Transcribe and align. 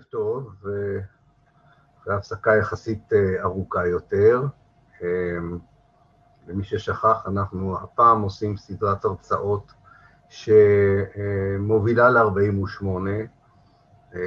ערב 0.00 0.08
טוב, 0.10 0.54
ואחרי 0.62 2.14
הפסקה 2.14 2.56
יחסית 2.56 3.12
אה, 3.12 3.42
ארוכה 3.42 3.86
יותר. 3.86 4.42
אה, 5.02 5.08
למי 6.48 6.64
ששכח, 6.64 7.26
אנחנו 7.26 7.78
הפעם 7.78 8.22
עושים 8.22 8.56
סדרת 8.56 9.04
הרצאות 9.04 9.72
שמובילה 10.28 12.10
ל-48 12.10 12.86
אה, 14.14 14.20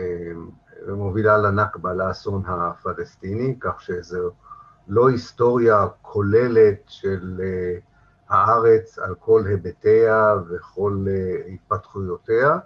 ומובילה 0.87 1.37
לנכבה, 1.37 1.93
לאסון 1.93 2.43
הפלסטיני, 2.47 3.57
כך 3.59 3.81
שזו 3.81 4.31
לא 4.87 5.09
היסטוריה 5.09 5.87
כוללת 6.01 6.81
של 6.87 7.41
הארץ 8.29 8.99
על 8.99 9.15
כל 9.15 9.43
היבטיה 9.47 10.35
וכל 10.49 11.05
התפתחויותיה, 11.53 12.57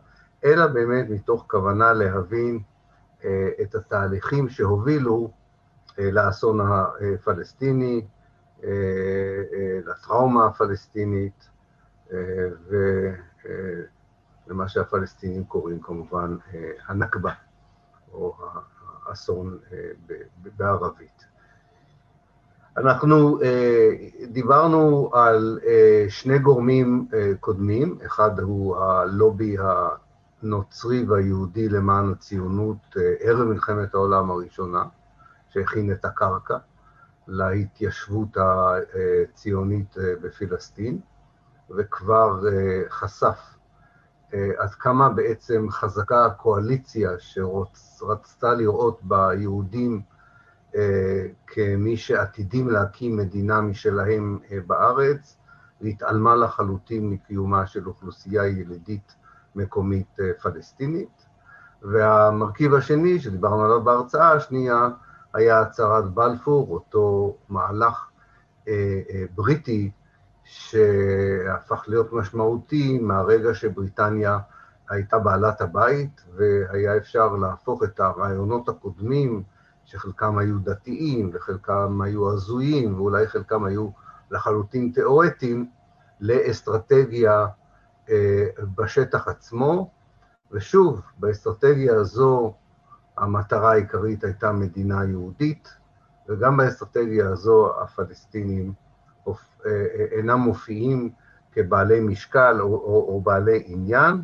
אלא 0.46 0.68
באמת 0.68 1.10
מתוך 1.10 1.46
כוונה 1.48 1.94
להבין 1.94 2.56
אה, 2.56 2.77
את 3.62 3.76
התהליכים 3.76 4.50
שהובילו 4.50 5.32
אה, 6.00 6.12
לאסון 6.12 6.60
הפלסטיני, 6.62 8.06
אה, 8.64 8.70
לטראומה 9.86 10.46
הפלסטינית 10.46 11.50
ולמה 14.48 14.68
שהפלסטינים 14.68 15.44
קוראים 15.44 15.82
כמובן 15.82 16.38
הנכבה, 16.88 17.32
או 18.14 18.36
האסון 19.06 19.58
בערבית. 20.58 21.26
אנחנו 22.78 23.40
דיברנו 24.28 25.12
על 25.14 25.60
שני 26.10 26.40
גורמים 26.40 27.08
קודמים, 27.40 27.98
אחד 28.06 28.40
הוא 28.40 28.78
הלובי 28.78 29.58
הנוצרי 30.44 31.04
והיהודי 31.04 31.70
למען 31.70 32.12
הציונות 32.12 32.98
אה, 32.98 33.14
ערב 33.20 33.44
מלחמת 33.48 33.94
העולם 33.94 34.32
הראשונה, 34.32 34.84
שהכין 35.50 35.92
את 35.92 36.06
הקרקע 36.06 36.58
להתיישבות 37.28 38.38
הציונית 38.38 39.98
אה, 39.98 40.14
בפלסטין, 40.22 41.00
וכבר 41.70 42.48
אה, 42.48 42.82
חשף 42.90 43.40
עד 44.58 44.70
כמה 44.70 45.10
בעצם 45.10 45.68
חזקה 45.70 46.26
הקואליציה 46.26 47.12
שרצתה 47.20 48.54
לראות 48.54 49.00
ביהודים 49.04 50.02
כמי 51.48 51.98
שעתידים 51.98 52.70
להקים 52.70 53.18
מדינה 53.18 53.62
משלהם 53.62 54.40
בארץ, 54.68 55.38
והתעלמה 55.82 56.36
לחלוטין 56.36 57.10
מקיומה 57.10 57.68
של 57.68 57.88
אוכלוסייה 57.88 58.48
ילידית 58.48 59.16
מקומית 59.58 60.20
אה, 60.20 60.32
פלסטינית. 60.42 61.28
והמרכיב 61.82 62.74
השני, 62.74 63.20
שדיברנו 63.20 63.66
עליו 63.66 63.84
בהרצאה 63.84 64.32
השנייה, 64.32 64.90
היה 65.34 65.60
הצהרת 65.60 66.12
בלפור, 66.12 66.68
אותו 66.72 67.38
מהלך 67.50 68.10
אה, 68.68 69.02
אה, 69.10 69.24
בריטי 69.36 69.92
שהפך 70.44 71.84
להיות 71.88 72.14
משמעותי 72.14 73.00
מהרגע 73.00 73.54
שבריטניה 73.54 74.40
הייתה 74.90 75.20
בעלת 75.20 75.62
הבית, 75.62 76.22
והיה 76.36 76.98
אפשר 76.98 77.36
להפוך 77.36 77.84
את 77.84 78.00
הרעיונות 78.00 78.70
הקודמים, 78.70 79.44
שחלקם 79.86 80.38
היו 80.38 80.60
דתיים 80.60 81.32
וחלקם 81.34 82.02
היו 82.02 82.34
הזויים, 82.34 82.96
ואולי 82.96 83.28
חלקם 83.28 83.64
היו 83.64 83.90
לחלוטין 84.32 84.92
תיאורטיים, 84.94 85.70
לאסטרטגיה 86.20 87.48
בשטח 88.76 89.28
עצמו, 89.28 89.90
ושוב, 90.52 91.02
באסטרטגיה 91.18 91.96
הזו 91.96 92.54
המטרה 93.18 93.72
העיקרית 93.72 94.24
הייתה 94.24 94.52
מדינה 94.52 95.06
יהודית, 95.06 95.70
וגם 96.30 96.58
באסטרטגיה 96.58 97.30
הזו 97.30 97.82
הפלסטינים 97.82 98.74
אה, 99.28 99.34
אה, 99.66 100.06
אינם 100.12 100.40
מופיעים 100.40 101.10
כבעלי 101.52 102.00
משקל 102.00 102.58
או, 102.60 102.66
או, 102.66 103.06
או 103.08 103.22
בעלי 103.22 103.64
עניין, 103.66 104.22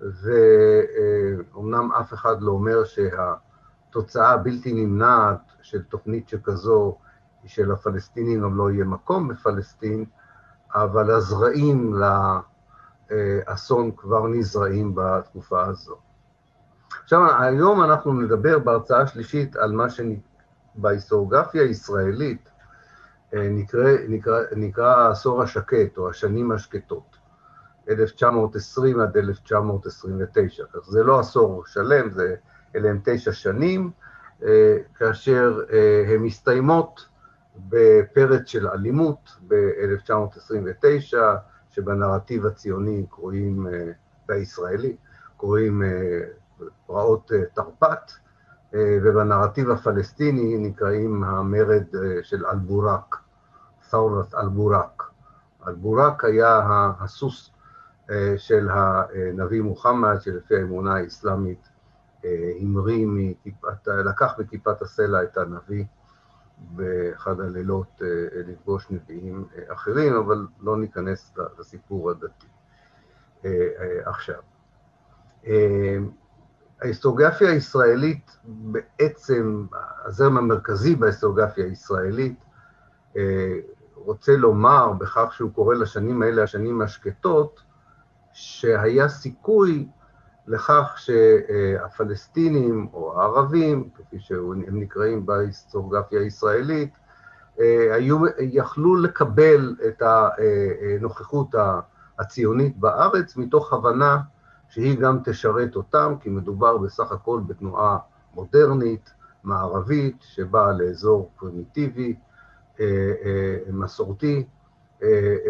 ואומנם 0.00 1.92
אף 1.92 2.14
אחד 2.14 2.42
לא 2.42 2.52
אומר 2.52 2.84
שהתוצאה 2.84 4.30
הבלתי 4.30 4.72
נמנעת 4.72 5.40
של 5.62 5.82
תוכנית 5.82 6.28
שכזו 6.28 6.98
היא 7.42 7.50
שלפלסטינים 7.50 8.42
גם 8.42 8.58
לא 8.58 8.70
יהיה 8.70 8.84
מקום 8.84 9.28
בפלסטין, 9.28 10.04
אבל 10.74 11.10
הזרעים 11.10 11.94
לה... 11.94 12.40
אסון 13.46 13.90
כבר 13.96 14.26
נזרעים 14.26 14.94
בתקופה 14.94 15.64
הזו. 15.64 15.96
עכשיו, 17.02 17.42
היום 17.42 17.82
אנחנו 17.84 18.12
נדבר 18.12 18.58
בהרצאה 18.58 19.00
השלישית 19.00 19.56
על 19.56 19.72
מה 19.72 19.86
שבהיסטוריוגרפיה 19.90 21.62
הישראלית 21.62 22.48
אה, 23.34 23.48
נקרא, 23.48 23.90
נקרא, 24.08 24.40
נקרא 24.56 24.96
העשור 24.96 25.42
השקט, 25.42 25.98
או 25.98 26.10
השנים 26.10 26.52
השקטות, 26.52 27.16
1920 27.88 29.00
עד 29.00 29.16
1929. 29.16 30.64
כך 30.72 30.88
זה 30.88 31.02
לא 31.02 31.20
עשור 31.20 31.66
שלם, 31.66 32.10
זה, 32.10 32.34
אלה 32.76 32.90
הם 32.90 33.00
תשע 33.04 33.32
שנים, 33.32 33.90
אה, 34.42 34.76
כאשר 34.94 35.60
אה, 35.72 36.04
הן 36.08 36.20
מסתיימות 36.20 37.06
בפרץ 37.56 38.46
של 38.46 38.68
אלימות 38.68 39.30
ב-1929, 39.48 41.16
שבנרטיב 41.76 42.46
הציוני 42.46 43.06
קרויים, 43.10 43.66
אה, 43.66 43.92
והישראלי, 44.28 44.96
קרויים 45.36 45.82
אה, 45.82 46.20
פרעות 46.86 47.32
אה, 47.32 47.38
תרפ"ט, 47.54 48.12
ובנרטיב 48.72 49.70
הפלסטיני 49.70 50.58
נקראים 50.58 51.24
המרד 51.24 51.84
של 52.22 52.46
אל-בורק, 52.46 53.16
ת'ורת 53.90 54.34
אל-בורק. 54.34 55.02
אל-בורק 55.66 56.24
היה 56.24 56.60
הסוס 57.00 57.50
של 58.36 58.68
הנביא 58.70 59.62
מוחמד, 59.62 60.20
שלפי 60.20 60.56
האמונה 60.56 60.96
האסלאמית 60.96 61.68
המריא 62.60 63.06
לקח 63.86 64.34
מכיפת 64.38 64.82
הסלע 64.82 65.22
את 65.22 65.36
הנביא 65.36 65.84
באחד 66.58 67.40
הלילות 67.40 68.02
אה, 68.02 68.06
לפגוש 68.34 68.90
נביאים 68.90 69.48
אה, 69.56 69.72
אחרים, 69.72 70.14
אבל 70.14 70.46
לא 70.60 70.76
ניכנס 70.76 71.34
לסיפור 71.58 72.10
הדתי 72.10 72.46
אה, 73.44 73.50
עכשיו. 74.04 74.40
ההיסטוריוגרפיה 76.82 77.50
הישראלית, 77.50 78.36
בעצם, 78.44 79.66
הזרם 80.04 80.36
המרכזי 80.36 80.96
בהיסטוריוגרפיה 80.96 81.64
הישראלית, 81.64 82.44
רוצה 83.94 84.36
לומר 84.36 84.92
בכך 84.92 85.32
שהוא 85.32 85.52
קורא 85.52 85.74
לשנים 85.74 86.22
האלה 86.22 86.42
השנים 86.42 86.82
השקטות, 86.82 87.60
שהיה 88.32 89.08
סיכוי 89.08 89.88
לכך 90.46 90.94
שהפלסטינים 90.96 92.88
או 92.92 93.20
הערבים, 93.20 93.88
כפי 93.94 94.20
שהם 94.20 94.80
נקראים 94.80 95.26
בהיסטוריוגרפיה 95.26 96.20
הישראלית, 96.20 96.90
אה, 97.60 97.94
היו, 97.94 98.18
יכלו 98.38 98.96
לקבל 98.96 99.76
את 99.88 100.02
הנוכחות 100.02 101.54
הציונית 102.18 102.76
בארץ 102.76 103.36
מתוך 103.36 103.72
הבנה 103.72 104.18
שהיא 104.68 104.98
גם 104.98 105.18
תשרת 105.24 105.76
אותם, 105.76 106.14
כי 106.20 106.28
מדובר 106.28 106.78
בסך 106.78 107.12
הכל 107.12 107.40
בתנועה 107.46 107.98
מודרנית, 108.34 109.10
מערבית, 109.44 110.16
שבאה 110.20 110.72
לאזור 110.72 111.30
פרימיטיבי, 111.36 112.14
אה, 112.80 113.12
אה, 113.24 113.56
מסורתי, 113.72 114.44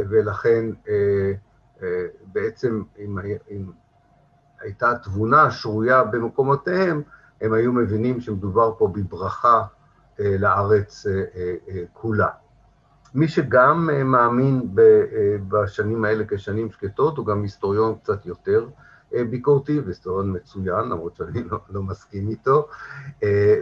ולכן 0.09 0.67
בעצם 2.33 2.83
אם, 2.99 3.71
הייתה 4.67 4.93
תבונה 5.03 5.51
שרויה 5.51 6.05
במקומותיהם, 6.05 7.03
הם 7.41 7.53
היו 7.53 7.73
מבינים 7.73 8.21
שמדובר 8.21 8.75
פה 8.79 8.89
בברכה 8.89 9.63
אה, 10.21 10.37
לארץ 10.39 11.07
אה, 11.07 11.23
אה, 11.69 11.83
כולה. 11.93 12.29
מי 13.15 13.29
שגם 13.29 13.91
מאמין 14.05 14.69
בשנים 15.49 16.05
האלה 16.05 16.25
כשנים 16.29 16.71
שקטות, 16.71 17.17
הוא 17.17 17.27
גם 17.27 17.43
היסטוריון 17.43 17.95
קצת 18.03 18.27
יותר 18.27 18.67
ביקורתי, 19.31 19.81
והיסטוריון 19.81 20.37
מצוין, 20.37 20.89
למרות 20.89 21.17
שאני 21.17 21.45
לא, 21.45 21.59
לא 21.71 21.83
מסכים 21.83 22.29
איתו, 22.29 22.69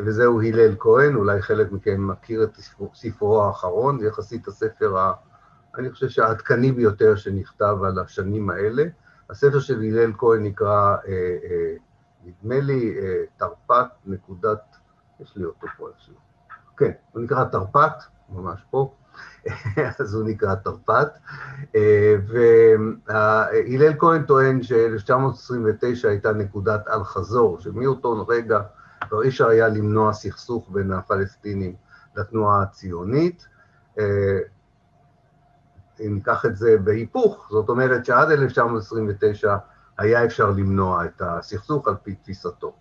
וזהו 0.04 0.40
הלל 0.42 0.74
כהן, 0.78 1.14
אולי 1.14 1.42
חלק 1.42 1.72
מכם 1.72 2.08
מכיר 2.08 2.44
את 2.44 2.60
ספרו 2.94 3.42
האחרון, 3.42 4.00
זה 4.00 4.06
יחסית 4.06 4.48
הספר, 4.48 5.12
אני 5.78 5.90
חושב 5.90 6.08
שהעדכני 6.08 6.72
ביותר 6.72 7.16
שנכתב 7.16 7.76
על 7.84 7.98
השנים 7.98 8.50
האלה. 8.50 8.84
הספר 9.30 9.60
של 9.60 9.80
הלל 9.80 10.12
כהן 10.18 10.42
נקרא, 10.42 10.96
אה, 11.08 11.36
אה, 11.44 11.74
נדמה 12.24 12.60
לי, 12.60 12.98
אה, 12.98 13.24
תרפ"ט 13.36 13.88
נקודת, 14.06 14.76
יש 15.20 15.36
לי 15.36 15.44
אותו 15.44 15.66
פה 15.76 15.88
איכשהו. 15.88 16.14
כן, 16.76 16.90
הוא 17.12 17.22
נקרא 17.22 17.44
תרפ"ט, 17.44 18.02
ממש 18.28 18.60
פה, 18.70 18.94
אז 20.00 20.14
הוא 20.14 20.24
נקרא 20.28 20.54
תרפ"ט. 20.54 21.18
והלל 22.26 23.92
כהן 23.98 24.22
טוען 24.22 24.62
ש-1929 24.62 26.08
הייתה 26.08 26.32
נקודת 26.32 26.88
אל-חזור, 26.88 27.60
שמאותו 27.60 28.26
רגע 28.28 28.60
כבר 29.08 29.22
אי 29.22 29.28
אפשר 29.28 29.48
היה 29.48 29.68
למנוע 29.68 30.12
סכסוך 30.12 30.68
בין 30.72 30.92
הפלסטינים 30.92 31.74
לתנועה 32.16 32.62
הציונית. 32.62 33.46
אם 36.00 36.14
ניקח 36.14 36.46
את 36.46 36.56
זה 36.56 36.76
בהיפוך, 36.84 37.48
זאת 37.50 37.68
אומרת 37.68 38.04
שעד 38.04 38.30
1929 38.30 39.56
היה 39.98 40.24
אפשר 40.24 40.50
למנוע 40.50 41.04
את 41.04 41.22
הסכסוך 41.24 41.88
על 41.88 41.94
פי 42.02 42.14
תפיסתו. 42.14 42.72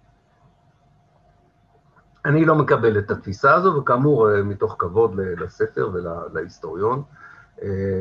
אני 2.26 2.46
לא 2.46 2.56
מקבל 2.56 3.00
את 3.00 3.12
התפיסה 3.12 3.56
הזו, 3.56 3.76
וכאמור, 3.76 4.42
מתוך 4.44 4.76
כבוד 4.80 5.16
לספר 5.16 5.90
ולהיסטוריון, 5.94 7.04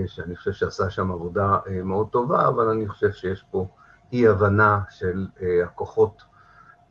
שאני 0.07 0.37
חושב 0.37 0.53
שעשה 0.53 0.91
שם 0.91 1.11
עבודה 1.11 1.59
מאוד 1.85 2.09
טובה, 2.09 2.49
אבל 2.49 2.69
אני 2.69 2.89
חושב 2.89 3.13
שיש 3.13 3.45
פה 3.51 3.67
אי-הבנה 4.13 4.81
של 4.91 5.27
הכוחות 5.65 6.23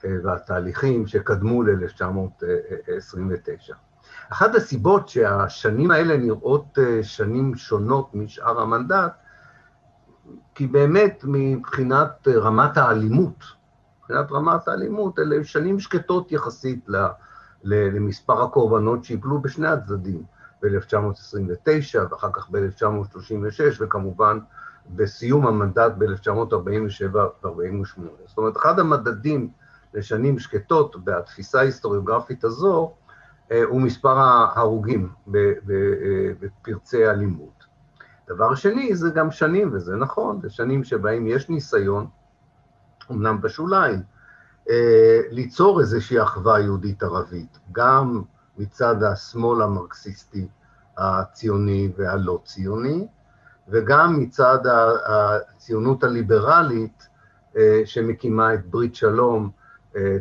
והתהליכים 0.03 1.07
שקדמו 1.07 1.63
ל-1929. 1.63 3.73
אחת 4.29 4.55
הסיבות 4.55 5.09
שהשנים 5.09 5.91
האלה 5.91 6.17
נראות 6.17 6.77
שנים 7.01 7.55
שונות 7.55 8.15
משאר 8.15 8.61
המנדט, 8.61 9.11
כי 10.55 10.67
באמת 10.67 11.21
מבחינת 11.23 12.27
רמת 12.27 12.77
האלימות, 12.77 13.43
מבחינת 13.99 14.31
רמת 14.31 14.67
האלימות, 14.67 15.19
אלה 15.19 15.43
שנים 15.43 15.79
שקטות 15.79 16.31
יחסית 16.31 16.87
למספר 17.63 18.41
הקורבנות 18.41 19.03
שיפלו 19.03 19.41
בשני 19.41 19.67
הצדדים, 19.67 20.23
ב-1929 20.63 21.97
ואחר 22.11 22.29
כך 22.33 22.49
ב-1936, 22.49 23.77
וכמובן 23.79 24.39
בסיום 24.89 25.47
המנדט 25.47 25.91
ב-1947 25.97 27.15
ו-48. 27.15 28.01
זאת 28.27 28.37
אומרת, 28.37 28.57
אחד 28.57 28.79
המדדים 28.79 29.49
לשנים 29.93 30.39
שקטות 30.39 30.95
בתפיסה 31.03 31.59
ההיסטוריוגרפית 31.59 32.43
הזו, 32.43 32.93
הוא 33.65 33.81
מספר 33.81 34.17
ההרוגים 34.19 35.09
בפרצי 36.41 37.09
אלימות. 37.09 37.63
דבר 38.27 38.55
שני, 38.55 38.95
זה 38.95 39.09
גם 39.09 39.31
שנים, 39.31 39.69
וזה 39.73 39.95
נכון, 39.95 40.41
זה 40.41 40.49
שנים 40.49 40.83
שבהם 40.83 41.27
יש 41.27 41.49
ניסיון, 41.49 42.07
אמנם 43.11 43.41
בשוליים, 43.41 43.99
ליצור 45.31 45.79
איזושהי 45.79 46.21
אחווה 46.21 46.59
יהודית-ערבית, 46.59 47.59
גם 47.71 48.21
מצד 48.57 49.03
השמאל 49.03 49.61
המרקסיסטי 49.61 50.47
הציוני 50.97 51.91
והלא 51.97 52.39
ציוני, 52.43 53.07
וגם 53.67 54.19
מצד 54.19 54.59
הציונות 55.05 56.03
הליברלית 56.03 57.07
שמקימה 57.85 58.53
את 58.53 58.65
ברית 58.65 58.95
שלום, 58.95 59.49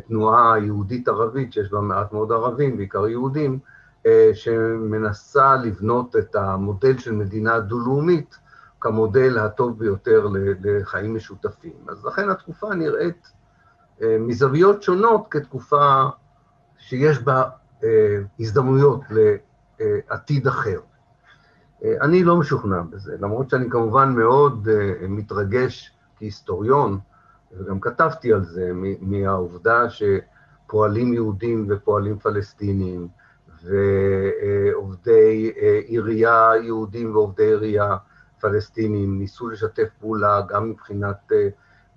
תנועה 0.07 0.59
יהודית-ערבית, 0.59 1.53
שיש 1.53 1.71
בה 1.71 1.81
מעט 1.81 2.13
מאוד 2.13 2.31
ערבים, 2.31 2.77
בעיקר 2.77 3.07
יהודים, 3.07 3.59
שמנסה 4.33 5.55
לבנות 5.55 6.15
את 6.15 6.35
המודל 6.35 6.97
של 6.97 7.11
מדינה 7.11 7.59
דו-לאומית 7.59 8.37
כמודל 8.79 9.37
הטוב 9.37 9.79
ביותר 9.79 10.27
לחיים 10.63 11.15
משותפים. 11.15 11.73
אז 11.87 12.05
לכן 12.05 12.29
התקופה 12.29 12.75
נראית 12.75 13.31
מזוויות 14.01 14.83
שונות 14.83 15.27
כתקופה 15.29 16.03
שיש 16.77 17.19
בה 17.19 17.43
הזדמנויות 18.39 19.01
לעתיד 19.79 20.47
אחר. 20.47 20.79
אני 22.01 22.23
לא 22.23 22.37
משוכנע 22.37 22.81
בזה, 22.81 23.15
למרות 23.19 23.49
שאני 23.49 23.69
כמובן 23.69 24.15
מאוד 24.15 24.67
מתרגש 25.09 25.91
כהיסטוריון, 26.17 26.99
וגם 27.59 27.79
כתבתי 27.79 28.33
על 28.33 28.43
זה, 28.43 28.71
מהעובדה 29.01 29.85
שפועלים 29.89 31.13
יהודים 31.13 31.67
ופועלים 31.69 32.19
פלסטינים, 32.19 33.07
ועובדי 33.63 35.51
עירייה 35.85 36.51
יהודים 36.63 37.15
ועובדי 37.15 37.45
עירייה 37.45 37.97
פלסטינים 38.41 39.19
ניסו 39.19 39.49
לשתף 39.49 39.87
פעולה 39.99 40.41
גם 40.49 40.69
מבחינת, 40.69 41.31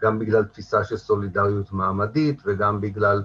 גם 0.01 0.19
בגלל 0.19 0.45
תפיסה 0.45 0.85
של 0.85 0.97
סולידריות 0.97 1.73
מעמדית 1.73 2.43
וגם 2.47 2.81
בגלל 2.81 3.23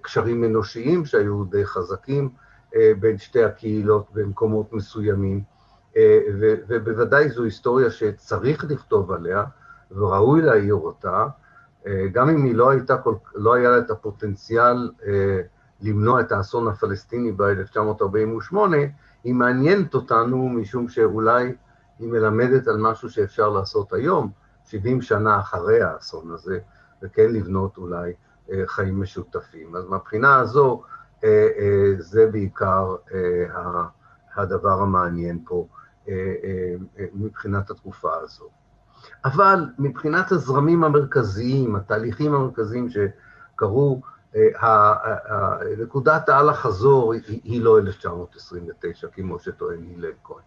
קשרים 0.00 0.44
אנושיים 0.44 1.04
שהיו 1.04 1.44
די 1.44 1.66
חזקים 1.66 2.28
בין 3.00 3.18
שתי 3.18 3.44
הקהילות 3.44 4.06
במקומות 4.12 4.72
מסוימים, 4.72 5.42
ובוודאי 6.68 7.30
זו 7.30 7.44
היסטוריה 7.44 7.90
שצריך 7.90 8.64
לכתוב 8.68 9.12
עליה 9.12 9.44
וראוי 9.96 10.42
להעיר 10.42 10.74
אותה, 10.74 11.26
גם 12.12 12.28
אם 12.28 12.44
היא 12.44 12.54
לא 12.54 12.70
הייתה, 12.70 12.96
לא 13.34 13.54
היה 13.54 13.70
לה 13.70 13.78
את 13.78 13.90
הפוטנציאל 13.90 14.90
למנוע 15.80 16.20
את 16.20 16.32
האסון 16.32 16.68
הפלסטיני 16.68 17.32
ב-1948, 17.32 18.56
היא 19.24 19.34
מעניינת 19.34 19.94
אותנו 19.94 20.48
משום 20.48 20.88
שאולי 20.88 21.54
היא 21.98 22.08
מלמדת 22.08 22.68
על 22.68 22.76
משהו 22.76 23.10
שאפשר 23.10 23.48
לעשות 23.48 23.92
היום, 23.92 24.30
70 24.64 25.02
שנה 25.02 25.40
אחרי 25.40 25.82
האסון 25.82 26.30
הזה, 26.30 26.58
וכן 27.02 27.30
לבנות 27.32 27.76
אולי 27.76 28.12
חיים 28.66 29.00
משותפים. 29.00 29.76
אז 29.76 29.84
מהבחינה 29.86 30.36
הזו, 30.36 30.82
זה 31.98 32.26
בעיקר 32.32 32.96
הדבר 34.36 34.82
המעניין 34.82 35.38
פה 35.46 35.66
מבחינת 37.14 37.70
התקופה 37.70 38.10
הזו. 38.22 38.48
אבל 39.24 39.66
מבחינת 39.78 40.32
הזרמים 40.32 40.84
המרכזיים, 40.84 41.76
התהליכים 41.76 42.34
המרכזיים 42.34 42.88
שקרו, 42.90 44.00
נקודת 45.78 46.28
העל 46.28 46.48
החזור 46.48 47.12
היא 47.44 47.62
לא 47.62 47.78
1929, 47.78 49.08
כמו 49.12 49.38
שטוען 49.38 49.80
הלל 49.96 50.12
כהן. 50.24 50.42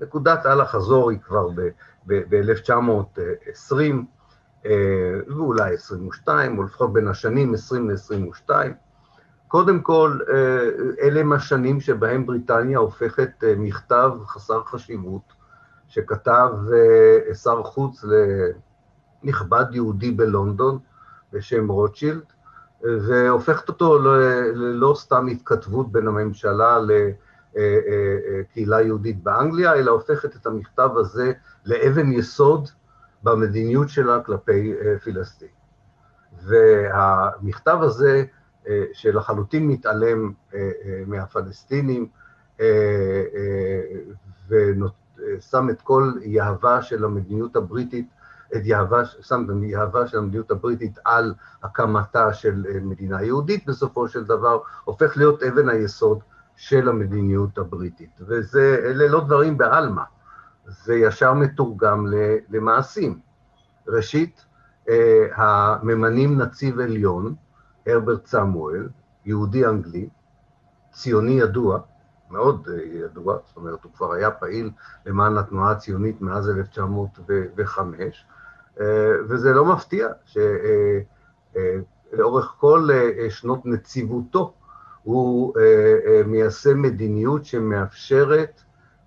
נקודת 0.00 0.46
העל 0.46 0.60
החזור 0.60 1.10
היא 1.10 1.18
כבר 1.18 1.48
ב-1920, 2.06 3.72
ואולי 5.28 5.74
22, 5.74 6.58
או 6.58 6.62
לפחות 6.62 6.92
בין 6.92 7.08
השנים 7.08 7.54
20 7.54 7.90
ל-22. 7.90 8.50
קודם 9.48 9.80
כל, 9.80 10.18
אלה 11.00 11.20
הם 11.20 11.32
השנים 11.32 11.80
שבהם 11.80 12.26
בריטניה 12.26 12.78
הופכת 12.78 13.44
מכתב 13.56 14.10
חסר 14.26 14.64
חשיבות, 14.64 15.33
שכתב 15.94 16.50
שר 17.42 17.62
חוץ 17.62 18.04
לנכבד 19.24 19.64
יהודי 19.70 20.10
בלונדון 20.10 20.78
בשם 21.32 21.68
רוטשילד, 21.68 22.22
והופכת 22.82 23.68
אותו 23.68 23.98
ללא 24.54 24.94
סתם 24.96 25.26
התכתבות 25.26 25.92
בין 25.92 26.08
הממשלה 26.08 26.78
לקהילה 27.54 28.82
יהודית 28.82 29.22
באנגליה, 29.22 29.74
אלא 29.74 29.90
הופכת 29.90 30.36
את 30.36 30.46
המכתב 30.46 30.90
הזה 30.96 31.32
לאבן 31.64 32.12
יסוד 32.12 32.68
במדיניות 33.22 33.88
שלה 33.88 34.20
כלפי 34.20 34.74
פלסטין. 35.04 35.48
והמכתב 36.42 37.78
הזה, 37.80 38.24
שלחלוטין 38.92 39.68
מתעלם 39.68 40.32
מהפלסטינים, 41.06 42.08
ושם 45.18 45.70
את 45.70 45.82
כל 45.82 46.12
יהבה 46.22 46.82
של 46.82 47.04
המדיניות 47.04 47.56
הבריטית, 47.56 48.08
את 48.56 48.60
יהבה, 48.64 49.04
שם 49.04 49.46
את 49.50 49.54
יהבה 49.62 50.06
של 50.06 50.18
המדיניות 50.18 50.50
הבריטית 50.50 50.98
על 51.04 51.34
הקמתה 51.62 52.32
של 52.32 52.64
מדינה 52.82 53.22
יהודית, 53.22 53.66
בסופו 53.66 54.08
של 54.08 54.24
דבר 54.24 54.58
הופך 54.84 55.16
להיות 55.16 55.42
אבן 55.42 55.68
היסוד 55.68 56.18
של 56.56 56.88
המדיניות 56.88 57.58
הבריטית. 57.58 58.10
וזה, 58.20 58.76
אלה 58.84 59.08
לא 59.08 59.24
דברים 59.24 59.58
בעלמא, 59.58 60.02
זה 60.66 60.94
ישר 60.94 61.34
מתורגם 61.34 62.06
למעשים. 62.50 63.18
ראשית, 63.88 64.44
הממנים 65.34 66.38
נציב 66.38 66.80
עליון, 66.80 67.34
הרברט 67.86 68.26
סמואל, 68.26 68.88
יהודי 69.24 69.66
אנגלי, 69.66 70.08
ציוני 70.92 71.32
ידוע, 71.32 71.80
מאוד 72.30 72.68
ידוע, 72.84 73.38
זאת 73.46 73.56
אומרת, 73.56 73.84
הוא 73.84 73.92
כבר 73.92 74.12
היה 74.12 74.30
פעיל 74.30 74.70
למען 75.06 75.38
התנועה 75.38 75.70
הציונית 75.70 76.20
מאז 76.20 76.50
1905, 76.50 78.26
וזה 79.28 79.52
לא 79.52 79.64
מפתיע 79.64 80.08
שלאורך 82.12 82.54
כל 82.58 82.88
שנות 83.28 83.66
נציבותו 83.66 84.54
הוא 85.02 85.54
מיישם 86.26 86.82
מדיניות 86.82 87.44
שמאפשרת 87.44 88.60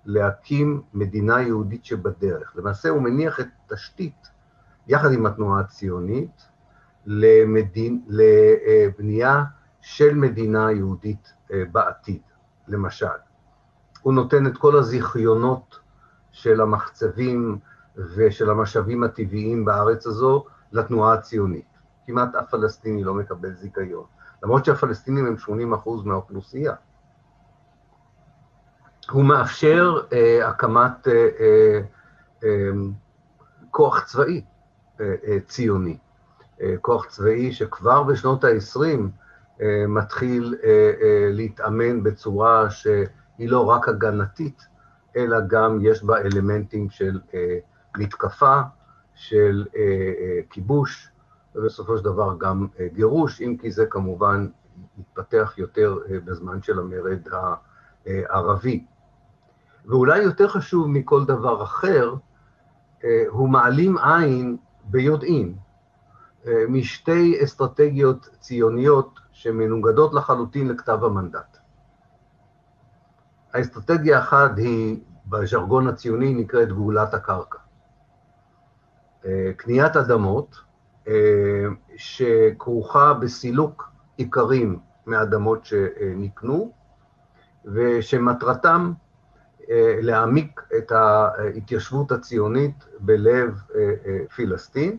להקים 0.04 0.82
מדינה 0.94 1.42
יהודית 1.42 1.84
שבדרך. 1.84 2.52
למעשה 2.56 2.88
הוא 2.88 3.02
מניח 3.02 3.40
את 3.40 3.46
תשתית, 3.66 4.28
יחד 4.88 5.12
עם 5.12 5.26
התנועה 5.26 5.60
הציונית, 5.60 6.48
למדין, 7.06 8.02
לבנייה 8.08 9.44
של 9.80 10.14
מדינה 10.14 10.72
יהודית 10.72 11.32
בעתיד, 11.72 12.20
למשל. 12.68 13.06
הוא 14.02 14.14
נותן 14.14 14.46
את 14.46 14.58
כל 14.58 14.78
הזיכיונות 14.78 15.78
של 16.32 16.60
המחצבים 16.60 17.58
ושל 17.96 18.50
המשאבים 18.50 19.04
הטבעיים 19.04 19.64
בארץ 19.64 20.06
הזו 20.06 20.44
לתנועה 20.72 21.14
הציונית. 21.14 21.78
כמעט 22.06 22.34
אף 22.34 22.50
פלסטיני 22.50 23.04
לא 23.04 23.14
מקבל 23.14 23.52
זיכיון, 23.52 24.04
למרות 24.42 24.64
שהפלסטינים 24.64 25.26
הם 25.26 25.38
80 25.38 25.74
אחוז 25.74 26.04
מהאוכלוסייה. 26.04 26.74
הוא 29.10 29.24
מאפשר 29.24 30.00
אה, 30.12 30.48
הקמת 30.48 31.08
אה, 31.08 31.28
אה, 31.40 31.80
אה, 32.44 32.70
כוח 33.70 34.04
צבאי 34.04 34.44
אה, 35.00 35.14
אה, 35.26 35.38
ציוני, 35.46 35.98
אה, 36.60 36.74
כוח 36.80 37.06
צבאי 37.06 37.52
שכבר 37.52 38.02
בשנות 38.02 38.44
ה-20 38.44 38.80
אה, 38.80 38.94
מתחיל 39.88 40.54
אה, 40.64 40.68
אה, 41.02 41.28
להתאמן 41.32 42.02
בצורה 42.02 42.70
שהיא 42.70 43.48
לא 43.48 43.64
רק 43.64 43.88
הגנתית, 43.88 44.66
אלא 45.16 45.36
גם 45.46 45.78
יש 45.82 46.04
בה 46.04 46.18
אלמנטים 46.20 46.90
של 46.90 47.20
אה, 47.34 47.58
מתקפה, 47.96 48.60
של 49.14 49.66
אה, 49.76 49.82
אה, 50.20 50.40
כיבוש, 50.50 51.10
ובסופו 51.54 51.98
של 51.98 52.04
דבר 52.04 52.34
גם 52.38 52.66
אה, 52.80 52.86
גירוש, 52.92 53.40
אם 53.40 53.56
כי 53.60 53.70
זה 53.70 53.86
כמובן 53.86 54.48
התפתח 54.98 55.54
יותר 55.58 55.98
אה, 56.10 56.20
בזמן 56.24 56.62
של 56.62 56.78
המרד 56.78 57.28
הערבי. 58.06 58.84
ואולי 59.86 60.18
יותר 60.22 60.48
חשוב 60.48 60.88
מכל 60.88 61.24
דבר 61.24 61.62
אחר, 61.62 62.14
אה, 63.04 63.24
הוא 63.28 63.48
מעלים 63.48 63.98
עין 63.98 64.56
ביודעין 64.84 65.54
אה, 66.46 66.64
משתי 66.68 67.44
אסטרטגיות 67.44 68.28
ציוניות 68.40 69.20
שמנוגדות 69.38 70.14
לחלוטין 70.14 70.68
לכתב 70.68 71.04
המנדט. 71.04 71.56
האסטרטגיה 73.52 74.18
האחת 74.18 74.50
היא, 74.56 75.00
בז'רגון 75.26 75.88
הציוני 75.88 76.34
נקראת 76.34 76.68
גאולת 76.68 77.14
הקרקע. 77.14 77.58
אה, 79.24 79.50
קניית 79.56 79.96
אדמות 79.96 80.56
שכרוכה 81.96 83.14
בסילוק 83.14 83.90
עיקרים 84.16 84.78
מאדמות 85.06 85.64
שנקנו, 85.64 86.72
ושמטרתם 87.64 88.92
אה, 89.70 89.98
להעמיק 90.02 90.60
את 90.78 90.92
ההתיישבות 90.92 92.12
הציונית 92.12 92.84
בלב 93.00 93.62
אה, 93.74 93.94
אה, 94.06 94.18
פילסטין. 94.34 94.98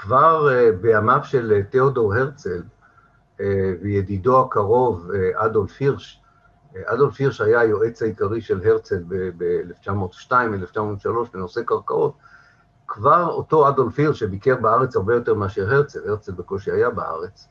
כבר 0.00 0.48
בימיו 0.80 1.20
של 1.22 1.62
תיאודור 1.70 2.14
הרצל 2.14 2.62
וידידו 3.82 4.40
הקרוב 4.40 5.10
אדולף 5.34 5.76
הירש, 5.80 6.22
אדולף 6.84 7.14
הירש 7.18 7.40
היה 7.40 7.60
היועץ 7.60 8.02
העיקרי 8.02 8.40
של 8.40 8.60
הרצל 8.64 9.02
ב-1902-1903 9.08 10.32
בנושא 11.32 11.62
קרקעות, 11.62 12.14
כבר 12.86 13.26
אותו 13.26 13.68
אדולף 13.68 13.98
הירש, 13.98 14.20
שביקר 14.20 14.56
בארץ 14.56 14.96
הרבה 14.96 15.14
יותר 15.14 15.34
מאשר 15.34 15.74
הרצל, 15.74 16.08
הרצל 16.08 16.32
בקושי 16.32 16.70
היה 16.70 16.90
בארץ, 16.90 17.48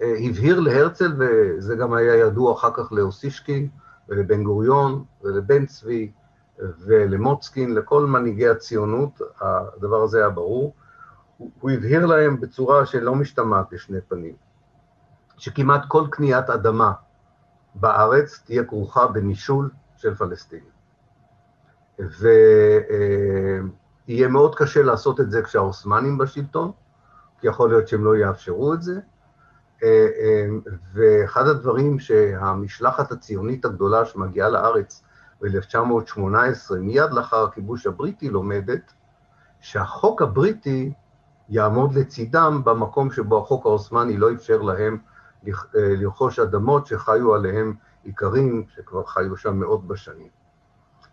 הבהיר 0.00 0.60
להרצל, 0.60 1.12
וזה 1.18 1.76
גם 1.76 1.92
היה 1.94 2.16
ידוע 2.16 2.54
אחר 2.54 2.70
כך 2.74 2.92
לאוסישקין, 2.92 3.68
ולבן 4.08 4.44
גוריון 4.44 5.04
ולבן 5.22 5.66
צבי 5.66 6.12
ולמוצקין, 6.58 7.74
לכל 7.74 8.06
מנהיגי 8.06 8.48
הציונות, 8.48 9.20
הדבר 9.40 10.02
הזה 10.02 10.18
היה 10.18 10.30
ברור. 10.30 10.74
הוא, 11.38 11.70
הבהיר 11.70 12.06
להם 12.06 12.40
בצורה 12.40 12.86
שלא 12.86 13.14
משתמעת 13.14 13.72
לשני 13.72 14.00
פנים, 14.08 14.34
שכמעט 15.36 15.82
כל 15.88 16.06
קניית 16.10 16.50
אדמה 16.50 16.92
בארץ 17.74 18.42
תהיה 18.44 18.64
כרוכה 18.64 19.06
בנישול 19.06 19.70
של 19.96 20.14
פלסטינים. 20.14 20.76
ויהיה 21.98 22.38
מאוד 24.28 24.54
קשה 24.54 24.82
לעשות 24.82 25.20
את 25.20 25.30
זה 25.30 25.42
כשהעות'מאנים 25.42 26.18
בשלטון, 26.18 26.72
כי 27.40 27.46
יכול 27.46 27.68
להיות 27.68 27.88
שהם 27.88 28.04
לא 28.04 28.16
יאפשרו 28.16 28.74
את 28.74 28.82
זה, 28.82 29.00
אה, 29.82 30.06
אה, 30.20 30.46
ואחד 30.92 31.46
הדברים 31.46 31.98
שהמשלחת 31.98 33.12
הציונית 33.12 33.64
הגדולה 33.64 34.04
שמגיעה 34.04 34.48
לארץ 34.48 35.02
ב-1918, 35.40 36.74
מיד 36.80 37.10
לאחר 37.12 37.44
הכיבוש 37.44 37.86
הבריטי, 37.86 38.28
לומדת, 38.28 38.92
שהחוק 39.60 40.22
הבריטי 40.22 40.92
יעמוד 41.48 41.94
לצידם 41.94 42.62
במקום 42.64 43.10
שבו 43.12 43.38
החוק 43.38 43.66
העות'מאני 43.66 44.16
לא 44.16 44.32
אפשר 44.32 44.62
להם 44.62 44.98
אה, 45.48 45.52
לרכוש 45.74 46.38
אדמות 46.38 46.86
שחיו 46.86 47.34
עליהם 47.34 47.74
איכרים, 48.06 48.64
שכבר 48.68 49.04
חיו 49.06 49.36
שם 49.36 49.56
מאות 49.56 49.86
בשנים. 49.86 50.28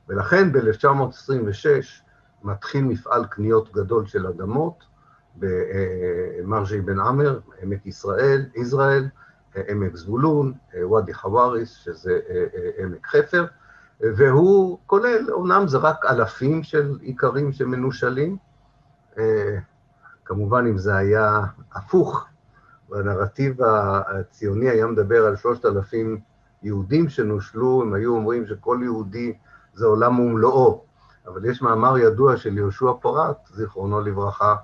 ולכן 0.08 0.52
ב-1926 0.52 1.68
מתחיל 2.44 2.84
מפעל 2.84 3.26
קניות 3.26 3.74
גדול 3.74 4.06
של 4.06 4.28
אדמות, 4.28 4.84
במרג'י 5.36 6.82
בן 6.82 7.00
עמר, 7.00 7.40
עמק 7.62 7.86
ישראל, 7.86 8.46
ישראל, 8.56 9.08
עמק 9.70 9.96
זבולון, 9.96 10.54
ואדי 10.92 11.14
חוואריס, 11.14 11.70
שזה 11.70 12.20
עמק 12.84 13.08
חפר, 13.08 13.46
והוא 14.00 14.80
כולל, 14.86 15.32
אומנם 15.32 15.68
זה 15.68 15.78
רק 15.78 16.06
אלפים 16.06 16.64
של 16.64 16.98
איכרים 17.04 17.52
שמנושלים, 17.52 18.38
כמובן 20.26 20.66
אם 20.68 20.78
זה 20.78 20.96
היה 20.96 21.40
הפוך, 21.74 22.26
והנרטיב 22.90 23.58
הציוני 23.64 24.70
היה 24.70 24.88
מדבר 24.88 25.26
על 25.26 25.36
שלושת 25.36 25.66
אלפים 25.66 26.20
יהודים 26.64 27.10
שנושלו, 27.10 27.82
הם 27.82 27.94
היו 27.94 28.16
אומרים 28.16 28.46
שכל 28.46 28.80
יהודי 28.84 29.34
זה 29.74 29.86
עולם 29.86 30.20
ומלואו, 30.20 30.84
אבל 31.28 31.46
יש 31.46 31.62
מאמר 31.62 31.98
ידוע 31.98 32.38
של 32.38 32.58
יהושע 32.58 32.92
פורת, 33.02 33.38
זיכרונו 33.54 34.02
לברכה, 34.02 34.56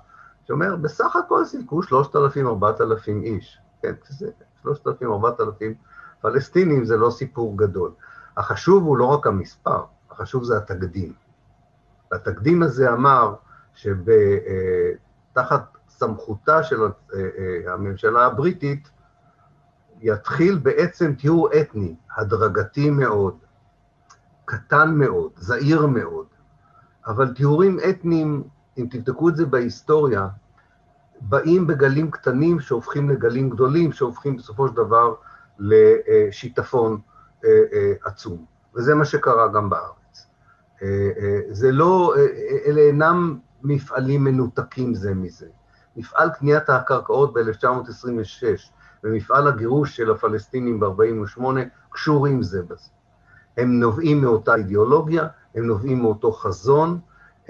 שאומר, 0.46 0.76
בסך 0.76 1.16
הכל 1.16 1.44
סילקו 1.44 1.80
3,000-4,000 1.82 3.08
איש. 3.08 3.58
כן, 3.82 3.92
זה 4.08 4.30
3,000-4,000 4.64 5.02
פלסטינים 6.20 6.84
זה 6.84 6.96
לא 6.96 7.10
סיפור 7.10 7.58
גדול. 7.58 7.90
החשוב 8.36 8.84
הוא 8.84 8.96
לא 8.98 9.04
רק 9.04 9.26
המספר, 9.26 9.84
החשוב 10.10 10.44
זה 10.44 10.56
התקדים. 10.56 11.12
והתקדים 12.12 12.62
הזה 12.62 12.92
אמר 12.92 13.34
שתחת 15.40 15.76
סמכותה 15.88 16.62
של 16.62 16.82
אה, 16.82 16.88
אה, 17.14 17.72
הממשלה 17.72 18.26
הבריטית, 18.26 18.90
יתחיל 20.00 20.58
בעצם 20.58 21.14
טיהור 21.14 21.48
אתני, 21.60 21.94
הדרגתי 22.16 22.90
מאוד, 22.90 23.38
קטן 24.44 24.94
מאוד, 24.94 25.30
זעיר 25.36 25.86
מאוד, 25.86 26.26
אבל 27.06 27.34
טיהורים 27.34 27.78
אתניים 27.90 28.42
אם 28.78 28.86
תבדקו 28.90 29.28
את 29.28 29.36
זה 29.36 29.46
בהיסטוריה, 29.46 30.28
באים 31.20 31.66
בגלים 31.66 32.10
קטנים 32.10 32.60
שהופכים 32.60 33.10
לגלים 33.10 33.50
גדולים, 33.50 33.92
שהופכים 33.92 34.36
בסופו 34.36 34.68
של 34.68 34.74
דבר 34.74 35.14
לשיטפון 35.58 37.00
אה, 37.44 37.50
עצום. 38.04 38.44
וזה 38.74 38.94
מה 38.94 39.04
שקרה 39.04 39.48
גם 39.48 39.70
בארץ. 39.70 40.26
זה 41.50 41.72
לא, 41.72 42.14
אלה 42.66 42.80
אינם 42.80 43.38
מפעלים 43.62 44.24
מנותקים 44.24 44.94
זה 44.94 45.14
מזה. 45.14 45.46
מפעל 45.96 46.30
קניית 46.30 46.70
הקרקעות 46.70 47.32
ב-1926 47.32 48.44
ומפעל 49.04 49.48
הגירוש 49.48 49.96
של 49.96 50.10
הפלסטינים 50.10 50.80
ב-48' 50.80 51.42
קשורים 51.90 52.42
זה 52.42 52.62
בזה. 52.62 52.90
הם 53.56 53.80
נובעים 53.80 54.20
מאותה 54.20 54.54
אידיאולוגיה, 54.54 55.26
הם 55.54 55.66
נובעים 55.66 56.02
מאותו 56.02 56.32
חזון, 56.32 56.98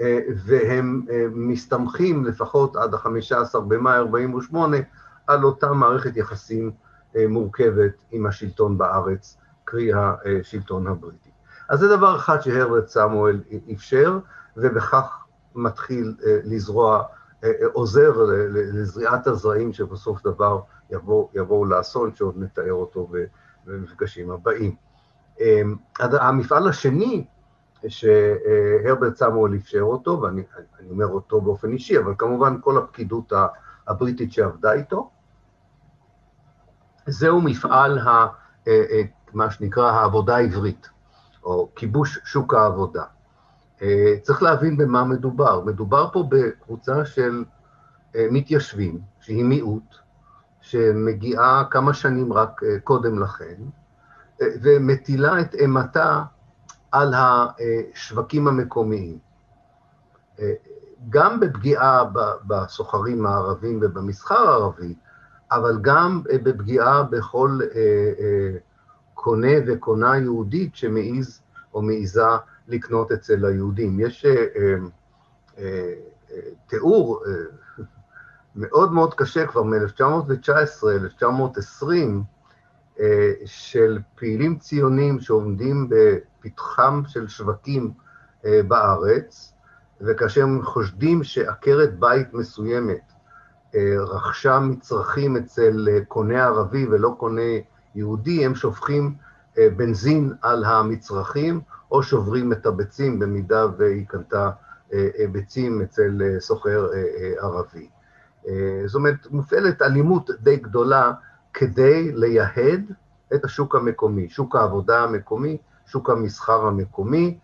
אה, 0.01 0.19
והם 0.45 1.01
אה, 1.09 1.25
מסתמכים 1.31 2.25
לפחות 2.25 2.75
עד 2.75 2.93
ה-15 2.93 3.59
במאי 3.59 3.97
48' 3.97 4.77
על 5.27 5.43
אותה 5.43 5.73
מערכת 5.73 6.17
יחסים 6.17 6.71
אה, 7.15 7.27
מורכבת 7.27 7.91
עם 8.11 8.25
השלטון 8.25 8.77
בארץ, 8.77 9.37
קרי 9.63 9.91
השלטון 9.93 10.87
הבריטי. 10.87 11.29
אז 11.69 11.79
זה 11.79 11.97
דבר 11.97 12.15
אחד 12.15 12.41
שהרברט 12.41 12.87
סמואל 12.87 13.41
אפשר, 13.73 14.19
ובכך 14.57 15.23
מתחיל 15.55 16.15
לזרוע, 16.23 17.03
עוזר 17.73 18.11
לזריעת 18.53 19.27
הזרעים 19.27 19.73
שבסוף 19.73 20.23
דבר 20.23 20.59
יבואו 20.89 21.29
יבוא 21.33 21.67
לאסון, 21.67 22.15
שעוד 22.15 22.35
נתאר 22.37 22.73
אותו 22.73 23.09
במפגשים 23.65 24.31
הבאים. 24.31 24.75
המפעל 25.99 26.67
השני 26.67 27.25
שהרברט 27.87 29.15
סמואל 29.15 29.55
אפשר 29.55 29.81
אותו, 29.81 30.21
ואני 30.21 30.43
אומר 30.89 31.07
אותו 31.07 31.41
באופן 31.41 31.71
אישי, 31.71 31.99
אבל 31.99 32.13
כמובן 32.17 32.57
כל 32.61 32.77
הפקידות 32.77 33.33
הבריטית 33.87 34.33
שעבדה 34.33 34.73
איתו. 34.73 35.09
זהו 37.07 37.41
מפעל, 37.41 37.99
ה, 37.99 38.27
אה, 38.67 38.83
אה, 38.91 39.01
מה 39.33 39.51
שנקרא 39.51 39.91
העבודה 39.91 40.35
העברית, 40.35 40.89
או 41.43 41.69
כיבוש 41.75 42.19
שוק 42.25 42.53
העבודה. 42.53 43.03
אה, 43.81 44.15
צריך 44.21 44.43
להבין 44.43 44.77
במה 44.77 45.03
מדובר. 45.03 45.61
מדובר 45.65 46.09
פה 46.13 46.23
בקבוצה 46.29 47.05
של 47.05 47.43
מתיישבים, 48.15 48.99
שהיא 49.19 49.45
מיעוט, 49.45 49.95
שמגיעה 50.61 51.63
כמה 51.71 51.93
שנים 51.93 52.33
רק 52.33 52.61
קודם 52.83 53.19
לכן, 53.19 53.55
ומטילה 54.39 55.41
את 55.41 55.53
אימתה 55.53 56.23
על 56.91 57.13
השווקים 57.17 58.47
המקומיים. 58.47 59.17
גם 61.09 61.39
בפגיעה 61.39 62.03
בסוחרים 62.47 63.25
הערבים 63.25 63.79
ובמסחר 63.81 64.49
הערבי, 64.49 64.95
אבל 65.51 65.77
גם 65.81 66.21
בפגיעה 66.43 67.03
בכל 67.03 67.59
קונה 69.13 69.53
וקונה 69.67 70.17
יהודית 70.17 70.75
שמעז 70.75 71.41
או 71.73 71.81
מעיזה 71.81 72.21
לקנות 72.67 73.11
אצל 73.11 73.45
היהודים. 73.45 73.99
יש 73.99 74.25
תיאור 76.67 77.23
מאוד 78.55 78.93
מאוד 78.93 79.13
קשה 79.13 79.47
כבר 79.47 79.63
מ-1919, 79.63 80.87
1920, 80.89 82.23
של 83.45 83.99
פעילים 84.15 84.57
ציונים 84.57 85.19
שעומדים 85.19 85.89
בפתחם 85.89 87.01
של 87.07 87.27
שווקים 87.27 87.91
בארץ, 88.43 89.53
וכאשר 90.01 90.43
הם 90.43 90.61
חושדים 90.63 91.23
שעקרת 91.23 91.99
בית 91.99 92.33
מסוימת 92.33 93.11
רכשה 93.99 94.59
מצרכים 94.59 95.37
אצל 95.37 95.87
קונה 96.07 96.43
ערבי 96.43 96.87
ולא 96.87 97.15
קונה 97.17 97.51
יהודי, 97.95 98.45
הם 98.45 98.55
שופכים 98.55 99.15
בנזין 99.57 100.33
על 100.41 100.65
המצרכים, 100.65 101.61
או 101.91 102.03
שוברים 102.03 102.53
את 102.53 102.65
הביצים 102.65 103.19
במידה 103.19 103.65
והיא 103.77 104.05
קנתה 104.07 104.49
ביצים 105.31 105.81
אצל 105.81 106.21
סוחר 106.39 106.87
ערבי. 107.39 107.89
זאת 108.85 108.95
אומרת, 108.95 109.27
מופעלת 109.31 109.81
אלימות 109.81 110.29
די 110.39 110.55
גדולה 110.55 111.11
כדי 111.53 112.11
לייהד 112.11 112.91
את 113.33 113.45
השוק 113.45 113.75
המקומי, 113.75 114.29
שוק 114.29 114.55
העבודה 114.55 115.03
המקומי, 115.03 115.57
שוק 115.85 116.09
המסחר 116.09 116.65
המקומי. 116.65 117.37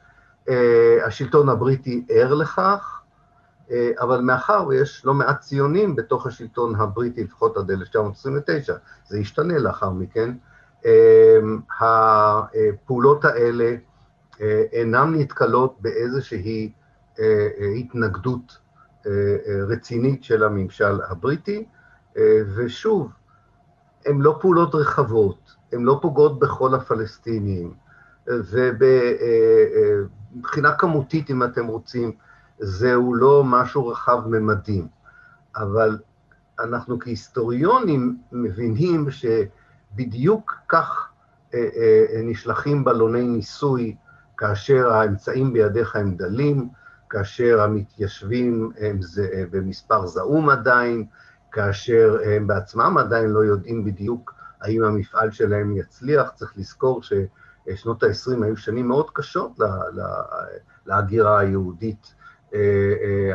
השלטון 1.06 1.50
הבריטי 1.50 2.06
ער 2.10 2.34
לכך, 2.34 3.01
אבל 4.00 4.22
מאחר 4.22 4.68
ויש 4.68 5.06
לא 5.06 5.13
מעט 5.13 5.39
ציונים 5.39 5.96
בתוך 5.96 6.27
השלטון 6.27 6.75
הבריטי, 6.75 7.24
לפחות 7.24 7.58
עד 7.58 7.72
1929, 7.72 8.75
זה 9.08 9.20
ישתנה 9.20 9.58
לאחר 9.60 9.89
מכן, 9.89 10.34
הפעולות 11.82 13.25
האלה 13.25 13.75
אינן 14.72 15.13
נתקלות 15.15 15.77
באיזושהי 15.82 16.72
התנגדות 17.79 18.58
רצינית 19.67 20.24
של 20.24 20.44
הממשל 20.44 21.01
הבריטי, 21.10 21.65
ושוב, 22.56 23.12
הן 24.06 24.22
לא 24.22 24.38
פעולות 24.41 24.75
רחבות, 24.75 25.56
הן 25.74 25.84
לא 25.84 26.00
פוגעות 26.01 26.39
בכל 26.39 26.75
הפלסטינים, 26.75 27.74
ומבחינה 30.36 30.75
כמותית, 30.75 31.29
אם 31.29 31.44
אתם 31.44 31.67
רוצים, 31.67 32.12
זהו 32.60 33.15
לא 33.15 33.44
משהו 33.46 33.88
רחב 33.88 34.27
ממדים, 34.27 34.88
אבל 35.56 35.98
אנחנו 36.60 37.00
כהיסטוריונים 37.00 38.17
מבינים 38.32 39.08
שבדיוק 39.12 40.53
כך 40.70 41.10
נשלחים 42.24 42.84
בלוני 42.84 43.27
ניסוי 43.27 43.96
כאשר 44.38 44.94
האמצעים 44.94 45.53
בידיך 45.53 45.96
הם 45.96 46.15
דלים, 46.15 46.70
כאשר 47.10 47.62
המתיישבים 47.62 48.72
הם 48.79 49.00
במספר 49.51 50.08
זעום 50.08 50.50
עדיין, 50.50 51.06
כאשר 51.51 52.17
הם 52.25 52.48
בעצמם 52.48 52.96
עדיין 53.00 53.29
לא 53.29 53.39
יודעים 53.39 53.86
בדיוק 53.86 54.34
האם 54.62 54.84
המפעל 54.84 55.32
שלהם 55.32 55.77
יצליח. 55.77 56.29
צריך 56.36 56.53
לזכור 56.58 57.01
ששנות 57.03 58.03
ה-20 58.03 58.44
היו 58.44 58.58
שנים 58.58 58.88
מאוד 58.88 59.10
קשות 59.13 59.51
להגירה 60.86 61.39
היהודית. 61.39 62.13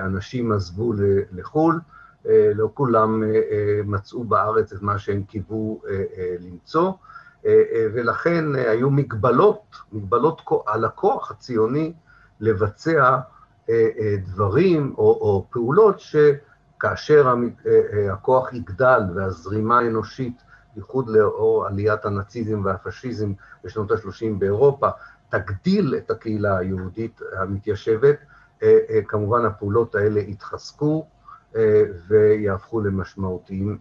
אנשים 0.04 0.52
עזבו 0.52 0.92
לחו"ל, 1.32 1.80
לא 2.54 2.70
כולם 2.74 3.22
מצאו 3.84 4.24
בארץ 4.24 4.72
את 4.72 4.82
מה 4.82 4.98
שהם 4.98 5.22
קיוו 5.22 5.82
למצוא, 6.40 6.92
ולכן 7.94 8.54
היו 8.54 8.90
מגבלות, 8.90 9.76
מגבלות 9.92 10.42
על 10.66 10.84
הכוח 10.84 11.30
הציוני 11.30 11.92
לבצע 12.40 13.18
דברים 14.26 14.94
או, 14.98 15.04
או 15.04 15.46
פעולות 15.50 16.00
שכאשר 16.00 17.34
הכוח 18.12 18.52
יגדל 18.52 19.00
והזרימה 19.14 19.78
האנושית, 19.78 20.42
בייחוד 20.74 21.08
לאור 21.08 21.66
עליית 21.66 22.04
הנאציזם 22.04 22.64
והפשיזם 22.64 23.32
בשנות 23.64 23.90
ה-30 23.90 24.24
באירופה, 24.38 24.88
תגדיל 25.28 25.94
את 25.96 26.10
הקהילה 26.10 26.58
היהודית 26.58 27.20
המתיישבת, 27.36 28.16
כמובן 29.08 29.44
הפעולות 29.44 29.94
האלה 29.94 30.20
יתחזקו 30.20 31.06
ויהפכו 32.08 32.80
למשמעותיים, 32.80 33.78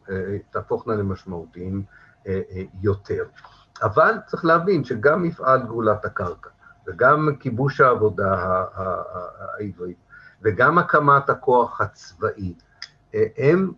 תהפוכנה 0.51 0.95
למשמעותיים 0.95 1.83
יותר. 2.81 3.23
אבל 3.81 4.13
צריך 4.27 4.45
להבין 4.45 4.83
שגם 4.83 5.23
מפעל 5.23 5.63
גאולת 5.63 6.05
הקרקע, 6.05 6.49
וגם 6.87 7.29
כיבוש 7.39 7.81
העבודה 7.81 8.63
העברית, 9.39 9.97
וגם 10.41 10.77
הקמת 10.77 11.29
הכוח 11.29 11.81
הצבאי, 11.81 12.53
הם 13.37 13.71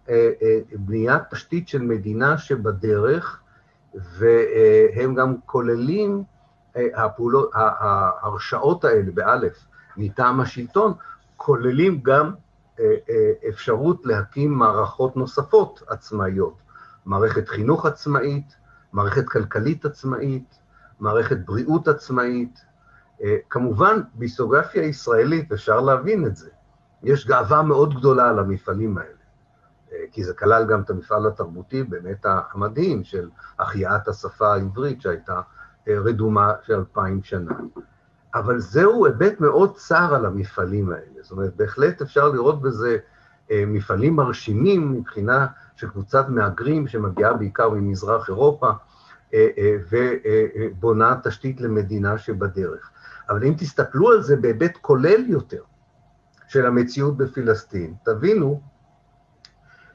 בניית 0.76 1.22
תשתית 1.32 1.68
של 1.68 1.82
מדינה 1.82 2.38
שבדרך, 2.38 3.40
והם 3.94 5.16
גם 5.16 5.36
כוללים, 5.46 6.24
הפעולות, 6.76 7.50
ההרשאות 7.54 8.86
האלה, 8.86 9.12
באלף, 9.14 9.66
מטעם 9.98 10.40
השלטון, 10.40 10.94
כוללים 11.38 12.00
גם 12.04 12.34
אפשרות 13.50 14.06
להקים 14.06 14.52
מערכות 14.52 15.16
נוספות 15.16 15.84
עצמאיות, 15.88 16.63
מערכת 17.06 17.50
חינוך 17.50 17.86
עצמאית, 17.86 18.56
מערכת 18.94 19.28
כלכלית 19.28 19.86
עצמאית, 19.86 20.60
מערכת 21.00 21.38
בריאות 21.46 21.88
עצמאית. 21.88 22.66
כמובן, 23.50 24.02
בהיסטוריוגרפיה 24.14 24.84
הישראלית 24.84 25.52
אפשר 25.52 25.82
להבין 25.82 26.26
את 26.26 26.36
זה. 26.36 26.50
יש 27.04 27.28
גאווה 27.28 27.64
מאוד 27.64 27.96
גדולה 27.96 28.30
על 28.30 28.40
המפעלים 28.40 28.98
האלה, 28.98 30.04
כי 30.12 30.24
זה 30.24 30.34
כלל 30.34 30.66
גם 30.68 30.82
את 30.82 30.90
המפעל 30.90 31.28
התרבותי 31.28 31.84
באמת 31.84 32.26
המדהים 32.54 33.04
של 33.04 33.30
החייאת 33.60 34.08
השפה 34.08 34.54
העברית 34.54 35.02
שהייתה 35.02 35.42
רדומה 35.88 36.54
של 36.64 36.74
אלפיים 36.74 37.24
שנה. 37.24 37.52
אבל 38.36 38.60
זהו 38.60 39.06
היבט 39.06 39.40
מאוד 39.40 39.76
צר 39.76 40.16
על 40.16 40.26
המפעלים 40.26 40.90
האלה. 40.90 41.22
זאת 41.22 41.32
אומרת, 41.32 41.56
בהחלט 41.56 42.02
אפשר 42.02 42.30
לראות 42.30 42.62
בזה 42.62 42.98
מפעלים 43.52 44.16
מרשימים 44.16 44.92
מבחינה 44.94 45.48
של 45.76 45.90
קבוצת 45.90 46.30
מהגרים 46.30 46.88
שמגיעה 46.88 47.34
בעיקר 47.34 47.70
ממזרח 47.70 48.30
אירופה, 48.30 48.72
ובונה 49.92 51.16
תשתית 51.24 51.62
למדינה 51.62 52.18
שבדרך. 52.18 52.90
אבל 53.30 53.44
אם 53.44 53.54
תסתכלו 53.58 54.10
על 54.12 54.22
זה 54.22 54.36
בהיבט 54.36 54.78
כולל 54.82 55.26
יותר 55.28 55.62
של 56.48 56.66
המציאות 56.66 57.18
בפלסטין, 57.18 57.94
תבינו 58.06 58.62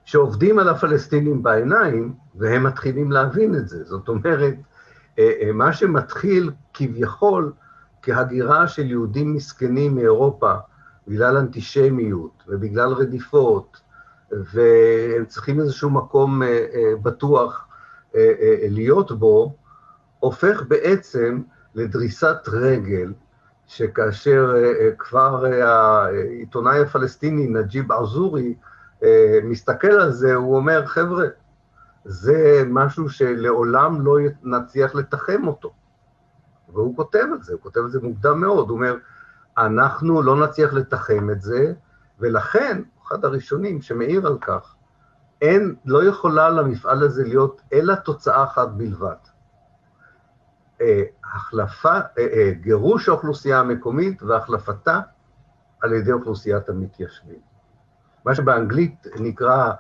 שעובדים 0.05 0.59
על 0.59 0.69
הפלסטינים 0.69 1.43
בעיניים, 1.43 2.15
והם 2.35 2.67
מתחילים 2.67 3.13
להבין 3.13 3.55
את 3.55 3.69
זה. 3.69 3.85
זאת 3.85 4.09
אומרת, 4.09 4.55
מה 5.55 5.73
שמתחיל 5.73 6.51
כביכול 6.75 7.53
כהגירה 8.03 8.69
של 8.69 8.91
יהודים 8.91 9.35
מסכנים 9.35 9.95
מאירופה 9.95 10.55
בגלל 11.09 11.37
אנטישמיות 11.37 12.43
ובגלל 12.49 12.89
רדיפות, 12.89 13.81
והם 14.33 15.25
צריכים 15.27 15.61
איזשהו 15.61 15.91
מקום 15.91 16.43
בטוח 17.03 17.67
להיות 18.69 19.13
בו, 19.13 19.55
הופך 20.21 20.63
בעצם 20.69 21.43
לדריסת 21.75 22.37
רגל, 22.49 23.13
שכאשר 23.67 24.55
כבר 24.99 25.45
העיתונאי 25.63 26.81
הפלסטיני 26.81 27.47
נג'יב 27.47 27.93
עזורי 27.93 28.55
מסתכל 29.45 29.91
על 29.91 30.13
זה, 30.13 30.35
הוא 30.35 30.57
אומר, 30.57 30.87
חבר'ה, 30.87 31.27
זה 32.05 32.63
משהו 32.67 33.09
שלעולם 33.09 34.07
לא 34.07 34.17
נצליח 34.43 34.95
לתחם 34.95 35.47
אותו. 35.47 35.73
והוא 36.73 36.97
כותב 36.97 37.25
על 37.33 37.43
זה, 37.43 37.53
הוא 37.53 37.61
כותב 37.61 37.81
על 37.81 37.91
זה 37.91 38.01
מוקדם 38.03 38.41
מאוד, 38.41 38.69
הוא 38.69 38.77
אומר, 38.77 38.97
אנחנו 39.59 40.23
לא 40.23 40.45
נצליח 40.45 40.73
לתחם 40.73 41.31
את 41.31 41.43
זה, 41.43 41.73
ולכן, 42.21 42.83
אחד 43.09 43.25
הראשונים 43.25 43.83
שמעיר 43.83 44.27
על 44.27 44.39
כך, 44.41 44.75
אין, 45.43 45.75
לא 45.85 46.05
יכולה 46.05 46.51
למפעל 46.51 47.03
הזה 47.03 47.25
להיות 47.25 47.61
אלא 47.73 47.95
תוצאה 47.95 48.45
אחת 48.45 48.69
בלבד. 48.69 49.15
החלפה, 51.25 51.99
גירוש 52.61 53.09
האוכלוסייה 53.09 53.61
המקומית 53.61 54.23
והחלפתה 54.23 55.01
על 55.83 55.93
ידי 55.93 56.13
אוכלוסיית 56.13 56.69
המתיישבים. 56.69 57.41
מה 58.25 58.35
שבאנגלית 58.35 59.07
נקרא 59.21 59.73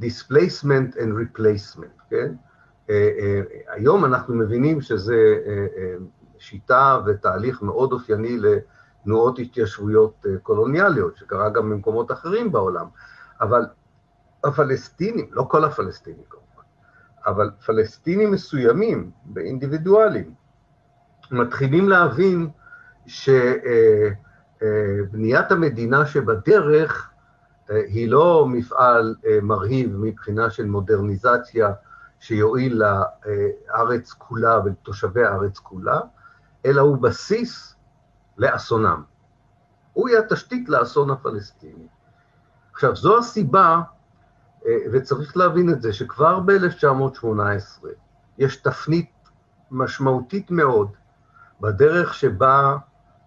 displacement 0.00 0.94
and 0.96 1.12
replacement, 1.36 2.10
כן? 2.10 2.34
היום 3.68 4.04
אנחנו 4.04 4.34
מבינים 4.34 4.80
שזה 4.80 5.36
שיטה 6.38 6.98
ותהליך 7.06 7.62
מאוד 7.62 7.92
אופייני 7.92 8.38
תנועות 9.04 9.38
התיישבויות 9.38 10.26
קולוניאליות, 10.42 11.16
שקרה 11.16 11.50
גם 11.50 11.70
במקומות 11.70 12.12
אחרים 12.12 12.52
בעולם, 12.52 12.86
אבל 13.40 13.66
הפלסטינים, 14.44 15.26
לא 15.30 15.42
כל 15.42 15.64
הפלסטינים 15.64 16.24
כמובן, 16.28 16.62
אבל 17.26 17.50
פלסטינים 17.66 18.30
מסוימים, 18.30 19.10
באינדיבידואלים, 19.24 20.34
מתחילים 21.30 21.88
להבין 21.88 22.50
שבניית 23.06 23.42
המדינה 25.50 26.06
שבדרך 26.06 27.10
היא 27.68 28.08
לא 28.08 28.46
מפעל 28.48 29.14
מרהיב 29.42 29.96
מבחינה 29.96 30.50
של 30.50 30.66
מודרניזציה 30.66 31.72
שיועיל 32.20 32.82
לארץ 32.82 34.12
כולה 34.12 34.60
ולתושבי 34.64 35.24
הארץ 35.24 35.58
כולה, 35.58 36.00
אלא 36.66 36.80
הוא 36.80 36.96
בסיס 36.96 37.76
לאסונם. 38.38 39.02
הוא 39.92 40.08
יהיה 40.08 40.20
התשתית 40.20 40.68
לאסון 40.68 41.10
הפלסטיני. 41.10 41.86
עכשיו, 42.72 42.96
זו 42.96 43.18
הסיבה, 43.18 43.80
וצריך 44.92 45.36
להבין 45.36 45.70
את 45.70 45.82
זה, 45.82 45.92
שכבר 45.92 46.40
ב-1918 46.40 47.86
יש 48.38 48.56
תפנית 48.56 49.10
משמעותית 49.70 50.50
מאוד 50.50 50.88
בדרך 51.60 52.14
שבה 52.14 52.76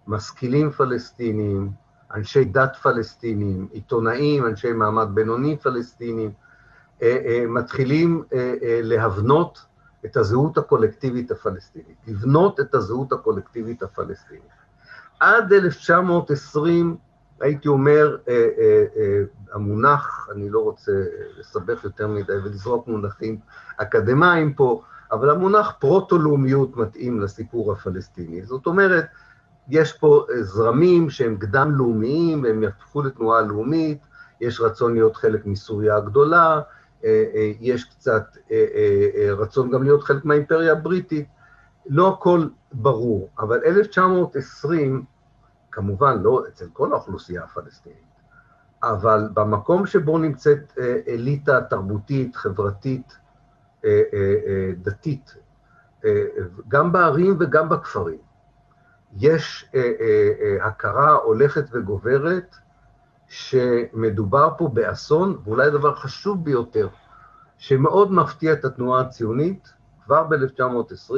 משכילים 0.06 0.70
פלסטינים, 0.70 1.70
אנשי 2.14 2.44
דת 2.44 2.76
פלסטינים, 2.76 3.68
עיתונאים, 3.70 4.46
אנשי 4.46 4.72
מעמד 4.72 5.08
בינוני 5.14 5.56
פלסטינים, 5.56 6.32
אה, 7.02 7.18
אה, 7.26 7.44
מתחילים 7.48 8.22
אה, 8.32 8.54
להבנות 8.62 9.66
את 10.04 10.16
הזהות 10.16 10.58
הקולקטיבית 10.58 11.30
הפלסטינית, 11.30 11.96
לבנות 12.06 12.60
את 12.60 12.74
הזהות 12.74 13.12
הקולקטיבית 13.12 13.82
הפלסטינית. 13.82 14.42
עד 15.20 15.52
1920, 15.52 16.96
הייתי 17.40 17.68
אומר, 17.68 18.16
המונח, 19.52 20.28
אני 20.32 20.50
לא 20.50 20.60
רוצה 20.60 20.92
לסבך 21.38 21.84
יותר 21.84 22.08
מדי 22.08 22.32
ולזרוק 22.32 22.88
מונחים 22.88 23.38
אקדמיים 23.76 24.52
פה, 24.52 24.82
אבל 25.12 25.30
המונח 25.30 25.72
פרוטו-לאומיות 25.78 26.76
מתאים 26.76 27.20
לסיפור 27.20 27.72
הפלסטיני. 27.72 28.42
זאת 28.42 28.66
אומרת, 28.66 29.04
יש 29.68 29.92
פה 29.92 30.24
זרמים 30.40 31.10
שהם 31.10 31.36
קדם-לאומיים, 31.36 32.42
והם 32.42 32.62
יהפכו 32.62 33.02
לתנועה 33.02 33.42
לאומית, 33.42 33.98
יש 34.40 34.60
רצון 34.60 34.94
להיות 34.94 35.16
חלק 35.16 35.46
מסוריה 35.46 35.96
הגדולה, 35.96 36.60
אה, 37.04 37.24
אה, 37.34 37.52
יש 37.60 37.84
קצת 37.84 38.36
אה, 38.50 39.32
רצון 39.38 39.70
גם 39.70 39.82
להיות 39.82 40.02
חלק 40.02 40.24
מהאימפריה 40.24 40.72
הבריטית, 40.72 41.26
לא 41.88 42.08
הכל 42.08 42.48
ברור, 42.72 43.28
אבל 43.38 43.60
1920, 43.64 45.04
כמובן 45.70 46.22
לא 46.22 46.44
אצל 46.48 46.66
כל 46.72 46.92
האוכלוסייה 46.92 47.44
הפלסטינית, 47.44 47.98
אבל 48.82 49.28
במקום 49.34 49.86
שבו 49.86 50.18
נמצאת 50.18 50.78
אליטה 51.08 51.60
תרבותית, 51.60 52.36
חברתית, 52.36 53.16
דתית, 54.82 55.34
גם 56.68 56.92
בערים 56.92 57.36
וגם 57.40 57.68
בכפרים, 57.68 58.18
יש 59.16 59.70
הכרה 60.62 61.12
הולכת 61.12 61.64
וגוברת 61.72 62.56
שמדובר 63.28 64.50
פה 64.58 64.68
באסון, 64.68 65.38
ואולי 65.44 65.66
הדבר 65.66 65.92
החשוב 65.92 66.44
ביותר, 66.44 66.88
שמאוד 67.58 68.12
מפתיע 68.12 68.52
את 68.52 68.64
התנועה 68.64 69.00
הציונית, 69.00 69.72
כבר 70.04 70.24
ב-1920, 70.24 71.14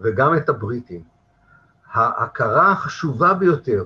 וגם 0.00 0.36
את 0.36 0.48
הבריטים. 0.48 1.02
ההכרה 1.92 2.72
החשובה 2.72 3.34
ביותר 3.34 3.84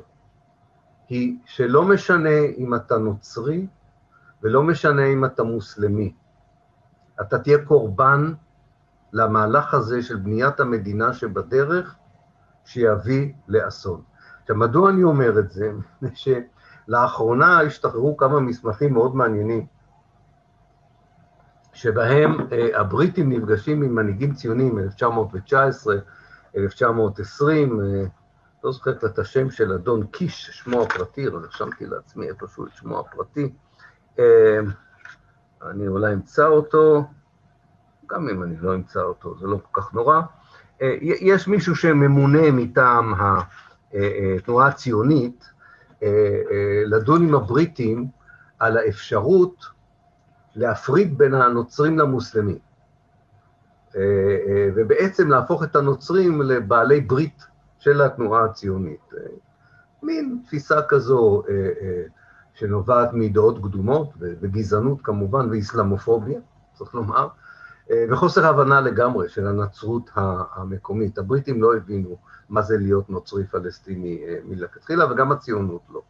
היא 1.08 1.36
שלא 1.44 1.84
משנה 1.84 2.38
אם 2.56 2.74
אתה 2.74 2.98
נוצרי, 2.98 3.66
ולא 4.42 4.62
משנה 4.62 5.06
אם 5.06 5.24
אתה 5.24 5.42
מוסלמי. 5.42 6.14
אתה 7.20 7.38
תהיה 7.38 7.64
קורבן 7.64 8.32
למהלך 9.12 9.74
הזה 9.74 10.02
של 10.02 10.16
בניית 10.16 10.60
המדינה 10.60 11.12
שבדרך, 11.12 11.96
שיביא 12.64 13.32
לאסון. 13.48 14.02
עכשיו, 14.42 14.56
מדוע 14.56 14.90
אני 14.90 15.02
אומר 15.02 15.38
את 15.38 15.50
זה? 15.50 15.72
לאחרונה 16.88 17.60
השתחררו 17.60 18.16
כמה 18.16 18.40
מסמכים 18.40 18.92
מאוד 18.92 19.16
מעניינים, 19.16 19.66
שבהם 21.74 22.36
אה, 22.52 22.80
הבריטים 22.80 23.32
נפגשים 23.32 23.82
עם 23.82 23.94
מנהיגים 23.94 24.34
ציונים, 24.34 24.78
1919, 24.78 25.96
1920, 26.56 27.80
אה, 27.80 28.04
לא 28.64 28.72
זוכרת 28.72 29.04
את 29.04 29.18
השם 29.18 29.50
של 29.50 29.72
אדון 29.72 30.06
קיש, 30.06 30.50
שמו 30.52 30.82
הפרטי, 30.82 31.28
אבל 31.28 31.44
רשמתי 31.44 31.86
לעצמי 31.86 32.28
איפשהו 32.28 32.66
את 32.66 32.70
שמו 32.74 33.00
הפרטי. 33.00 33.52
אה, 34.18 34.58
אני 35.70 35.88
אולי 35.88 36.12
אמצא 36.12 36.46
אותו, 36.46 37.04
גם 38.06 38.28
אם 38.28 38.42
אני 38.42 38.56
לא 38.60 38.74
אמצא 38.74 39.02
אותו, 39.02 39.38
זה 39.38 39.46
לא 39.46 39.58
כל 39.70 39.80
כך 39.80 39.94
נורא. 39.94 40.20
יש 41.00 41.48
מישהו 41.48 41.76
שממונה 41.76 42.50
מטעם 42.52 43.14
התנועה 43.18 44.68
הציונית, 44.68 45.44
לדון 46.86 47.28
עם 47.28 47.34
הבריטים 47.34 48.06
על 48.58 48.76
האפשרות 48.76 49.73
להפריד 50.56 51.18
בין 51.18 51.34
הנוצרים 51.34 51.98
למוסלמים, 51.98 52.58
אה, 53.96 54.00
ובעצם 54.74 55.28
להפוך 55.28 55.62
את 55.62 55.76
הנוצרים 55.76 56.42
לבעלי 56.42 57.00
ברית 57.00 57.46
של 57.78 58.02
התנועה 58.02 58.44
הציונית. 58.44 59.10
מין 60.02 60.38
תפיסה 60.46 60.82
כזו 60.88 61.42
שנובעת 62.54 63.08
מדעות 63.12 63.58
קדומות, 63.58 64.10
וגזענות 64.18 64.98
כמובן, 65.02 65.50
ואיסלאמופוביה, 65.50 66.40
צריך 66.74 66.94
לומר, 66.94 67.28
וחוסר 68.10 68.46
הבנה 68.46 68.80
לגמרי 68.80 69.28
של 69.28 69.46
הנצרות 69.46 70.10
המקומית. 70.54 71.18
הבריטים 71.18 71.62
לא 71.62 71.76
הבינו 71.76 72.16
מה 72.48 72.62
זה 72.62 72.78
להיות 72.78 73.10
נוצרי 73.10 73.46
פלסטיני 73.46 74.24
אה, 74.28 74.38
מלכתחילה, 74.44 75.12
וגם 75.12 75.32
הציונות 75.32 75.82
לא. 75.90 76.02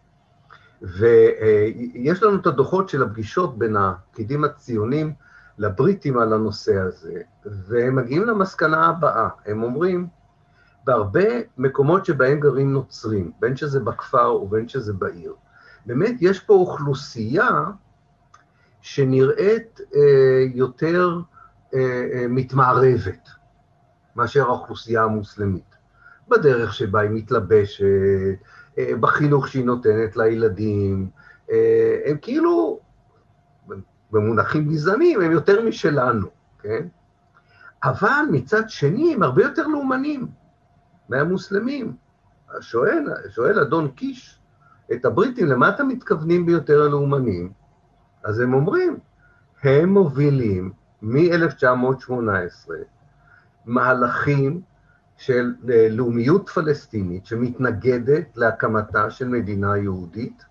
ויש 0.83 2.23
לנו 2.23 2.41
את 2.41 2.47
הדוחות 2.47 2.89
של 2.89 3.03
הפגישות 3.03 3.59
בין 3.59 3.77
הפקידים 3.77 4.45
הציונים 4.45 5.15
לבריטים 5.59 6.19
על 6.19 6.33
הנושא 6.33 6.79
הזה, 6.79 7.21
והם 7.47 7.97
מגיעים 7.97 8.25
למסקנה 8.25 8.87
הבאה, 8.87 9.29
הם 9.47 9.63
אומרים, 9.63 10.07
בהרבה 10.85 11.25
מקומות 11.59 12.05
שבהם 12.05 12.41
גרים 12.41 12.73
נוצרים, 12.73 13.33
בין 13.41 13.57
שזה 13.57 13.81
בכפר 13.81 14.35
ובין 14.35 14.69
שזה 14.69 14.93
בעיר, 14.93 15.35
באמת 15.87 16.15
יש 16.21 16.41
פה 16.41 16.55
אוכלוסייה 16.55 17.65
שנראית 18.81 19.81
אה, 19.95 20.45
יותר 20.55 21.21
אה, 21.75 21.81
אה, 22.15 22.27
מתמערבת 22.29 23.29
מאשר 24.17 24.43
האוכלוסייה 24.43 25.03
המוסלמית. 25.03 25.75
בדרך 26.29 26.75
שבה 26.75 27.01
היא 27.01 27.11
מתלבשת, 27.11 27.85
בחינוך 28.79 29.49
שהיא 29.49 29.65
נותנת 29.65 30.17
לילדים, 30.17 31.09
אה, 31.51 32.01
הם 32.07 32.17
כאילו, 32.23 32.81
במונחים 34.11 34.69
גזעניים, 34.69 35.21
הם 35.21 35.33
יותר 35.33 35.67
משלנו, 35.67 36.27
כן? 36.59 36.87
אבל 37.85 38.25
מצד 38.31 38.71
שני 38.71 39.15
הם 39.15 39.23
הרבה 39.23 39.43
יותר 39.43 39.67
לאומנים 39.67 40.27
מהמוסלמים. 41.09 41.97
שואל, 42.61 43.05
שואל 43.29 43.61
אדון 43.61 43.89
קיש 43.89 44.41
את 44.93 45.05
הבריטים, 45.05 45.47
למה 45.47 45.69
אתם 45.69 45.89
מתכוונים 45.89 46.47
ביותר 46.47 46.83
הלאומנים? 46.83 47.53
אז 48.25 48.41
הם 48.41 48.55
אומרים, 48.55 48.99
הם 49.63 49.89
מובילים 49.89 50.73
מ-1918 51.03 52.71
מהלכים 53.67 54.61
של 55.27 55.55
אה, 55.71 55.89
לאומיות 55.91 56.49
פלסטינית 56.49 57.27
שמתנגדת 57.27 58.37
להקמתה 58.37 59.11
של 59.11 59.29
מדינה 59.29 59.77
יהודית, 59.77 60.45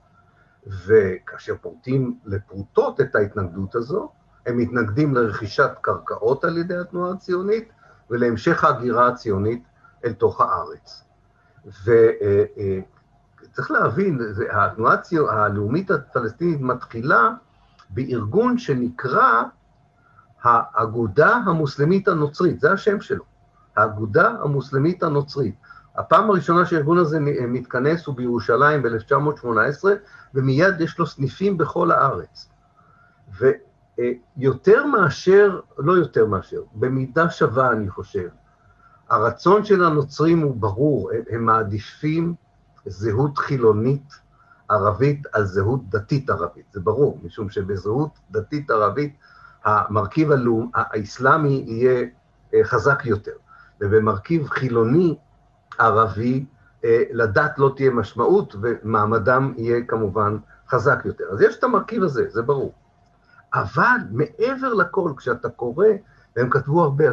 וכאשר 0.67 1.55
פורטים 1.62 2.17
לפרוטות 2.25 3.01
את 3.01 3.15
ההתנגדות 3.15 3.75
הזו, 3.75 4.12
הם 4.45 4.57
מתנגדים 4.57 5.15
לרכישת 5.15 5.71
קרקעות 5.81 6.43
על 6.43 6.57
ידי 6.57 6.77
התנועה 6.77 7.13
הציונית 7.13 7.69
ולהמשך 8.09 8.63
ההגירה 8.63 9.07
הציונית 9.07 9.63
אל 10.05 10.13
תוך 10.13 10.41
הארץ. 10.41 11.03
וצריך 11.65 13.71
אה, 13.71 13.75
אה, 13.75 13.81
להבין, 13.81 14.19
התנועה 14.51 14.97
הלאומית 15.29 15.91
הפלסטינית 15.91 16.62
מתחילה 16.62 17.29
בארגון 17.89 18.57
שנקרא 18.57 19.43
האגודה 20.41 21.36
המוסלמית 21.36 22.07
הנוצרית, 22.07 22.59
זה 22.59 22.71
השם 22.71 23.01
שלו. 23.01 23.32
האגודה 23.75 24.33
המוסלמית 24.43 25.03
הנוצרית. 25.03 25.55
הפעם 25.95 26.29
הראשונה 26.29 26.65
שהארגון 26.65 26.97
הזה 26.97 27.19
מתכנס 27.47 28.05
הוא 28.05 28.15
בירושלים 28.15 28.81
ב-1918, 28.81 29.86
ומיד 30.33 30.81
יש 30.81 30.99
לו 30.99 31.07
סניפים 31.07 31.57
בכל 31.57 31.91
הארץ. 31.91 32.49
ויותר 33.39 34.86
מאשר, 34.86 35.59
לא 35.77 35.93
יותר 35.93 36.25
מאשר, 36.25 36.62
במידה 36.73 37.29
שווה, 37.29 37.71
אני 37.71 37.89
חושב, 37.89 38.27
הרצון 39.09 39.65
של 39.65 39.83
הנוצרים 39.83 40.39
הוא 40.39 40.55
ברור, 40.55 41.12
הם, 41.12 41.21
הם 41.29 41.45
מעדיפים 41.45 42.36
זהות 42.86 43.38
חילונית 43.38 44.13
ערבית 44.69 45.23
על 45.33 45.45
זהות 45.45 45.89
דתית 45.89 46.29
ערבית, 46.29 46.65
זה 46.71 46.79
ברור, 46.79 47.19
משום 47.23 47.49
שבזהות 47.49 48.19
דתית 48.31 48.71
ערבית 48.71 49.17
המרכיב 49.63 50.31
הלאום, 50.31 50.71
האסלאמי 50.75 51.63
יהיה 51.67 52.05
אה, 52.53 52.63
חזק 52.63 53.05
יותר, 53.05 53.31
ובמרכיב 53.83 54.47
חילוני 54.47 55.15
ערבי 55.79 56.45
אה, 56.85 57.03
לדת 57.11 57.59
לא 57.59 57.73
תהיה 57.75 57.91
משמעות 57.91 58.55
ומעמדם 58.61 59.53
יהיה 59.57 59.85
כמובן 59.87 60.37
חזק 60.69 61.01
יותר. 61.05 61.23
אז 61.31 61.41
יש 61.41 61.57
את 61.57 61.63
המרכיב 61.63 62.03
הזה, 62.03 62.29
זה 62.29 62.41
ברור. 62.41 62.73
אבל 63.53 63.97
מעבר 64.11 64.73
לכל, 64.73 65.11
כשאתה 65.17 65.49
קורא, 65.49 65.87
והם 66.35 66.49
כתבו 66.49 66.83
הרבה, 66.83 67.05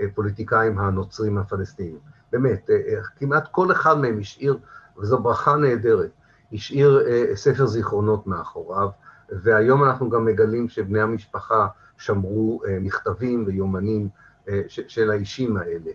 הפוליטיקאים 0.00 0.78
הנוצרים 0.78 1.38
הפלסטינים, 1.38 1.98
באמת, 2.32 2.70
אה, 2.70 3.00
כמעט 3.18 3.48
כל 3.50 3.72
אחד 3.72 3.98
מהם 3.98 4.18
השאיר, 4.20 4.58
וזו 4.98 5.18
ברכה 5.18 5.56
נהדרת, 5.56 6.10
השאיר 6.52 7.02
ספר 7.34 7.66
זיכרונות 7.66 8.26
מאחוריו, 8.26 8.88
והיום 9.32 9.84
אנחנו 9.84 10.10
גם 10.10 10.24
מגלים 10.24 10.68
שבני 10.68 11.00
המשפחה 11.00 11.66
שמרו 11.98 12.60
אה, 12.66 12.78
מכתבים 12.80 13.44
ויומנים 13.46 14.02
אה, 14.04 14.27
של 14.68 15.10
האישים 15.10 15.56
האלה. 15.56 15.90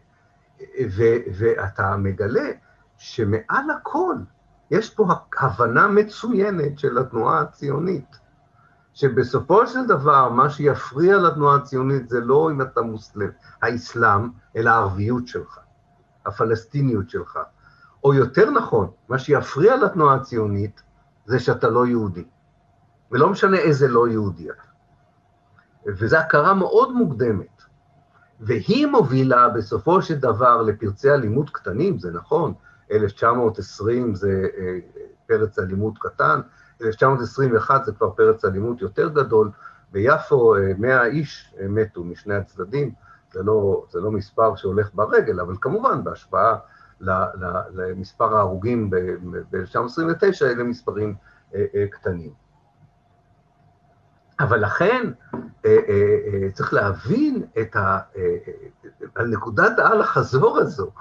ואתה 1.37 1.97
מגלה 1.97 2.51
שמעל 2.97 3.71
הכל 3.77 4.15
יש 4.71 4.89
פה 4.89 5.07
הבנה 5.39 5.87
מצוינת 5.87 6.79
של 6.79 6.97
התנועה 6.97 7.41
הציונית, 7.41 8.19
שבסופו 8.93 9.67
של 9.67 9.87
דבר 9.87 10.29
מה 10.29 10.49
שיפריע 10.49 11.17
לתנועה 11.17 11.55
הציונית 11.55 12.09
זה 12.09 12.19
לא 12.19 12.51
אם 12.51 12.61
אתה 12.61 12.81
מוסלם, 12.81 13.29
האסלאם, 13.61 14.29
אלא 14.55 14.69
הערביות 14.69 15.27
שלך, 15.27 15.59
הפלסטיניות 16.25 17.09
שלך. 17.09 17.39
או 18.03 18.13
יותר 18.13 18.49
נכון, 18.49 18.91
מה 19.09 19.19
שיפריע 19.19 19.75
לתנועה 19.75 20.15
הציונית 20.15 20.83
זה 21.25 21.39
שאתה 21.39 21.69
לא 21.69 21.87
יהודי. 21.87 22.23
ולא 23.11 23.29
משנה 23.29 23.57
איזה 23.57 23.87
לא 23.87 24.07
יהודי 24.07 24.51
אתה. 24.51 24.63
וזו 25.87 26.17
הכרה 26.17 26.53
מאוד 26.53 26.91
מוקדמת. 26.91 27.62
והיא 28.45 28.88
מובילה 28.88 29.49
בסופו 29.49 30.01
של 30.01 30.15
דבר 30.15 30.62
לפרצי 30.62 31.12
אלימות 31.12 31.49
קטנים, 31.49 31.99
זה 31.99 32.12
נכון, 32.12 32.53
1920 32.91 34.15
זה 34.15 34.47
אה, 34.58 34.77
פרץ 35.27 35.60
אלימות 35.60 35.97
קטן, 35.97 36.41
1921 36.82 37.86
זה 37.86 37.91
כבר 37.91 38.10
פרץ 38.10 38.45
אלימות 38.45 38.82
יותר 38.82 39.10
גדול, 39.10 39.51
ביפו 39.91 40.56
100 40.77 40.97
אה, 40.97 41.06
איש 41.06 41.53
אה, 41.60 41.67
מתו 41.67 42.03
משני 42.03 42.36
הצדדים, 42.36 42.91
זה 43.32 43.43
לא, 43.43 43.86
זה 43.89 43.99
לא 43.99 44.12
מספר 44.12 44.56
שהולך 44.56 44.89
ברגל, 44.93 45.39
אבל 45.39 45.56
כמובן 45.62 46.03
בהשוואה 46.03 46.56
למספר 47.73 48.38
ההרוגים 48.38 48.89
ב-1929 48.89 50.45
אלה 50.45 50.63
מספרים 50.63 51.15
קטנים. 51.91 52.42
אבל 54.39 54.59
לכן 54.65 55.11
אה, 55.33 55.39
אה, 55.65 56.17
אה, 56.27 56.51
צריך 56.53 56.73
להבין 56.73 57.43
את 57.61 57.75
נקודת 59.27 59.79
העל 59.79 60.01
החזור 60.01 60.57
הזו. 60.59 60.91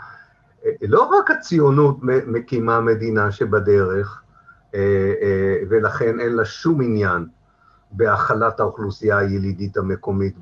לא 0.82 1.02
רק 1.02 1.30
הציונות 1.30 1.96
מקימה 2.26 2.80
מדינה 2.80 3.32
שבדרך, 3.32 4.22
ולכן 5.68 6.20
אין 6.20 6.32
לה 6.32 6.44
שום 6.44 6.82
עניין 6.82 7.26
בהכלת 7.90 8.60
האוכלוסייה 8.60 9.18
הילידית 9.18 9.76
המקומית 9.76 10.34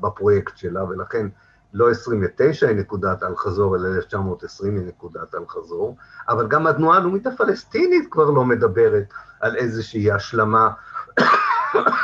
בפרויקט 0.00 0.56
שלה, 0.56 0.84
ולכן 0.84 1.26
לא 1.74 1.90
29 1.90 2.68
היא 2.68 2.76
נקודת 2.76 3.22
אל-חזור, 3.22 3.76
אלא 3.76 3.88
1920 3.88 4.76
היא 4.76 4.86
נקודת 4.86 5.34
אל-חזור, 5.34 5.96
אבל 6.28 6.48
גם 6.48 6.66
התנועה 6.66 6.98
הלאומית 6.98 7.26
הפלסטינית 7.26 8.08
כבר 8.10 8.30
לא 8.30 8.44
מדברת 8.44 9.04
על 9.40 9.56
איזושהי 9.56 10.12
השלמה 10.12 10.70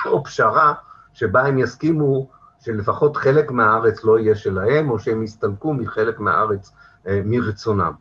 או 0.07 0.25
פשרה 0.25 0.75
שבה 1.13 1.47
הם 1.47 1.59
יסכימו 1.59 2.29
שלפחות 2.61 3.17
חלק 3.17 3.51
מהארץ 3.51 4.05
לא 4.05 4.19
יהיה 4.19 4.35
שלהם, 4.35 4.91
או 4.91 4.99
שהם 4.99 5.23
יסתלקו 5.23 5.75
מחלק 5.75 6.21
מהארץ 6.21 6.73
אה, 7.07 7.21
מרצונם. 7.25 7.93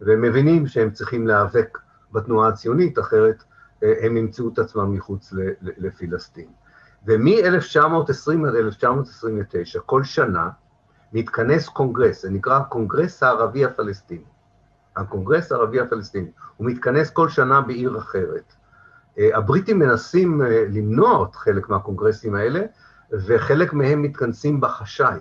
והם 0.00 0.22
מבינים 0.22 0.66
שהם 0.66 0.90
צריכים 0.90 1.26
להיאבק 1.26 1.78
בתנועה 2.12 2.48
הציונית, 2.48 2.98
אחרת 2.98 3.42
אה, 3.82 3.92
הם 4.02 4.16
ימצאו 4.16 4.48
את 4.48 4.58
עצמם 4.58 4.92
מחוץ 4.92 5.32
לפלסטין. 5.60 6.48
ומ-1920 7.06 8.48
עד 8.48 8.54
1929, 8.54 9.80
כל 9.86 10.04
שנה, 10.04 10.50
מתכנס 11.12 11.68
קונגרס, 11.68 12.22
זה 12.22 12.30
נקרא 12.30 12.56
הקונגרס 12.58 13.22
הערבי 13.22 13.64
הפלסטיני. 13.64 14.24
הקונגרס 14.96 15.52
הערבי 15.52 15.80
הפלסטיני, 15.80 16.30
הוא 16.56 16.66
מתכנס 16.70 17.10
כל 17.10 17.28
שנה 17.28 17.60
בעיר 17.60 17.98
אחרת. 17.98 18.54
אה, 19.18 19.36
הבריטים 19.36 19.78
מנסים 19.78 20.42
אה, 20.42 20.64
למנוע 20.68 21.26
את 21.30 21.34
חלק 21.34 21.68
מהקונגרסים 21.68 22.34
האלה, 22.34 22.60
וחלק 23.12 23.72
מהם 23.72 24.02
מתכנסים 24.02 24.60
בחשאי. 24.60 25.18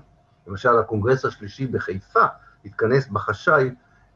למשל, 0.48 0.78
הקונגרס 0.78 1.26
השלישי 1.26 1.68
בחיפה 1.68 2.26
התכנס 2.66 3.08
בחשאי 3.08 3.70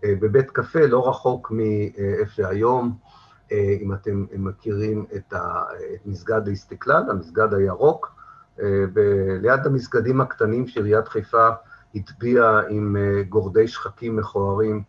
אה, 0.04 0.13
בבית 0.20 0.52
קפה 0.52 0.86
לא 0.86 1.10
רחוק 1.10 1.52
מאיפה 1.52 2.32
שהיום, 2.32 2.98
אם 3.82 3.94
אתם 3.94 4.26
מכירים 4.34 5.06
את, 5.15 5.34
מסגד 6.06 6.48
האסתקלל, 6.48 7.04
המסגד 7.10 7.54
הירוק, 7.54 8.15
ליד 9.41 9.65
המסגדים 9.65 10.22
הקטנים 10.22 10.67
שעיריית 10.67 11.08
חיפה 11.08 11.50
הטביעה 11.96 12.62
עם 12.70 12.96
גורדי 13.30 13.67
שחקים 13.67 14.15
מכוערים, 14.15 14.84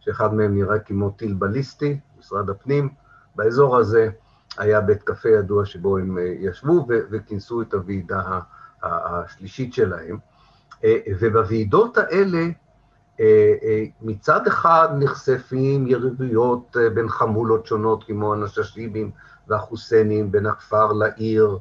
שאחד 0.00 0.34
מהם 0.34 0.54
נראה 0.54 0.78
כמו 0.78 1.10
טיל 1.10 1.34
בליסטי, 1.34 2.00
משרד 2.18 2.50
הפנים. 2.50 2.88
באזור 3.36 3.76
הזה 3.76 4.10
היה 4.58 4.80
בית 4.80 5.02
קפה 5.02 5.28
ידוע 5.28 5.64
שבו 5.64 5.98
הם 5.98 6.18
אה, 6.18 6.34
ישבו 6.38 6.86
וכינסו 6.88 7.62
את 7.62 7.74
הוועידה 7.74 8.40
השלישית 8.82 9.74
שלהם. 9.74 10.18
אה, 10.84 10.96
ובוועידות 11.20 11.98
האלה 11.98 12.46
אה, 13.20 13.84
מצד 14.02 14.46
אחד 14.46 14.88
נחשפים 14.98 15.86
יריבויות 15.86 16.76
בין 16.94 17.08
חמולות 17.08 17.66
שונות 17.66 18.04
כמו 18.04 18.32
הנששיבים 18.32 19.10
והחוסיינים, 19.48 20.32
בין 20.32 20.46
הכפר 20.46 20.92
לעיר, 20.92 21.58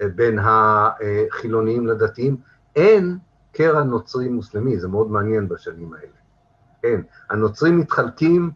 בין 0.00 0.38
החילונים 0.42 1.86
לדתיים. 1.86 2.36
אין 2.76 3.18
קרע 3.52 3.82
נוצרי-מוסלמי, 3.82 4.78
זה 4.78 4.88
מאוד 4.88 5.10
מעניין 5.10 5.48
בשנים 5.48 5.92
האלה. 5.92 6.16
אין. 6.84 7.02
הנוצרים 7.30 7.78
מתחלקים 7.78 8.50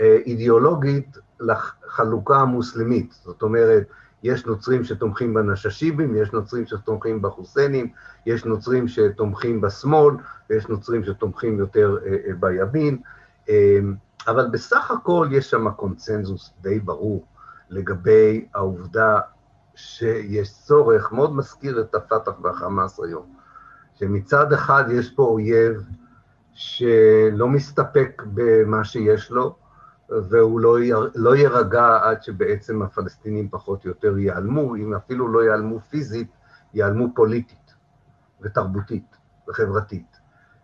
אידיאולוגית 0.00 1.18
לחלוקה 1.44 2.36
המוסלמית. 2.36 3.12
זאת 3.22 3.42
אומרת, 3.42 3.86
יש 4.24 4.46
נוצרים 4.46 4.84
שתומכים 4.84 5.34
בנששיבים, 5.34 6.16
יש 6.16 6.32
נוצרים 6.32 6.66
שתומכים 6.66 7.22
בחוסיינים, 7.22 7.88
יש 8.26 8.44
נוצרים 8.44 8.88
שתומכים 8.88 9.60
בשמאל, 9.60 10.14
ויש 10.50 10.68
נוצרים 10.68 11.04
שתומכים 11.04 11.58
יותר 11.58 11.96
אה, 12.06 12.16
אה, 12.26 12.34
בימין, 12.40 12.98
אה, 13.48 13.78
אבל 14.28 14.48
בסך 14.52 14.90
הכל 14.90 15.28
יש 15.30 15.50
שם 15.50 15.70
קונצנזוס 15.70 16.54
די 16.60 16.80
ברור 16.80 17.26
לגבי 17.70 18.48
העובדה 18.54 19.20
שיש 19.74 20.58
צורך, 20.62 21.12
מאוד 21.12 21.36
מזכיר 21.36 21.80
את 21.80 21.94
הפת"ח 21.94 22.32
והחמאס 22.42 23.00
היום, 23.00 23.26
שמצד 23.94 24.52
אחד 24.52 24.84
יש 24.90 25.10
פה 25.10 25.22
אויב 25.22 25.82
שלא 26.52 27.48
מסתפק 27.48 28.22
במה 28.26 28.84
שיש 28.84 29.30
לו, 29.30 29.56
והוא 30.08 30.60
לא, 30.60 30.80
יר, 30.80 31.10
לא 31.14 31.36
יירגע 31.36 31.98
עד 32.02 32.22
שבעצם 32.22 32.82
הפלסטינים 32.82 33.48
פחות 33.50 33.84
או 33.84 33.88
יותר 33.88 34.18
ייעלמו, 34.18 34.76
אם 34.76 34.94
אפילו 34.94 35.28
לא 35.28 35.44
ייעלמו 35.44 35.80
פיזית, 35.80 36.28
ייעלמו 36.74 37.08
פוליטית 37.14 37.74
ותרבותית 38.40 39.16
וחברתית. 39.48 40.16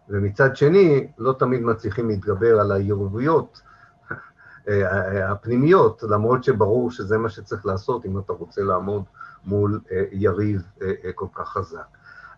ומצד 0.08 0.56
שני, 0.56 1.08
לא 1.18 1.32
תמיד 1.38 1.62
מצליחים 1.62 2.08
להתגבר 2.08 2.60
על 2.60 2.72
היריבויות 2.72 3.62
הפנימיות, 5.28 6.02
למרות 6.02 6.44
שברור 6.44 6.90
שזה 6.90 7.18
מה 7.18 7.28
שצריך 7.28 7.66
לעשות 7.66 8.06
אם 8.06 8.18
אתה 8.18 8.32
רוצה 8.32 8.62
לעמוד 8.62 9.02
מול 9.44 9.80
אה, 9.92 10.04
יריב 10.12 10.62
אה, 10.82 10.92
אה, 11.04 11.12
כל 11.14 11.26
כך 11.34 11.48
חזק. 11.48 11.86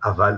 אבל 0.04 0.34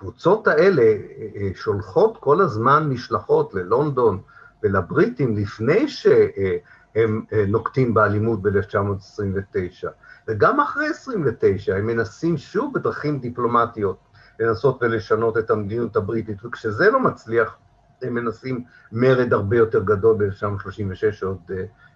הקבוצות 0.00 0.48
האלה 0.48 0.82
אה, 0.82 0.96
אה, 1.36 1.50
שולחות 1.54 2.16
כל 2.20 2.40
הזמן 2.40 2.88
משלחות 2.88 3.54
ללונדון 3.54 4.20
ולבריטים 4.62 5.36
לפני 5.36 5.88
שהם 5.88 7.24
אה, 7.32 7.44
נוקטים 7.48 7.94
באלימות 7.94 8.42
ב-1929, 8.42 9.88
וגם 10.28 10.60
אחרי 10.60 10.86
29 10.88 11.76
הם 11.76 11.86
מנסים 11.86 12.36
שוב 12.36 12.74
בדרכים 12.74 13.18
דיפלומטיות 13.18 13.96
לנסות 14.40 14.82
ולשנות 14.82 15.38
את 15.38 15.50
המדיניות 15.50 15.96
הבריטית, 15.96 16.44
וכשזה 16.44 16.90
לא 16.90 17.00
מצליח, 17.00 17.56
הם 18.02 18.14
מנסים 18.14 18.64
מרד 18.92 19.32
הרבה 19.32 19.56
יותר 19.56 19.82
גדול 19.82 20.16
ב-1936, 20.18 21.12
שעוד 21.12 21.50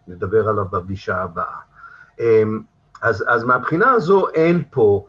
נדבר 0.09 0.49
עליו 0.49 0.65
בפגישה 0.65 1.23
הבאה. 1.23 1.57
אמ, 2.21 2.63
אז, 3.03 3.25
אז 3.29 3.45
מהבחינה 3.45 3.91
הזו 3.91 4.29
אין 4.29 4.63
פה 4.71 5.07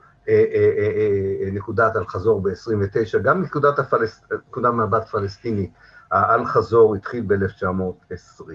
נקודת 1.51 1.95
אל-חזור 1.95 2.41
ב-29, 2.41 3.17
גם 3.21 3.41
נקודת, 3.41 3.79
הפלס... 3.79 4.21
נקודת 4.47 4.73
מבט 4.73 5.07
פלסטיני 5.07 5.69
האל-חזור 6.11 6.95
התחיל 6.95 7.23
ב-1920. 7.27 8.49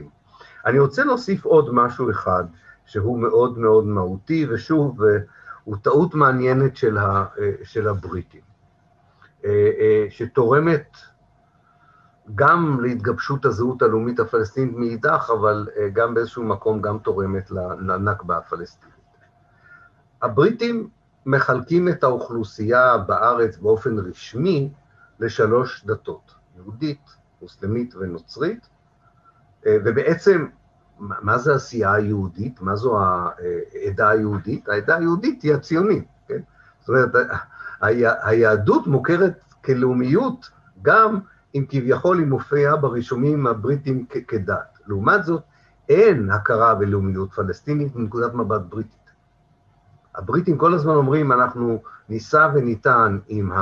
אני 0.66 0.78
רוצה 0.78 1.04
להוסיף 1.04 1.44
עוד 1.44 1.74
משהו 1.74 2.10
אחד, 2.10 2.44
שהוא 2.86 3.18
מאוד 3.18 3.58
מאוד 3.58 3.86
מהותי, 3.86 4.46
ושוב, 4.50 5.00
הוא 5.64 5.76
טעות 5.82 6.14
מעניינת 6.14 6.76
של, 6.76 6.98
ה, 6.98 7.24
של 7.62 7.88
הבריטים, 7.88 8.40
שתורמת 10.08 10.96
גם 12.34 12.80
להתגבשות 12.82 13.44
הזהות 13.44 13.82
הלאומית 13.82 14.20
הפלסטינית 14.20 14.76
מאידך, 14.76 15.30
אבל 15.40 15.68
גם 15.92 16.14
באיזשהו 16.14 16.44
מקום 16.44 16.80
גם 16.80 16.98
תורמת 16.98 17.50
לנכבה 17.80 18.36
הפלסטינית. 18.36 18.94
הבריטים 20.22 20.88
מחלקים 21.26 21.88
את 21.88 22.04
האוכלוסייה 22.04 22.98
בארץ 22.98 23.56
באופן 23.56 23.98
רשמי 23.98 24.70
לשלוש 25.20 25.84
דתות, 25.86 26.34
יהודית, 26.56 27.16
מוסלמית 27.42 27.94
ונוצרית, 27.96 28.68
ובעצם, 29.66 30.46
מה 30.98 31.38
זה 31.38 31.54
הסיעה 31.54 31.94
היהודית? 31.94 32.60
מה 32.60 32.76
זו 32.76 32.98
העדה 33.00 34.08
היהודית? 34.08 34.68
העדה 34.68 34.96
היהודית 34.96 35.42
היא 35.42 35.54
הציונית, 35.54 36.04
כן? 36.28 36.40
זאת 36.80 36.88
אומרת, 36.88 37.10
היהדות 38.24 38.86
מוכרת 38.86 39.44
כלאומיות 39.64 40.50
גם 40.82 41.18
אם 41.54 41.64
כביכול 41.68 42.18
היא 42.18 42.26
מופיעה 42.26 42.76
ברישומים 42.76 43.46
הבריטים 43.46 44.06
כדת. 44.06 44.78
לעומת 44.86 45.24
זאת, 45.24 45.42
אין 45.88 46.30
הכרה 46.30 46.74
בלאומיות 46.74 47.32
פלסטינית 47.32 47.96
מנקודת 47.96 48.34
מבט 48.34 48.60
בריטית. 48.68 48.99
הבריטים 50.14 50.58
כל 50.58 50.74
הזמן 50.74 50.94
אומרים, 50.94 51.32
אנחנו 51.32 51.82
נישא 52.08 52.48
וניתן 52.54 53.18
עם 53.28 53.52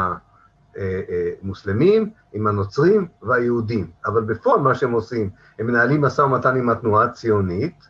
המוסלמים, 1.43 2.11
עם 2.33 2.47
הנוצרים 2.47 3.09
והיהודים, 3.23 3.91
אבל 4.07 4.23
בפועל 4.25 4.61
מה 4.61 4.75
שהם 4.75 4.93
עושים, 4.93 5.31
הם 5.59 5.67
מנהלים 5.67 6.01
משא 6.01 6.23
ומתן 6.23 6.57
עם 6.57 6.71
התנועה 6.71 7.05
הציונית, 7.05 7.89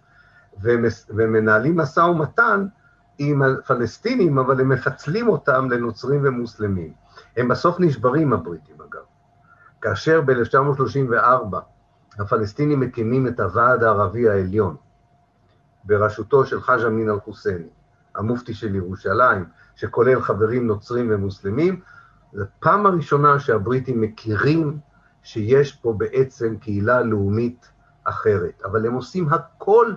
ומנהלים 1.11 1.77
משא 1.77 2.01
ומתן 2.01 2.67
עם 3.19 3.43
הפלסטינים, 3.43 4.39
אבל 4.39 4.61
הם 4.61 4.69
מפצלים 4.69 5.29
אותם 5.29 5.71
לנוצרים 5.71 6.21
ומוסלמים. 6.25 6.93
הם 7.37 7.49
בסוף 7.49 7.81
נשברים, 7.81 8.33
הבריטים, 8.33 8.77
אגב. 8.89 9.03
כאשר 9.81 10.21
ב-1934 10.21 11.57
הפלסטינים 12.19 12.81
מקימים 12.81 13.27
את 13.27 13.41
הוועד 13.41 13.83
הערבי 13.83 14.29
העליון, 14.29 14.77
בראשותו 15.85 16.47
של 16.47 16.61
חאג' 16.61 16.85
אמין 16.85 17.11
אל-חוסייני, 17.11 17.69
המופתי 18.19 18.55
של 18.55 18.75
ירושלים, 18.75 19.45
שכולל 19.77 20.21
חברים 20.21 20.67
נוצרים 20.67 21.07
ומוסלמים, 21.11 21.81
זו 22.33 22.45
פעם 22.61 22.87
הראשונה 22.87 23.39
שהבריטים 23.41 24.01
מכירים 24.01 24.79
שיש 25.23 25.73
פה 25.73 25.95
בעצם 25.99 26.57
קהילה 26.57 27.03
לאומית 27.03 27.69
אחרת, 28.05 28.63
אבל 28.65 28.87
הם 28.87 28.95
עושים 28.95 29.29
הכל 29.29 29.95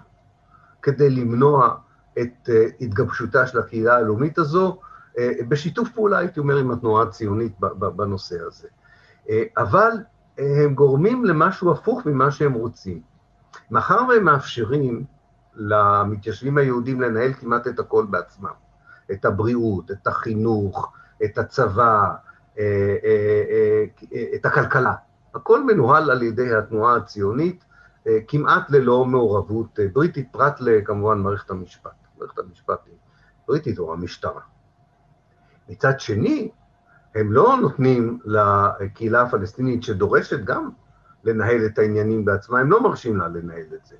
כדי 0.81 1.09
למנוע 1.09 1.75
את 2.21 2.49
uh, 2.49 2.51
התגבשותה 2.81 3.47
של 3.47 3.59
הקהילה 3.59 3.95
הלאומית 3.95 4.37
הזו, 4.37 4.79
uh, 5.11 5.19
בשיתוף 5.47 5.89
פעולה, 5.89 6.17
הייתי 6.17 6.39
אומר, 6.39 6.57
עם 6.57 6.71
התנועה 6.71 7.03
הציונית 7.03 7.59
בנושא 7.95 8.35
הזה. 8.47 8.67
Uh, 9.27 9.31
אבל 9.57 9.91
הם 10.37 10.73
גורמים 10.73 11.25
למשהו 11.25 11.71
הפוך 11.71 12.05
ממה 12.05 12.31
שהם 12.31 12.53
רוצים. 12.53 13.01
מאחר 13.71 14.01
והם 14.09 14.23
מאפשרים 14.25 15.03
למתיישבים 15.55 16.57
היהודים 16.57 17.01
לנהל 17.01 17.33
כמעט 17.33 17.67
את 17.67 17.79
הכל 17.79 18.05
בעצמם, 18.09 18.53
את 19.11 19.25
הבריאות, 19.25 19.91
את 19.91 20.07
החינוך, 20.07 20.93
את 21.23 21.37
הצבא, 21.37 22.13
אה, 22.59 22.95
אה, 23.03 23.85
אה, 24.13 24.25
את 24.35 24.45
הכלכלה. 24.45 24.93
הכל 25.35 25.63
מנוהל 25.63 26.11
על 26.11 26.23
ידי 26.23 26.55
התנועה 26.55 26.95
הציונית, 26.95 27.65
כמעט 28.27 28.69
ללא 28.69 29.05
מעורבות 29.05 29.79
בריטית, 29.93 30.27
פרט 30.31 30.61
לכמובן 30.61 31.19
מערכת 31.19 31.49
המשפט. 31.49 31.91
מערכת 32.17 32.39
המשפט 32.39 32.79
היא 32.85 32.95
בריטית 33.47 33.79
או 33.79 33.93
המשטרה. 33.93 34.41
מצד 35.69 35.99
שני, 35.99 36.51
הם 37.15 37.31
לא 37.31 37.57
נותנים 37.61 38.19
לקהילה 38.25 39.21
הפלסטינית 39.21 39.83
שדורשת 39.83 40.43
גם 40.43 40.69
לנהל 41.23 41.65
את 41.65 41.79
העניינים 41.79 42.25
בעצמה, 42.25 42.59
הם 42.59 42.71
לא 42.71 42.83
מרשים 42.83 43.17
לה 43.17 43.27
לנהל 43.27 43.65
את 43.73 43.85
זה. 43.85 43.95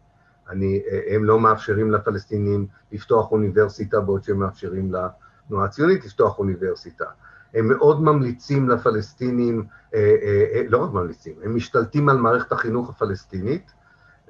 אני, 0.51 0.81
הם 1.09 1.23
לא 1.23 1.39
מאפשרים 1.39 1.91
לפלסטינים 1.91 2.67
לפתוח 2.91 3.31
אוניברסיטה 3.31 3.99
בעוד 3.99 4.23
שהם 4.23 4.39
מאפשרים 4.39 4.93
לתנועה 4.93 5.65
הציונית 5.65 6.05
לפתוח 6.05 6.39
אוניברסיטה. 6.39 7.05
הם 7.53 7.67
מאוד 7.67 8.01
ממליצים 8.03 8.69
לפלסטינים, 8.69 9.65
אה, 9.93 9.99
אה, 10.21 10.45
אה, 10.53 10.63
לא 10.67 10.77
רק 10.77 10.91
ממליצים, 10.91 11.35
הם 11.43 11.55
משתלטים 11.55 12.09
על 12.09 12.17
מערכת 12.17 12.51
החינוך 12.51 12.89
הפלסטינית 12.89 13.71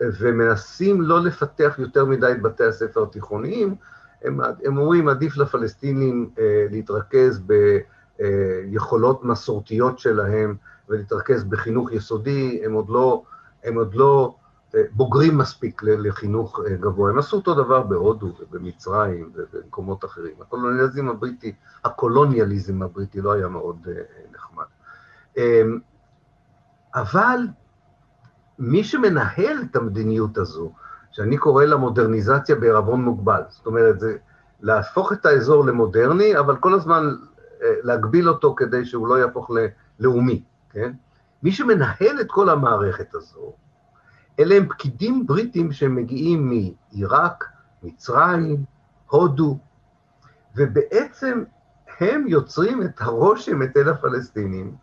ומנסים 0.01 1.01
לא 1.01 1.23
לפתח 1.23 1.75
יותר 1.79 2.05
מדי 2.05 2.31
את 2.31 2.41
בתי 2.41 2.63
הספר 2.63 3.03
התיכוניים. 3.03 3.75
הם, 4.23 4.39
הם 4.65 4.77
אומרים, 4.77 5.09
עדיף 5.09 5.37
לפלסטינים 5.37 6.29
להתרכז 6.71 7.41
ביכולות 8.19 9.23
מסורתיות 9.23 9.99
שלהם 9.99 10.55
ולהתרכז 10.89 11.43
בחינוך 11.43 11.91
יסודי, 11.91 12.61
הם 12.65 12.73
עוד 12.73 12.89
לא, 12.89 13.23
הם 13.63 13.75
עוד 13.75 13.95
לא 13.95 14.35
בוגרים 14.91 15.37
מספיק 15.37 15.81
לחינוך 15.83 16.59
אה, 16.67 16.75
גבוה. 16.75 17.11
הם 17.11 17.19
עשו 17.19 17.37
אותו 17.37 17.53
דבר 17.53 17.83
בהודו 17.83 18.33
ובמצרים 18.39 19.31
ובמקומות 19.33 20.05
אחרים. 20.05 20.33
הקולוניאליזם 20.41 21.09
הבריטי, 21.09 21.55
הקולוניאליזם 21.83 22.81
הבריטי 22.81 23.21
לא 23.21 23.31
היה 23.31 23.47
מאוד 23.47 23.87
אה, 23.87 23.93
נחמד. 24.33 24.65
אמ, 25.37 25.79
אבל 26.95 27.39
מי 28.59 28.83
שמנהל 28.83 29.57
את 29.71 29.75
המדיניות 29.75 30.37
הזו, 30.37 30.71
שאני 31.11 31.37
קורא 31.37 31.65
לה 31.65 31.75
מודרניזציה 31.75 32.55
בערבון 32.55 33.01
מוגבל, 33.01 33.41
זאת 33.49 33.65
אומרת, 33.65 33.99
זה 33.99 34.17
להפוך 34.61 35.13
את 35.13 35.25
האזור 35.25 35.65
למודרני, 35.65 36.39
אבל 36.39 36.57
כל 36.57 36.73
הזמן 36.73 37.15
אה, 37.63 37.73
להגביל 37.83 38.29
אותו 38.29 38.55
כדי 38.55 38.85
שהוא 38.85 39.07
לא 39.07 39.19
יהפוך 39.19 39.51
ללאומי, 39.99 40.43
כן? 40.69 40.91
מי 41.43 41.51
שמנהל 41.51 42.21
את 42.21 42.31
כל 42.31 42.49
המערכת 42.49 43.15
הזו, 43.15 43.53
אלה 44.39 44.55
הם 44.55 44.67
פקידים 44.69 45.27
בריטים 45.27 45.71
שמגיעים 45.71 46.49
מעיראק, 46.49 47.45
מצרים, 47.83 48.63
הודו, 49.07 49.57
ובעצם 50.55 51.43
הם 51.99 52.27
יוצרים 52.27 52.83
את 52.83 53.01
הרושם 53.01 53.61
אצל 53.61 53.89
הפלסטינים, 53.89 54.75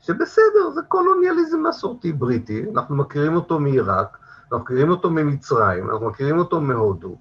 שבסדר, 0.00 0.70
זה 0.74 0.80
קולוניאליזם 0.88 1.62
מסורתי 1.68 2.12
בריטי, 2.12 2.64
אנחנו 2.74 2.96
מכירים 2.96 3.36
אותו 3.36 3.58
מעיראק, 3.58 4.18
אנחנו 4.42 4.58
מכירים 4.58 4.90
אותו 4.90 5.10
ממצרים, 5.10 5.90
אנחנו 5.90 6.10
מכירים 6.10 6.38
אותו 6.38 6.60
מהודו, 6.60 7.16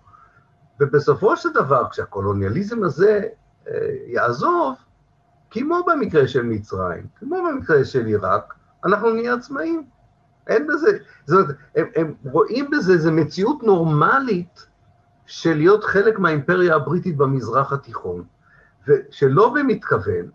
ובסופו 0.79 1.37
של 1.37 1.49
דבר, 1.53 1.89
כשהקולוניאליזם 1.89 2.83
הזה 2.83 3.23
אה, 3.67 3.73
יעזוב, 4.07 4.75
כמו 5.51 5.79
במקרה 5.87 6.27
של 6.27 6.41
מצרים, 6.43 7.07
כמו 7.15 7.35
במקרה 7.49 7.85
של 7.85 8.05
עיראק, 8.05 8.53
אנחנו 8.85 9.11
נהיה 9.11 9.33
עצמאים. 9.33 9.83
אין 10.49 10.67
בזה, 10.67 10.97
זאת 11.25 11.39
אומרת, 11.39 11.55
הם, 11.75 11.85
הם 11.95 12.13
רואים 12.23 12.69
בזה, 12.71 12.97
זו 12.97 13.11
מציאות 13.11 13.63
נורמלית 13.63 14.65
של 15.25 15.53
להיות 15.53 15.83
חלק 15.83 16.19
מהאימפריה 16.19 16.75
הבריטית 16.75 17.17
במזרח 17.17 17.73
התיכון, 17.73 18.23
ושלא 18.87 19.53
במתכוון, 19.53 20.29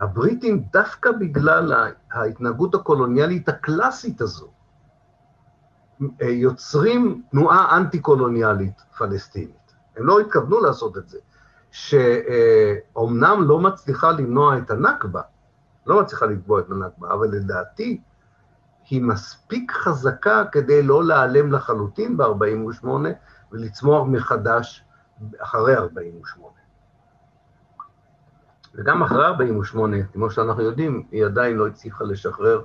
הבריטים, 0.00 0.64
דווקא 0.72 1.12
בגלל 1.12 1.72
ההתנהגות 2.10 2.74
הקולוניאלית 2.74 3.48
הקלאסית 3.48 4.20
הזו, 4.20 4.50
יוצרים 6.20 7.22
תנועה 7.30 7.76
אנטי-קולוניאלית 7.76 8.82
פלסטינית. 8.98 9.74
הם 9.96 10.06
לא 10.06 10.20
התכוונו 10.20 10.60
לעשות 10.60 10.96
את 10.96 11.08
זה, 11.08 11.18
שאומנם 11.70 13.42
לא 13.42 13.60
מצליחה 13.60 14.12
למנוע 14.12 14.58
את 14.58 14.70
הנכבה, 14.70 15.20
לא 15.86 16.00
מצליחה 16.00 16.26
לקבוע 16.26 16.60
את 16.60 16.70
הנכבה, 16.70 17.12
אבל 17.12 17.28
לדעתי, 17.28 18.00
היא 18.90 19.02
מספיק 19.02 19.72
חזקה 19.72 20.44
כדי 20.52 20.82
לא 20.82 21.04
להיעלם 21.04 21.52
לחלוטין 21.52 22.16
ב-48' 22.16 22.86
ולצמוח 23.52 24.06
מחדש 24.06 24.84
אחרי 25.38 25.76
48'. 25.76 26.58
וגם 28.74 29.02
אחרי 29.02 29.26
48', 29.26 29.96
כמו 30.12 30.30
שאנחנו 30.30 30.62
יודעים, 30.62 31.06
היא 31.10 31.24
עדיין 31.24 31.56
לא 31.56 31.66
הצליחה 31.66 32.04
לשחרר 32.04 32.62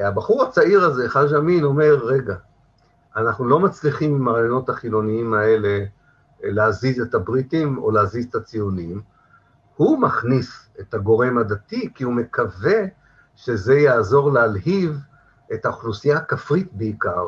הבחור 0.04 0.44
הצעיר 0.44 0.84
הזה, 0.84 1.10
חאג' 1.10 1.34
אמין, 1.34 1.64
אומר, 1.64 1.96
רגע, 2.04 2.36
אנחנו 3.16 3.46
לא 3.46 3.60
מצליחים 3.60 4.16
עם 4.16 4.28
הרעיונות 4.28 4.70
החילוניים 4.70 5.34
האלה 5.34 5.68
אה, 6.44 6.52
להזיז 6.52 7.02
את 7.02 7.14
הבריטים 7.14 7.78
או 7.78 7.92
להזיז 7.92 8.26
את 8.26 8.36
הציונים, 8.36 9.02
הוא 9.76 10.00
מכניס 10.02 10.70
את 10.80 10.94
הגורם 10.94 11.38
הדתי, 11.38 11.90
כי 11.96 12.04
הוא 12.04 12.14
מקווה 12.14 12.80
שזה 13.36 13.74
יעזור 13.74 14.32
להלהיב 14.32 15.00
את 15.54 15.66
האוכלוסייה 15.66 16.18
הכפרית 16.18 16.74
בעיקר, 16.74 17.28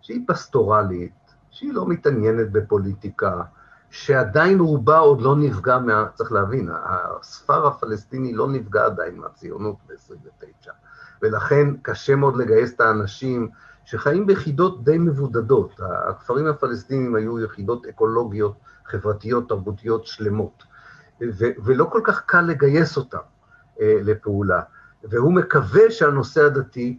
שהיא 0.00 0.24
פסטורלית, 0.26 1.21
שהיא 1.52 1.74
לא 1.74 1.88
מתעניינת 1.88 2.52
בפוליטיקה, 2.52 3.42
שעדיין 3.90 4.60
רובה 4.60 4.98
עוד 4.98 5.20
לא 5.20 5.36
נפגע 5.36 5.78
מה... 5.78 6.06
צריך 6.14 6.32
להבין, 6.32 6.68
הספר 6.84 7.66
הפלסטיני 7.66 8.32
לא 8.32 8.48
נפגע 8.48 8.84
עדיין 8.84 9.16
מהציונות 9.16 9.76
ב-29, 9.86 10.70
ולכן 11.22 11.68
קשה 11.82 12.16
מאוד 12.16 12.36
לגייס 12.36 12.74
את 12.74 12.80
האנשים 12.80 13.48
שחיים 13.84 14.26
ביחידות 14.26 14.84
די 14.84 14.98
מבודדות. 14.98 15.80
הכפרים 16.08 16.46
הפלסטינים 16.46 17.14
היו 17.14 17.40
יחידות 17.40 17.86
אקולוגיות, 17.86 18.56
חברתיות, 18.84 19.48
תרבותיות 19.48 20.06
שלמות. 20.06 20.62
ולא 21.64 21.84
כל 21.84 22.00
כך 22.04 22.22
קל 22.26 22.40
לגייס 22.40 22.96
אותם 22.96 23.18
אה, 23.80 23.98
לפעולה. 24.02 24.60
והוא 25.04 25.32
מקווה 25.32 25.90
שהנושא 25.90 26.44
הדתי 26.44 26.98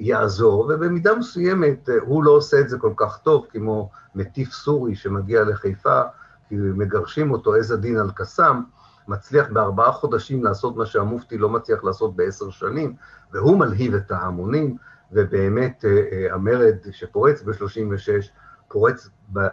יעזור, 0.00 0.60
ובמידה 0.60 1.14
מסוימת 1.14 1.88
אה, 1.88 1.94
הוא 2.00 2.24
לא 2.24 2.30
עושה 2.30 2.60
את 2.60 2.68
זה 2.68 2.78
כל 2.78 2.92
כך 2.96 3.18
טוב, 3.18 3.46
כמו 3.50 3.90
מטיף 4.14 4.52
סורי 4.52 4.96
שמגיע 4.96 5.42
לחיפה, 5.42 6.02
כי 6.48 6.54
מגרשים 6.58 7.30
אותו, 7.30 7.54
עז 7.54 7.72
א-דין 7.72 7.98
אל-קסאם, 7.98 8.62
מצליח 9.08 9.46
בארבעה 9.52 9.92
חודשים 9.92 10.44
לעשות 10.44 10.76
מה 10.76 10.86
שהמופתי 10.86 11.38
לא 11.38 11.48
מצליח 11.48 11.84
לעשות 11.84 12.16
בעשר 12.16 12.50
שנים, 12.50 12.94
והוא 13.32 13.58
מלהיב 13.58 13.94
את 13.94 14.10
ההמונים, 14.10 14.76
ובאמת 15.12 15.84
המרד 16.30 16.76
שפורץ 16.90 17.42
ב-36, 17.42 18.28
פורץ 18.68 19.08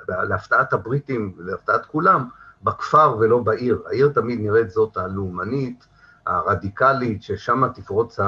להפתעת 0.08 0.74
הבריטים, 0.74 1.34
להפתעת 1.38 1.86
כולם, 1.86 2.28
בכפר 2.64 3.18
ולא 3.20 3.40
בעיר. 3.40 3.84
העיר 3.88 4.12
תמיד 4.16 4.40
נראית 4.40 4.70
זאת 4.70 4.98
הלאומנית, 4.98 5.88
הרדיקלית, 6.26 7.24
ששם 7.24 7.64
תפרוץ, 7.74 8.20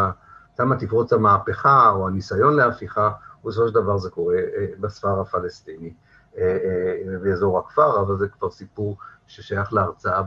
תפרוץ 0.79 1.13
המהפכה 1.13 1.89
או 1.89 2.07
הניסיון 2.07 2.55
להפיכה, 2.55 3.11
ובסופו 3.43 3.67
של 3.67 3.73
דבר 3.73 3.97
זה 3.97 4.09
קורה 4.09 4.35
אה, 4.35 4.65
בספר 4.79 5.21
הפלסטיני 5.21 5.93
אה, 6.37 6.43
אה, 6.43 7.19
באזור 7.19 7.59
הכפר, 7.59 8.01
אבל 8.01 8.17
זה 8.17 8.27
כבר 8.27 8.51
סיפור 8.51 8.97
ששייך 9.27 9.73
להרצאה, 9.73 10.21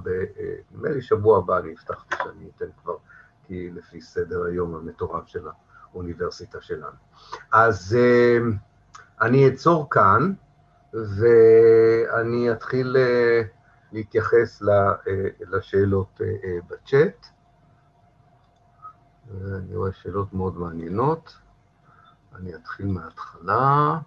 נדמה 0.70 0.88
לי 0.88 1.02
שבוע 1.02 1.38
הבא 1.38 1.58
אני 1.58 1.72
הבטחתי 1.72 2.14
שאני 2.24 2.50
אתן 2.56 2.66
כבר, 2.82 2.96
כי 3.46 3.70
לפי 3.74 4.00
סדר 4.00 4.44
היום 4.44 4.74
המטורף 4.74 5.26
של 5.26 5.46
האוניברסיטה 5.92 6.60
שלנו. 6.60 6.96
אז 7.52 7.96
אני 9.20 9.46
אעצור 9.46 9.90
כאן, 9.90 10.32
ואני 10.94 12.52
אתחיל... 12.52 12.96
להתייחס 13.92 14.62
לשאלות 15.40 16.20
בצ'אט. 16.70 17.26
אני 19.30 19.76
רואה 19.76 19.92
שאלות 19.92 20.32
מאוד 20.32 20.58
מעניינות. 20.58 21.36
אני 22.36 22.54
אתחיל 22.54 22.86
מההתחלה. 22.86 23.98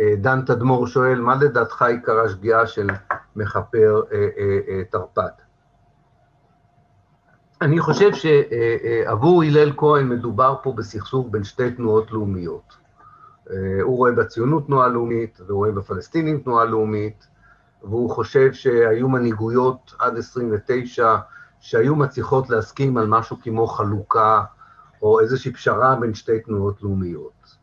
דן 0.00 0.44
תדמור 0.44 0.86
שואל, 0.86 1.20
מה 1.20 1.34
לדעתך 1.34 1.82
עיקר 1.82 2.20
השגיאה 2.20 2.66
של 2.66 2.90
מכפר 3.36 4.02
תרפ"ט? 4.90 5.42
אני 7.60 7.80
חושב 7.80 8.10
שעבור 8.14 9.42
הלל 9.42 9.72
כהן 9.76 10.08
מדובר 10.08 10.56
פה 10.62 10.72
בסכסוך 10.72 11.26
בין 11.30 11.44
שתי 11.44 11.70
תנועות 11.70 12.12
לאומיות. 12.12 12.76
הוא 13.82 13.96
רואה 13.96 14.12
בציונות 14.12 14.66
תנועה 14.66 14.88
לאומית, 14.88 15.40
והוא 15.46 15.56
רואה 15.56 15.72
בפלסטינים 15.72 16.40
תנועה 16.40 16.64
לאומית, 16.64 17.26
והוא 17.82 18.10
חושב 18.10 18.52
שהיו 18.52 19.08
מנהיגויות 19.08 19.94
עד 19.98 20.16
29 20.18 21.16
שהיו 21.60 21.96
מצליחות 21.96 22.50
להסכים 22.50 22.96
על 22.96 23.06
משהו 23.06 23.36
כמו 23.42 23.66
חלוקה 23.66 24.44
או 25.02 25.20
איזושהי 25.20 25.52
פשרה 25.52 25.96
בין 26.00 26.14
שתי 26.14 26.40
תנועות 26.40 26.82
לאומיות. 26.82 27.56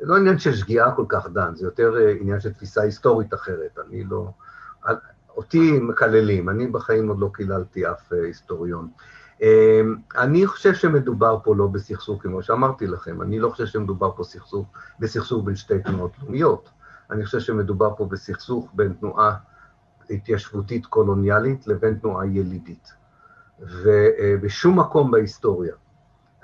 זה 0.00 0.06
לא 0.06 0.16
עניין 0.16 0.38
של 0.38 0.54
שגיאה 0.54 0.92
כל 0.92 1.04
כך, 1.08 1.26
דן, 1.26 1.54
זה 1.54 1.66
יותר 1.66 1.96
אה, 1.96 2.14
עניין 2.20 2.40
של 2.40 2.52
תפיסה 2.52 2.82
היסטורית 2.82 3.34
אחרת. 3.34 3.78
אני 3.88 4.04
לא... 4.04 4.30
אותי 5.36 5.78
מקללים, 5.80 6.48
אני 6.48 6.66
בחיים 6.66 7.08
עוד 7.08 7.18
לא 7.18 7.30
קיללתי 7.34 7.90
אף 7.90 8.12
אה, 8.12 8.22
היסטוריון. 8.22 8.88
אה, 9.42 9.80
אני 10.16 10.46
חושב 10.46 10.74
שמדובר 10.74 11.38
פה 11.44 11.56
לא 11.56 11.66
בסכסוך, 11.66 12.22
כמו 12.22 12.42
שאמרתי 12.42 12.86
לכם, 12.86 13.22
אני 13.22 13.38
לא 13.38 13.48
חושב 13.48 13.66
שמדובר 13.66 14.10
פה 14.16 14.24
סכסוך, 14.24 14.66
בסכסוך 15.00 15.44
בין 15.44 15.56
שתי 15.56 15.82
תנועות 15.82 16.12
לאומיות. 16.22 16.70
אני 17.10 17.24
חושב 17.24 17.40
שמדובר 17.40 17.94
פה 17.96 18.04
בסכסוך 18.04 18.70
בין 18.74 18.92
תנועה 18.92 19.36
התיישבותית 20.10 20.86
קולוניאלית 20.86 21.66
לבין 21.66 21.94
תנועה 21.94 22.26
ילידית. 22.26 22.99
ובשום 23.60 24.78
מקום 24.78 25.10
בהיסטוריה 25.10 25.74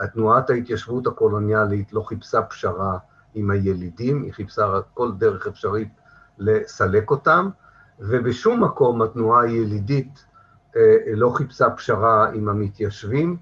התנועת 0.01 0.51
ההתיישבות 0.51 1.07
הקולוניאלית 1.07 1.93
לא 1.93 2.01
חיפשה 2.01 2.43
פשרה 2.43 2.99
עם 3.35 3.51
הילידים, 3.51 4.23
היא 4.23 4.33
חיפשה 4.33 4.81
כל 4.95 5.13
דרך 5.13 5.47
אפשרית 5.47 5.89
לסלק 6.39 7.11
אותם, 7.11 7.49
ובשום 8.01 8.65
מקום 8.65 9.03
התנועה 9.03 9.43
הילידית 9.43 10.25
אה, 10.77 10.97
לא 11.15 11.31
חיפשה 11.31 11.71
פשרה 11.71 12.31
עם 12.33 12.49
המתיישבים, 12.49 13.37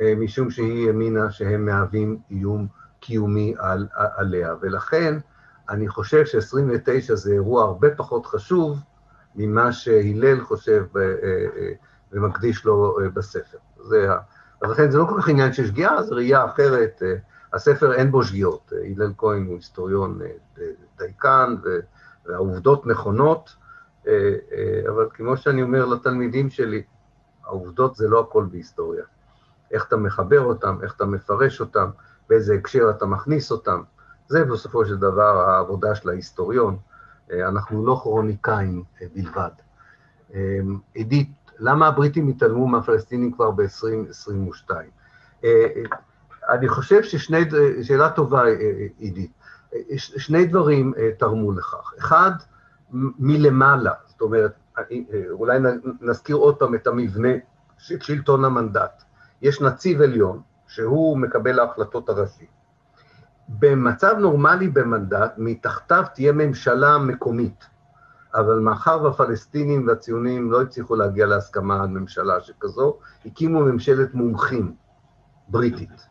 אה, 0.00 0.14
משום 0.16 0.50
שהיא 0.50 0.86
האמינה 0.86 1.30
שהם 1.30 1.64
מהווים 1.66 2.18
איום 2.30 2.66
קיומי 3.00 3.54
על, 3.58 3.86
עליה. 3.94 4.54
ולכן 4.60 5.18
אני 5.68 5.88
חושב 5.88 6.24
ש-29 6.26 7.14
זה 7.14 7.32
אירוע 7.32 7.64
הרבה 7.64 7.88
פחות 7.96 8.26
חשוב 8.26 8.78
ממה 9.34 9.72
שהלל 9.72 10.40
חושב 10.40 10.84
אה, 10.96 11.02
ומקדיש 12.16 12.64
לו 12.64 12.98
אה, 13.00 13.08
בספר. 13.08 13.58
זה, 13.82 14.08
אז 14.62 14.70
לכן 14.70 14.90
זה 14.90 14.98
לא 14.98 15.04
כל 15.04 15.20
כך 15.20 15.28
עניין 15.28 15.52
של 15.52 15.66
שגיאה, 15.66 16.02
זו 16.02 16.14
ראייה 16.14 16.44
אחרת. 16.44 17.02
הספר 17.52 17.92
אין 17.92 18.10
בו 18.10 18.24
שגיאות. 18.24 18.72
הלל 18.96 19.12
כהן 19.18 19.46
הוא 19.46 19.54
היסטוריון 19.54 20.20
דייקן, 20.98 21.56
והעובדות 22.24 22.86
נכונות, 22.86 23.56
אבל 24.88 25.08
כמו 25.14 25.36
שאני 25.36 25.62
אומר 25.62 25.84
לתלמידים 25.84 26.50
שלי, 26.50 26.82
העובדות 27.44 27.96
זה 27.96 28.08
לא 28.08 28.20
הכל 28.20 28.46
בהיסטוריה. 28.50 29.04
איך 29.70 29.88
אתה 29.88 29.96
מחבר 29.96 30.40
אותם, 30.40 30.78
איך 30.82 30.94
אתה 30.96 31.04
מפרש 31.04 31.60
אותם, 31.60 31.90
באיזה 32.28 32.54
הקשר 32.54 32.90
אתה 32.90 33.06
מכניס 33.06 33.52
אותם, 33.52 33.82
זה 34.28 34.44
בסופו 34.44 34.84
של 34.84 34.96
דבר 34.96 35.50
העבודה 35.50 35.94
של 35.94 36.08
ההיסטוריון. 36.08 36.76
אה, 37.32 37.48
אנחנו 37.48 37.86
לא 37.86 38.00
כרוניקאים 38.02 38.82
אה, 39.02 39.06
בלבד. 39.14 39.50
אה, 40.34 40.58
עידית, 40.94 41.45
למה 41.58 41.86
הבריטים 41.86 42.28
התעלמו 42.28 42.66
מהפלסטינים 42.66 43.32
כבר 43.32 43.50
ב-2022? 43.50 44.70
אני 46.48 46.68
חושב 46.68 47.02
ששני, 47.02 47.40
שאלה 47.82 48.10
טובה, 48.10 48.42
עידית. 48.98 49.30
שני 49.96 50.46
דברים 50.46 50.92
תרמו 51.18 51.52
לכך. 51.52 51.92
אחד, 51.98 52.30
מלמעלה, 53.18 53.92
זאת 54.06 54.20
אומרת, 54.20 54.52
אולי 55.30 55.58
נזכיר 56.00 56.36
עוד 56.36 56.56
פעם 56.56 56.74
את 56.74 56.86
המבנה 56.86 57.28
של 57.78 58.00
שלטון 58.00 58.44
המנדט. 58.44 59.02
יש 59.42 59.60
נציב 59.60 60.02
עליון, 60.02 60.40
שהוא 60.66 61.18
מקבל 61.18 61.60
ההחלטות 61.60 62.08
הראשי. 62.08 62.46
במצב 63.48 64.14
נורמלי 64.18 64.68
במנדט, 64.68 65.34
מתחתיו 65.36 66.04
תהיה 66.14 66.32
ממשלה 66.32 66.98
מקומית, 66.98 67.64
אבל 68.36 68.58
מאחר 68.58 69.02
והפלסטינים 69.02 69.86
והציונים 69.86 70.50
לא 70.50 70.62
הצליחו 70.62 70.96
להגיע 70.96 71.26
להסכמה 71.26 71.82
על 71.82 71.88
ממשלה 71.88 72.40
שכזו, 72.40 72.98
הקימו 73.26 73.60
ממשלת 73.60 74.14
מומחים 74.14 74.74
בריטית. 75.48 76.06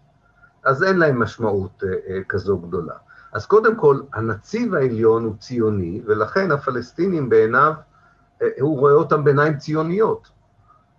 אז 0.64 0.84
אין 0.84 0.98
להם 0.98 1.20
משמעות 1.20 1.84
אה, 1.84 1.90
אה, 2.10 2.24
כזו 2.24 2.58
גדולה. 2.58 2.94
אז 3.36 3.46
קודם 3.46 3.76
כל, 3.76 4.02
הנציב 4.14 4.76
העליון 4.76 5.24
הוא 5.24 5.36
ציוני, 5.40 6.02
ולכן 6.06 6.52
הפלסטינים 6.52 7.30
בעיניו, 7.30 7.74
אה, 8.42 8.48
הוא 8.60 8.80
רואה 8.80 8.94
אותם 8.94 9.24
בעיניים 9.24 9.58
ציוניות. 9.58 10.28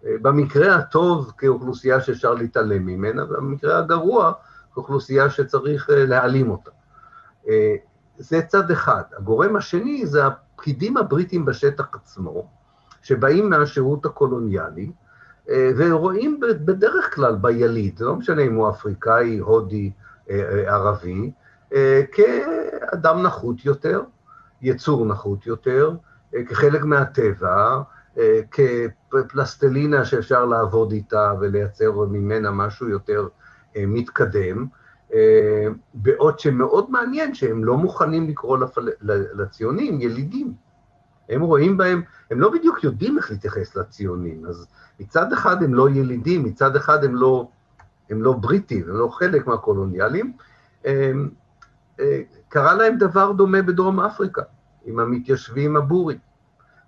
אה, 0.06 0.10
במקרה 0.22 0.74
הטוב 0.74 1.32
כאוכלוסייה 1.38 2.00
שאפשר 2.00 2.34
להתעלם 2.34 2.86
ממנה, 2.86 3.24
ובמקרה 3.24 3.78
הגרוע 3.78 4.32
כאוכלוסייה 4.74 5.30
שצריך 5.30 5.90
אה, 5.90 6.06
להעלים 6.06 6.50
אותה. 6.50 6.70
זה 8.18 8.42
צד 8.42 8.70
אחד. 8.70 9.02
הגורם 9.16 9.56
השני 9.56 10.06
זה 10.06 10.24
הפקידים 10.56 10.96
הבריטים 10.96 11.44
בשטח 11.44 11.86
עצמו, 11.92 12.48
שבאים 13.02 13.50
מהשירות 13.50 14.06
הקולוניאלי, 14.06 14.90
ורואים 15.76 16.40
בדרך 16.40 17.14
כלל 17.14 17.36
ביליד, 17.36 18.00
לא 18.00 18.16
משנה 18.16 18.42
אם 18.42 18.54
הוא 18.54 18.70
אפריקאי, 18.70 19.38
הודי, 19.38 19.90
ערבי, 20.66 21.30
אה, 21.74 22.02
כאדם 22.12 23.22
נחות 23.22 23.64
יותר, 23.64 24.02
יצור 24.62 25.06
נחות 25.06 25.46
יותר, 25.46 25.90
אה, 26.34 26.44
כחלק 26.44 26.84
מהטבע, 26.84 27.82
אה, 28.18 28.40
כפלסטלינה 28.50 30.04
שאפשר 30.04 30.44
לעבוד 30.44 30.92
איתה 30.92 31.32
ולייצר 31.40 31.92
ממנה 31.92 32.50
משהו 32.50 32.88
יותר 32.88 33.28
מתקדם, 33.78 34.66
בעוד 35.94 36.38
שמאוד 36.38 36.90
מעניין 36.90 37.34
שהם 37.34 37.64
לא 37.64 37.76
מוכנים 37.76 38.28
לקרוא 38.28 38.58
לפל... 38.58 38.88
לציונים 39.34 40.00
ילידים. 40.00 40.54
הם 41.28 41.40
רואים 41.40 41.76
בהם, 41.76 42.02
הם 42.30 42.40
לא 42.40 42.50
בדיוק 42.52 42.84
יודעים 42.84 43.18
איך 43.18 43.30
להתייחס 43.30 43.76
לציונים, 43.76 44.46
אז 44.46 44.66
מצד 45.00 45.32
אחד 45.32 45.62
הם 45.62 45.74
לא 45.74 45.90
ילידים, 45.90 46.44
מצד 46.44 46.76
אחד 46.76 47.04
הם 47.04 47.14
לא, 47.14 47.48
הם 48.10 48.22
לא 48.22 48.32
בריטים, 48.32 48.82
הם 48.88 48.96
לא 48.96 49.08
חלק 49.08 49.46
מהקולוניאלים, 49.46 50.32
קרה 52.48 52.74
להם 52.74 52.98
דבר 52.98 53.32
דומה 53.32 53.62
בדרום 53.62 54.00
אפריקה, 54.00 54.42
עם 54.84 55.00
המתיישבים 55.00 55.76
הבורים. 55.76 56.18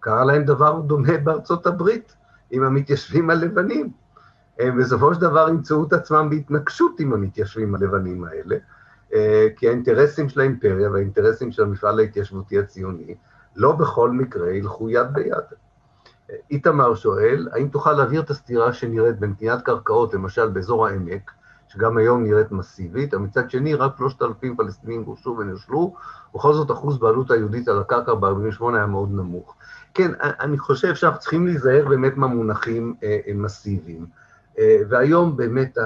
קרה 0.00 0.24
להם 0.24 0.42
דבר 0.42 0.80
דומה 0.80 1.18
בארצות 1.18 1.66
הברית, 1.66 2.16
עם 2.50 2.62
המתיישבים 2.62 3.30
הלבנים. 3.30 3.90
הם 4.58 4.78
בסופו 4.78 5.14
של 5.14 5.20
דבר 5.20 5.48
ימצאו 5.48 5.84
את 5.84 5.92
עצמם 5.92 6.30
בהתנגשות 6.30 7.00
עם 7.00 7.12
המתיישבים 7.12 7.74
הלבנים 7.74 8.24
האלה, 8.24 8.56
אה, 9.14 9.46
כי 9.56 9.68
האינטרסים 9.68 10.28
של 10.28 10.40
האימפריה 10.40 10.90
והאינטרסים 10.90 11.52
של 11.52 11.62
המפעל 11.62 11.98
ההתיישבותי 11.98 12.58
הציוני 12.58 13.14
לא 13.56 13.72
בכל 13.72 14.10
מקרה 14.10 14.50
ילכו 14.50 14.90
יד 14.90 15.06
ביד. 15.12 15.44
איתמר 16.50 16.94
שואל, 16.94 17.48
האם 17.52 17.68
תוכל 17.68 17.92
להעביר 17.92 18.20
את 18.20 18.30
הסתירה 18.30 18.72
שנראית 18.72 19.18
בין 19.18 19.34
קניית 19.34 19.62
קרקעות, 19.62 20.14
למשל 20.14 20.48
באזור 20.48 20.86
העמק, 20.86 21.30
שגם 21.68 21.96
היום 21.96 22.24
נראית 22.24 22.52
מסיבית, 22.52 23.14
אבל 23.14 23.22
מצד 23.22 23.50
שני 23.50 23.74
רק 23.74 23.92
3,000 23.98 24.56
פלסטינים 24.56 25.04
גורשו 25.04 25.36
ונשלו, 25.38 25.94
בכל 26.34 26.54
זאת 26.54 26.70
אחוז 26.70 26.98
בעלות 26.98 27.30
היהודית 27.30 27.68
על 27.68 27.78
הקרקע 27.78 28.14
ב-48 28.14 28.64
היה 28.74 28.86
מאוד 28.86 29.10
נמוך. 29.10 29.54
כן, 29.94 30.10
אני 30.20 30.58
חושב 30.58 30.94
שאנחנו 30.94 31.20
צריכים 31.20 31.46
להיזהר 31.46 31.88
באמת 31.88 32.16
מהמונחים 32.16 32.94
אה, 33.02 33.18
אה, 33.26 33.32
מסיביים, 33.34 34.02
אה, 34.02 34.27
והיום 34.88 35.36
באמת 35.36 35.78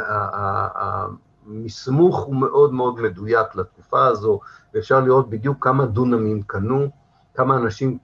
המסמוך 1.47 2.23
הוא 2.23 2.37
מאוד 2.37 2.73
מאוד 2.73 3.01
מדויק 3.01 3.55
לתקופה 3.55 4.07
הזו, 4.07 4.41
ואפשר 4.75 5.01
לראות 5.01 5.31
בדיוק 5.31 5.65
כמה 5.65 5.87
דונמים 5.87 6.43
קנו, 6.43 6.91
כמה 7.35 7.57
אנשים 7.57 7.99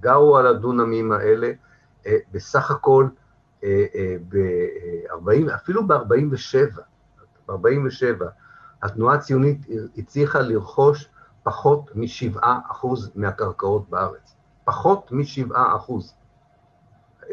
גרו 0.00 0.36
על 0.36 0.46
הדונמים 0.46 1.12
האלה, 1.12 1.52
בסך 2.32 2.70
הכל 2.70 3.06
ב-40, 4.28 5.54
אפילו 5.54 5.86
ב-47, 5.86 6.80
ב-47, 7.48 8.24
התנועה 8.82 9.14
הציונית 9.14 9.66
הצליחה 9.96 10.40
לרכוש 10.40 11.08
פחות 11.42 11.90
מ-7% 11.94 12.86
מהקרקעות 13.14 13.90
בארץ. 13.90 14.34
פחות 14.64 15.12
מ-7%. 15.12 15.92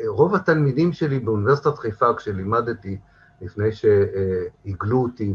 רוב 0.07 0.35
התלמידים 0.35 0.93
שלי 0.93 1.19
באוניברסיטת 1.19 1.77
חיפה, 1.77 2.13
כשלימדתי, 2.13 2.97
לפני 3.41 3.71
שהגלו 3.71 5.01
אותי 5.01 5.33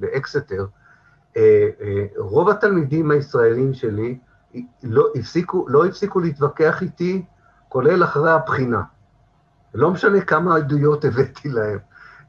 לאקסטר, 0.00 0.66
אה, 1.36 1.68
אה, 1.80 2.06
רוב 2.16 2.48
התלמידים 2.48 3.10
הישראלים 3.10 3.74
שלי 3.74 4.18
לא 4.82 5.08
הפסיקו, 5.14 5.66
לא 5.68 5.86
הפסיקו 5.86 6.20
להתווכח 6.20 6.82
איתי, 6.82 7.24
כולל 7.68 8.04
אחרי 8.04 8.30
הבחינה. 8.30 8.82
לא 9.74 9.90
משנה 9.90 10.20
כמה 10.20 10.56
עדויות 10.56 11.04
הבאתי 11.04 11.48
להם, 11.48 11.78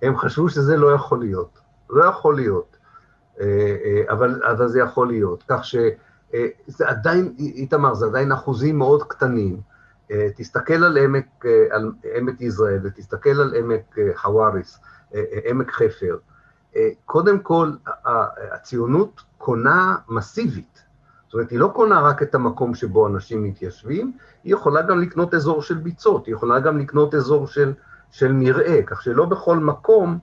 הם 0.01 0.17
חשבו 0.17 0.49
שזה 0.49 0.77
לא 0.77 0.93
יכול 0.93 1.19
להיות. 1.19 1.59
לא 1.89 2.05
יכול 2.05 2.35
להיות, 2.35 2.77
אה, 3.41 4.03
אבל, 4.09 4.41
אבל 4.43 4.67
זה 4.67 4.79
יכול 4.79 5.07
להיות. 5.07 5.43
כך 5.47 5.65
שזה 5.65 6.87
עדיין, 6.87 7.35
איתמר, 7.39 7.93
זה 7.93 8.05
עדיין 8.05 8.31
אחוזים 8.31 8.77
מאוד 8.77 9.03
קטנים. 9.03 9.61
תסתכל 10.35 10.83
על 10.83 10.97
עמק, 10.97 11.45
על 11.71 11.91
עמק 12.15 12.41
יזרעאל 12.41 12.79
ותסתכל 12.83 13.29
על 13.41 13.55
עמק 13.55 13.95
חוואריס, 14.15 14.79
עמק 15.45 15.71
חפר. 15.71 16.17
קודם 17.05 17.39
כל, 17.39 17.71
הציונות 18.51 19.21
קונה 19.37 19.95
מסיבית. 20.09 20.83
זאת 21.29 21.33
אומרת, 21.33 21.49
היא 21.49 21.59
לא 21.59 21.71
קונה 21.75 22.01
רק 22.01 22.23
את 22.23 22.35
המקום 22.35 22.75
שבו 22.75 23.07
אנשים 23.07 23.43
מתיישבים, 23.43 24.13
היא 24.43 24.53
יכולה 24.53 24.81
גם 24.81 25.01
לקנות 25.01 25.33
אזור 25.33 25.61
של 25.61 25.75
ביצות, 25.75 26.25
היא 26.25 26.35
יכולה 26.35 26.59
גם 26.59 26.77
לקנות 26.77 27.15
אזור 27.15 27.47
של, 27.47 27.73
של 28.11 28.31
מרעה, 28.31 28.83
כך 28.85 29.01
שלא 29.01 29.25
בכל 29.25 29.57
מקום 29.57 30.19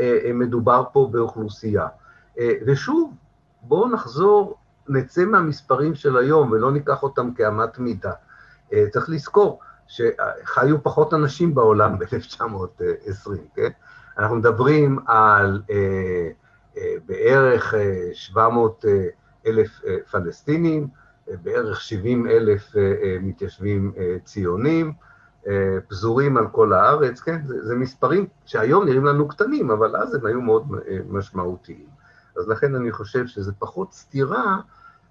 אה, 0.00 0.18
אה, 0.24 0.32
מדובר 0.32 0.84
פה 0.92 1.08
באוכלוסייה. 1.12 1.86
אה, 2.38 2.52
ושוב, 2.66 3.14
בואו 3.62 3.88
נחזור, 3.88 4.56
נצא 4.88 5.24
מהמספרים 5.24 5.94
של 5.94 6.16
היום 6.16 6.50
ולא 6.50 6.72
ניקח 6.72 7.02
אותם 7.02 7.34
כאמת 7.34 7.78
מידה. 7.78 8.12
צריך 8.90 9.08
לזכור 9.08 9.60
שחיו 9.86 10.82
פחות 10.82 11.14
אנשים 11.14 11.54
בעולם 11.54 11.96
ב-1920, 11.98 13.30
כן? 13.54 13.68
אנחנו 14.18 14.36
מדברים 14.36 14.98
על 15.06 15.62
אה, 15.70 16.28
אה, 16.76 16.94
בערך 17.06 17.74
700 18.12 18.84
אלף 19.46 19.68
אה, 19.86 19.96
פלסטינים, 20.10 20.88
אה, 21.28 21.34
בערך 21.42 21.80
70 21.80 22.26
אלף 22.26 22.76
אה, 22.76 23.16
מתיישבים 23.20 23.92
ציונים, 24.24 24.92
אה, 25.48 25.78
פזורים 25.88 26.36
על 26.36 26.46
כל 26.48 26.72
הארץ, 26.72 27.20
כן? 27.20 27.46
זה, 27.46 27.66
זה 27.66 27.74
מספרים 27.74 28.26
שהיום 28.44 28.84
נראים 28.84 29.04
לנו 29.04 29.28
קטנים, 29.28 29.70
אבל 29.70 29.96
אז 29.96 30.14
הם 30.14 30.26
היו 30.26 30.40
מאוד 30.40 30.66
אה, 30.88 30.98
משמעותיים. 31.08 31.86
אז 32.36 32.48
לכן 32.48 32.74
אני 32.74 32.92
חושב 32.92 33.26
שזה 33.26 33.52
פחות 33.58 33.92
סתירה, 33.92 34.56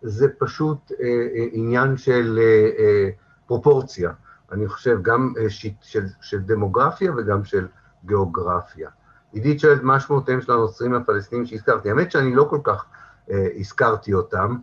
זה 0.01 0.28
פשוט 0.38 0.91
אה, 0.91 1.06
אה, 1.06 1.45
עניין 1.51 1.97
של 1.97 2.39
אה, 2.41 2.70
אה, 2.80 3.10
פרופורציה. 3.48 4.12
אני 4.52 4.68
חושב 4.68 4.98
גם 5.02 5.34
אה, 5.38 5.50
ש, 5.50 5.68
של, 5.82 6.06
של 6.22 6.39
דמוגרפיה 6.39 7.12
וגם 7.18 7.43
של 7.43 7.68
גיאוגרפיה. 8.06 8.89
עידית 9.32 9.60
שואלת 9.60 9.84
מה 9.84 10.00
שמותיהם 10.00 10.41
של 10.41 10.52
הנוצרים 10.52 10.93
הפלסטינים 10.93 11.46
שהזכרתי. 11.46 11.89
האמת 11.89 12.12
שאני 12.12 12.36
לא 12.36 12.48
כל 12.50 12.60
כך 12.64 12.86
אה, 13.32 13.48
הזכרתי 13.56 14.14
אותם, 14.14 14.56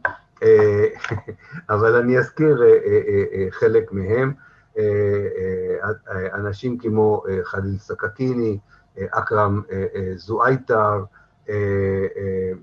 אה, 0.43 0.87
אבל 1.74 1.95
אני 1.95 2.18
אזכיר 2.18 2.62
אה, 2.62 2.68
אה, 2.68 3.01
אה, 3.09 3.24
אה 3.35 3.47
חלק 3.51 3.93
מהם. 3.93 4.33
אה, 4.78 4.85
אה, 6.09 6.35
אנשים 6.35 6.78
כמו 6.78 7.22
אה, 7.28 7.39
חליל 7.45 7.78
סקקיני, 7.78 8.59
אכרם 9.11 9.62
זואייטר, 10.16 11.05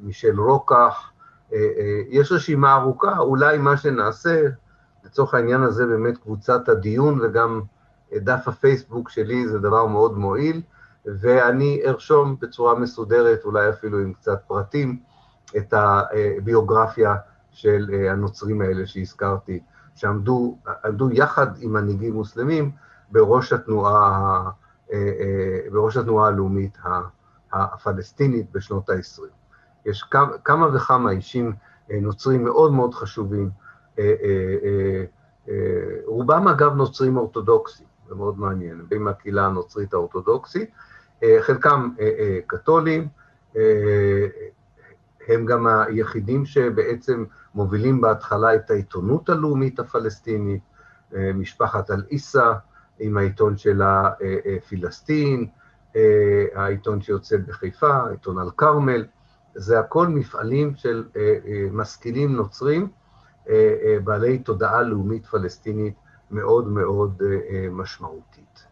מישל 0.01 0.39
רוקח, 0.39 1.11
יש 2.09 2.31
רשימה 2.31 2.75
ארוכה, 2.75 3.17
אולי 3.17 3.57
מה 3.57 3.77
שנעשה, 3.77 4.41
לצורך 5.05 5.33
העניין 5.33 5.63
הזה 5.63 5.85
באמת 5.85 6.17
קבוצת 6.17 6.69
הדיון 6.69 7.19
וגם 7.21 7.61
דף 8.13 8.47
הפייסבוק 8.47 9.09
שלי 9.09 9.47
זה 9.47 9.59
דבר 9.59 9.85
מאוד 9.85 10.17
מועיל, 10.17 10.61
ואני 11.05 11.81
ארשום 11.85 12.35
בצורה 12.41 12.75
מסודרת, 12.75 13.43
אולי 13.45 13.69
אפילו 13.69 13.99
עם 13.99 14.13
קצת 14.13 14.41
פרטים, 14.47 14.99
את 15.57 15.73
הביוגרפיה 15.73 17.15
של 17.51 17.89
הנוצרים 18.09 18.61
האלה 18.61 18.87
שהזכרתי 18.87 19.59
שעמדו 19.95 20.57
יחד 21.11 21.47
עם 21.59 21.73
מנהיגים 21.73 22.13
מוסלמים 22.13 22.71
בראש 23.11 23.53
התנועה, 23.53 24.49
אה, 24.93 24.97
אה, 24.97 25.69
בראש 25.71 25.97
התנועה 25.97 26.27
הלאומית 26.27 26.77
הפלסטינית 27.53 28.51
בשנות 28.51 28.89
ה-20. 28.89 29.21
יש 29.85 30.03
כמה 30.43 30.67
וכמה 30.75 31.11
אישים 31.11 31.53
נוצרים 32.01 32.43
מאוד 32.43 32.73
מאוד 32.73 32.93
חשובים, 32.93 33.49
רובם 36.05 36.47
אגב 36.47 36.75
נוצרים 36.75 37.17
אורתודוקסים, 37.17 37.85
זה 38.09 38.15
מאוד 38.15 38.39
מעניין, 38.39 38.81
הם 38.91 39.03
מהקהילה 39.03 39.45
הנוצרית 39.45 39.93
האורתודוקסית, 39.93 40.69
חלקם 41.39 41.89
קתולים, 42.47 43.07
הם 45.27 45.45
גם 45.45 45.67
היחידים 45.67 46.45
שבעצם 46.45 47.25
מובילים 47.55 48.01
בהתחלה 48.01 48.55
את 48.55 48.71
העיתונות 48.71 49.29
הלאומית 49.29 49.79
הפלסטינית, 49.79 50.61
משפחת 51.13 51.91
אל-עיסא, 51.91 52.53
עם 52.99 53.17
העיתון 53.17 53.57
שלה 53.57 54.11
פילסטין, 54.67 55.47
העיתון 56.55 57.01
שיוצא 57.01 57.37
בחיפה, 57.37 58.09
עיתון 58.09 58.39
אל-כרמל, 58.39 59.05
זה 59.55 59.79
הכל 59.79 60.07
מפעלים 60.07 60.75
של 60.75 61.03
משכילים 61.71 62.35
נוצרים, 62.35 62.87
בעלי 64.03 64.39
תודעה 64.39 64.81
לאומית 64.81 65.25
פלסטינית 65.25 65.93
מאוד 66.31 66.67
מאוד 66.67 67.21
משמעותית. 67.71 68.65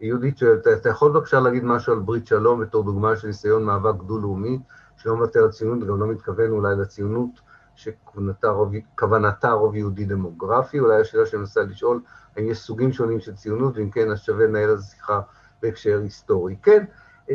יהודית, 0.00 0.40
אתה 0.80 0.88
יכול 0.88 1.12
בבקשה 1.12 1.40
להגיד 1.40 1.64
משהו 1.64 1.92
על 1.92 1.98
ברית 1.98 2.26
שלום 2.26 2.60
בתור 2.60 2.84
דוגמה 2.84 3.16
של 3.16 3.26
ניסיון 3.26 3.64
מאבק 3.64 4.02
דו-לאומי, 4.02 4.58
שלא 4.96 5.16
מוותר 5.16 5.42
על 5.42 5.50
ציונות 5.50 5.82
וגם 5.82 6.00
לא 6.00 6.06
מתכוון 6.06 6.50
אולי 6.50 6.74
לציונות 6.76 7.30
שכוונתה 7.74 9.50
רוב 9.52 9.74
יהודי 9.74 10.04
דמוגרפי, 10.04 10.80
אולי 10.80 11.00
השאלה 11.00 11.26
שאני 11.26 11.40
מנסה 11.40 11.62
לשאול, 11.62 12.00
האם 12.36 12.50
יש 12.50 12.58
סוגים 12.58 12.92
שונים 12.92 13.20
של 13.20 13.34
ציונות, 13.34 13.76
ואם 13.76 13.90
כן, 13.90 14.10
אז 14.10 14.18
שווה 14.18 14.46
לנהל 14.46 14.70
על 14.70 14.76
זה 14.76 14.84
שיחה 14.84 15.20
בהקשר 15.62 16.00
היסטורי. 16.02 16.56
כן, 16.62 16.84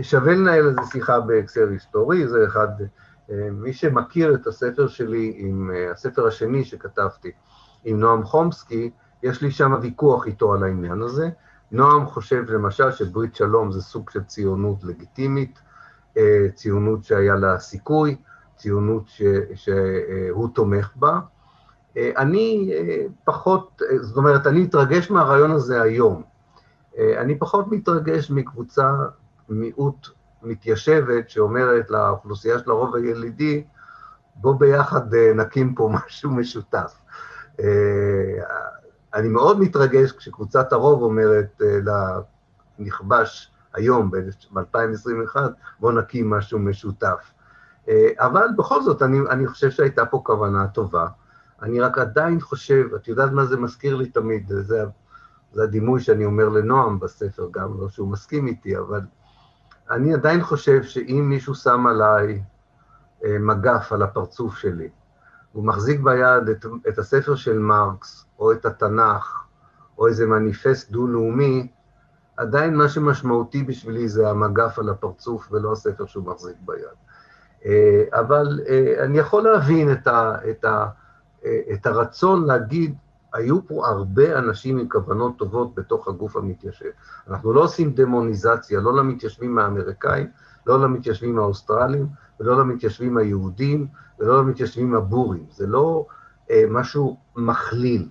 שווה 0.01 0.33
לנהל 0.33 0.67
על 0.67 0.73
זה 0.73 0.81
שיחה 0.91 1.19
בהקשר 1.19 1.67
היסטורי, 1.69 2.27
זה 2.27 2.45
אחד, 2.45 2.67
מי 3.51 3.73
שמכיר 3.73 4.35
את 4.35 4.47
הספר 4.47 4.87
שלי, 4.87 5.33
עם 5.37 5.71
הספר 5.93 6.27
השני 6.27 6.65
שכתבתי, 6.65 7.31
עם 7.83 7.99
נועם 7.99 8.23
חומסקי, 8.23 8.91
יש 9.23 9.41
לי 9.41 9.51
שם 9.51 9.73
ויכוח 9.81 10.27
איתו 10.27 10.53
על 10.53 10.63
העניין 10.63 11.01
הזה. 11.01 11.29
נועם 11.71 12.05
חושב 12.05 12.43
למשל 12.47 12.91
שברית 12.91 13.35
שלום 13.35 13.71
זה 13.71 13.81
סוג 13.81 14.09
של 14.09 14.23
ציונות 14.23 14.83
לגיטימית, 14.83 15.59
ציונות 16.53 17.03
שהיה 17.03 17.35
לה 17.35 17.59
סיכוי, 17.59 18.15
ציונות 18.55 19.03
ש, 19.07 19.21
שהוא 19.55 20.49
תומך 20.53 20.91
בה. 20.95 21.19
אני 21.97 22.71
פחות, 23.23 23.81
זאת 24.01 24.17
אומרת, 24.17 24.47
אני 24.47 24.65
אתרגש 24.65 25.11
מהרעיון 25.11 25.51
הזה 25.51 25.81
היום. 25.81 26.23
אני 26.99 27.39
פחות 27.39 27.65
מתרגש 27.67 28.31
מקבוצה, 28.31 28.93
מיעוט 29.49 30.07
מתיישבת 30.43 31.29
שאומרת 31.29 31.89
לאוכלוסייה 31.89 32.59
של 32.59 32.71
הרוב 32.71 32.95
הילידי, 32.95 33.63
בוא 34.35 34.59
ביחד 34.59 35.15
נקים 35.15 35.75
פה 35.75 35.89
משהו 35.95 36.31
משותף. 36.31 36.99
אני 39.13 39.27
מאוד 39.27 39.59
מתרגש 39.59 40.11
כשקבוצת 40.11 40.73
הרוב 40.73 41.01
אומרת 41.03 41.61
לנכבש 42.79 43.51
היום, 43.73 44.11
ב-2021, 44.11 45.35
בוא 45.79 45.91
נקים 45.91 46.29
משהו 46.29 46.59
משותף. 46.59 47.31
אבל 48.17 48.47
בכל 48.57 48.81
זאת, 48.81 49.01
אני, 49.01 49.19
אני 49.29 49.47
חושב 49.47 49.69
שהייתה 49.69 50.05
פה 50.05 50.21
כוונה 50.25 50.67
טובה. 50.67 51.07
אני 51.61 51.79
רק 51.79 51.97
עדיין 51.97 52.41
חושב, 52.41 52.85
את 52.95 53.07
יודעת 53.07 53.31
מה 53.31 53.45
זה 53.45 53.57
מזכיר 53.57 53.95
לי 53.95 54.09
תמיד, 54.09 54.47
זה, 54.47 54.85
זה 55.53 55.63
הדימוי 55.63 56.01
שאני 56.01 56.25
אומר 56.25 56.49
לנועם 56.49 56.99
בספר, 56.99 57.47
גם 57.51 57.81
לא 57.81 57.89
שהוא 57.89 58.07
מסכים 58.07 58.47
איתי, 58.47 58.77
אבל 58.77 59.01
אני 59.91 60.13
עדיין 60.13 60.43
חושב 60.43 60.83
שאם 60.83 61.25
מישהו 61.29 61.55
שם 61.55 61.87
עליי 61.87 62.41
מגף 63.39 63.91
על 63.91 64.01
הפרצוף 64.01 64.57
שלי, 64.57 64.89
הוא 65.51 65.65
מחזיק 65.65 65.99
ביד 65.99 66.49
את, 66.49 66.65
את 66.89 66.97
הספר 66.97 67.35
של 67.35 67.59
מרקס, 67.59 68.25
או 68.39 68.51
את 68.51 68.65
התנ"ך, 68.65 69.43
או 69.97 70.07
איזה 70.07 70.25
מניפסט 70.25 70.91
דו-לאומי, 70.91 71.67
עדיין 72.37 72.75
מה 72.75 72.89
שמשמעותי 72.89 73.63
בשבילי 73.63 74.09
זה 74.09 74.29
המגף 74.29 74.79
על 74.79 74.89
הפרצוף 74.89 75.51
ולא 75.51 75.71
הספר 75.71 76.05
שהוא 76.05 76.25
מחזיק 76.25 76.57
ביד. 76.65 76.97
אבל 78.13 78.59
אני 79.03 79.17
יכול 79.17 79.43
להבין 79.43 79.91
את, 79.91 80.07
ה, 80.07 80.35
את, 80.49 80.65
ה, 80.65 80.87
את 81.73 81.85
הרצון 81.85 82.45
להגיד, 82.45 82.95
היו 83.37 83.67
פה 83.67 83.87
הרבה 83.87 84.39
אנשים 84.39 84.77
עם 84.77 84.89
כוונות 84.89 85.37
טובות 85.37 85.75
בתוך 85.75 86.07
הגוף 86.07 86.35
המתיישב. 86.35 86.89
אנחנו 87.29 87.53
לא 87.53 87.63
עושים 87.63 87.93
דמוניזציה, 87.93 88.79
לא 88.79 88.95
למתיישבים 88.97 89.57
האמריקאים, 89.57 90.27
לא 90.67 90.79
למתיישבים 90.79 91.39
האוסטרלים, 91.39 92.07
ולא 92.39 92.59
למתיישבים 92.59 93.17
היהודים, 93.17 93.87
ולא 94.19 94.39
למתיישבים 94.39 94.95
הבורים. 94.95 95.45
זה 95.51 95.67
לא 95.67 96.05
אה, 96.51 96.63
משהו 96.69 97.17
מכליל. 97.35 98.09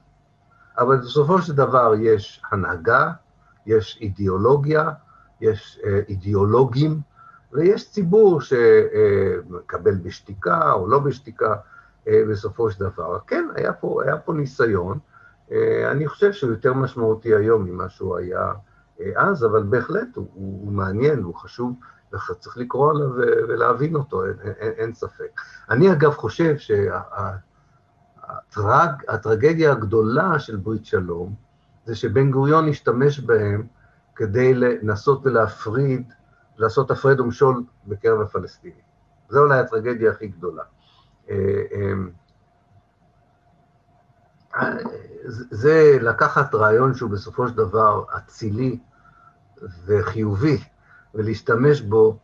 אבל 0.79 0.97
בסופו 0.97 1.43
של 1.43 1.55
דבר 1.55 1.93
יש 2.01 2.43
הנהגה, 2.53 3.12
יש 3.66 3.99
אידיאולוגיה, 4.01 4.91
יש 5.41 5.81
אה, 5.85 6.01
אידיאולוגים, 6.09 7.01
ויש 7.53 7.93
ציבור 7.93 8.41
שמקבל 8.41 9.95
בשתיקה 9.95 10.72
או 10.72 10.89
לא 10.89 10.99
בשתיקה 10.99 11.55
בסופו 12.31 12.70
של 12.70 12.81
דבר. 12.81 13.18
כן, 13.27 13.49
היה 13.55 13.72
פה, 13.72 14.03
היה 14.05 14.16
פה 14.16 14.33
ניסיון, 14.33 14.99
אני 15.90 16.07
חושב 16.07 16.32
שהוא 16.32 16.51
יותר 16.51 16.74
משמעותי 16.74 17.34
היום 17.34 17.64
ממה 17.64 17.88
שהוא 17.88 18.16
היה 18.16 18.53
אז, 19.16 19.44
אבל 19.44 19.62
בהחלט 19.62 20.16
הוא, 20.16 20.26
הוא 20.34 20.72
מעניין, 20.72 21.22
הוא 21.22 21.34
חשוב, 21.34 21.72
וצריך 22.12 22.59
לקרוא 22.59 22.90
עליו 22.90 23.09
ולהבין 23.49 23.94
אותו, 23.94 24.24
אין, 24.24 24.34
אין, 24.42 24.72
אין 24.76 24.94
ספק. 24.94 25.40
אני 25.70 25.92
אגב 25.92 26.14
חושב 26.14 26.55
שהטרגדיה 28.51 29.72
הגדולה 29.72 30.38
של 30.38 30.57
ברית 30.57 30.86
שלום, 30.86 31.34
זה 31.84 31.94
שבן 31.94 32.30
גוריון 32.30 32.68
השתמש 32.68 33.20
בהם 33.20 33.66
כדי 34.16 34.55
לנסות 34.55 35.26
ולהפריד 35.26 36.12
לעשות 36.57 36.90
הפרד 36.90 37.20
ומשול 37.20 37.62
בקרב 37.86 38.20
הפלסטינים. 38.20 38.86
זו 39.28 39.40
אולי 39.40 39.59
הטרגדיה 39.59 40.11
הכי 40.11 40.26
גדולה. 40.26 40.62
זה 45.51 45.99
לקחת 46.01 46.55
רעיון 46.55 46.95
שהוא 46.95 47.11
בסופו 47.11 47.49
של 47.49 47.55
דבר 47.57 48.05
אצילי 48.17 48.79
וחיובי, 49.87 50.59
ולהשתמש 51.15 51.81
בו 51.81 52.19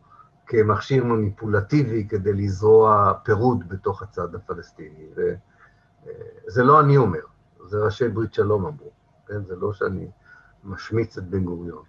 כמכשיר 0.45 1.03
מניפולטיבי 1.03 2.07
כדי 2.07 2.33
לזרוע 2.33 3.13
פירוד 3.23 3.69
בתוך 3.69 4.01
הצד 4.01 4.35
הפלסטיני. 4.35 5.07
וזה 5.15 6.63
לא 6.63 6.81
אני 6.81 6.97
אומר, 6.97 7.19
זה 7.67 7.77
ראשי 7.77 8.07
ברית 8.07 8.33
שלום 8.33 8.65
אמרו, 8.65 8.91
כן? 9.27 9.45
זה 9.45 9.55
לא 9.55 9.73
שאני 9.73 10.07
משמיץ 10.63 11.17
את 11.17 11.23
בן 11.23 11.43
גוריון 11.43 11.83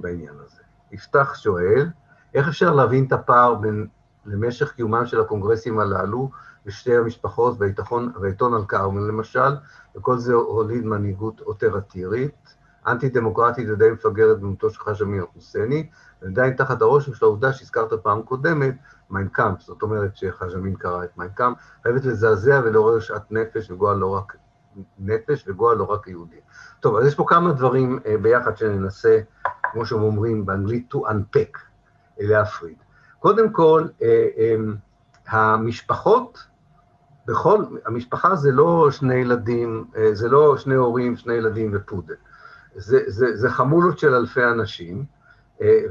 בעניין 0.00 0.34
הזה. 0.44 0.62
יפתח 0.92 1.34
שואל, 1.34 1.88
איך 2.34 2.48
אפשר 2.48 2.74
להבין 2.74 3.04
את 3.06 3.12
הפער 3.12 3.54
בין 3.54 3.86
למשך 4.26 4.72
קיומם 4.72 5.06
של 5.06 5.20
הקונגרסים 5.20 5.78
הללו 5.78 6.30
ושתי 6.68 6.96
המשפחות 6.96 7.56
והעיתון 7.58 8.54
אל-כרמל 8.54 9.00
למשל, 9.00 9.56
וכל 9.96 10.18
זה 10.18 10.34
הוליד 10.34 10.84
מנהיגות 10.84 11.40
אופרטירית, 11.40 12.54
אנטי-דמוקרטית 12.86 13.68
ודי 13.68 13.90
מפגרת 13.90 14.36
בדמותו 14.36 14.70
של 14.70 14.80
חאג' 14.80 15.02
אמין 15.02 15.20
אל-חוסייני, 15.20 15.88
ועדיין 16.22 16.56
תחת 16.56 16.82
הרושם 16.82 17.14
של 17.14 17.24
העובדה 17.24 17.52
שהזכרת 17.52 17.92
פעם 17.92 18.22
קודמת, 18.22 18.74
מיינקאמפ, 19.10 19.60
זאת 19.60 19.82
אומרת 19.82 20.16
שחאג' 20.16 20.54
אמין 20.54 20.74
קרא 20.74 21.04
את 21.04 21.18
מיינקאמפ, 21.18 21.56
חייבת 21.82 22.04
לזעזע 22.04 22.60
ולעורר 22.64 23.00
שאט 23.00 23.24
נפש 23.30 23.70
וגועל 23.70 23.96
לא 23.96 24.14
רק 24.14 24.36
נפש 24.98 25.44
וגועל 25.48 25.76
לא 25.76 25.84
רק 25.84 26.08
יהודי. 26.08 26.40
טוב, 26.80 26.96
אז 26.96 27.06
יש 27.06 27.14
פה 27.14 27.24
כמה 27.28 27.52
דברים 27.52 27.98
ביחד 28.22 28.56
שננסה 28.56 29.20
כמו 29.72 29.86
שהם 29.86 30.02
אומרים 30.02 30.46
באנגלית, 30.46 30.94
to 30.94 30.96
unpack, 30.96 31.58
להפריד. 32.18 32.76
קודם 33.18 33.52
כל, 33.52 33.86
המשפחות, 35.28 36.38
בכל, 37.28 37.64
המשפחה 37.86 38.36
זה 38.36 38.52
לא 38.52 38.90
שני 38.90 39.14
ילדים, 39.14 39.84
זה 40.12 40.28
לא 40.28 40.56
שני 40.56 40.74
הורים, 40.74 41.16
שני 41.16 41.34
ילדים 41.34 41.70
ופודל. 41.74 42.14
זה, 42.76 43.00
זה, 43.06 43.36
זה 43.36 43.50
חמולות 43.50 43.98
של 43.98 44.14
אלפי 44.14 44.44
אנשים, 44.44 45.04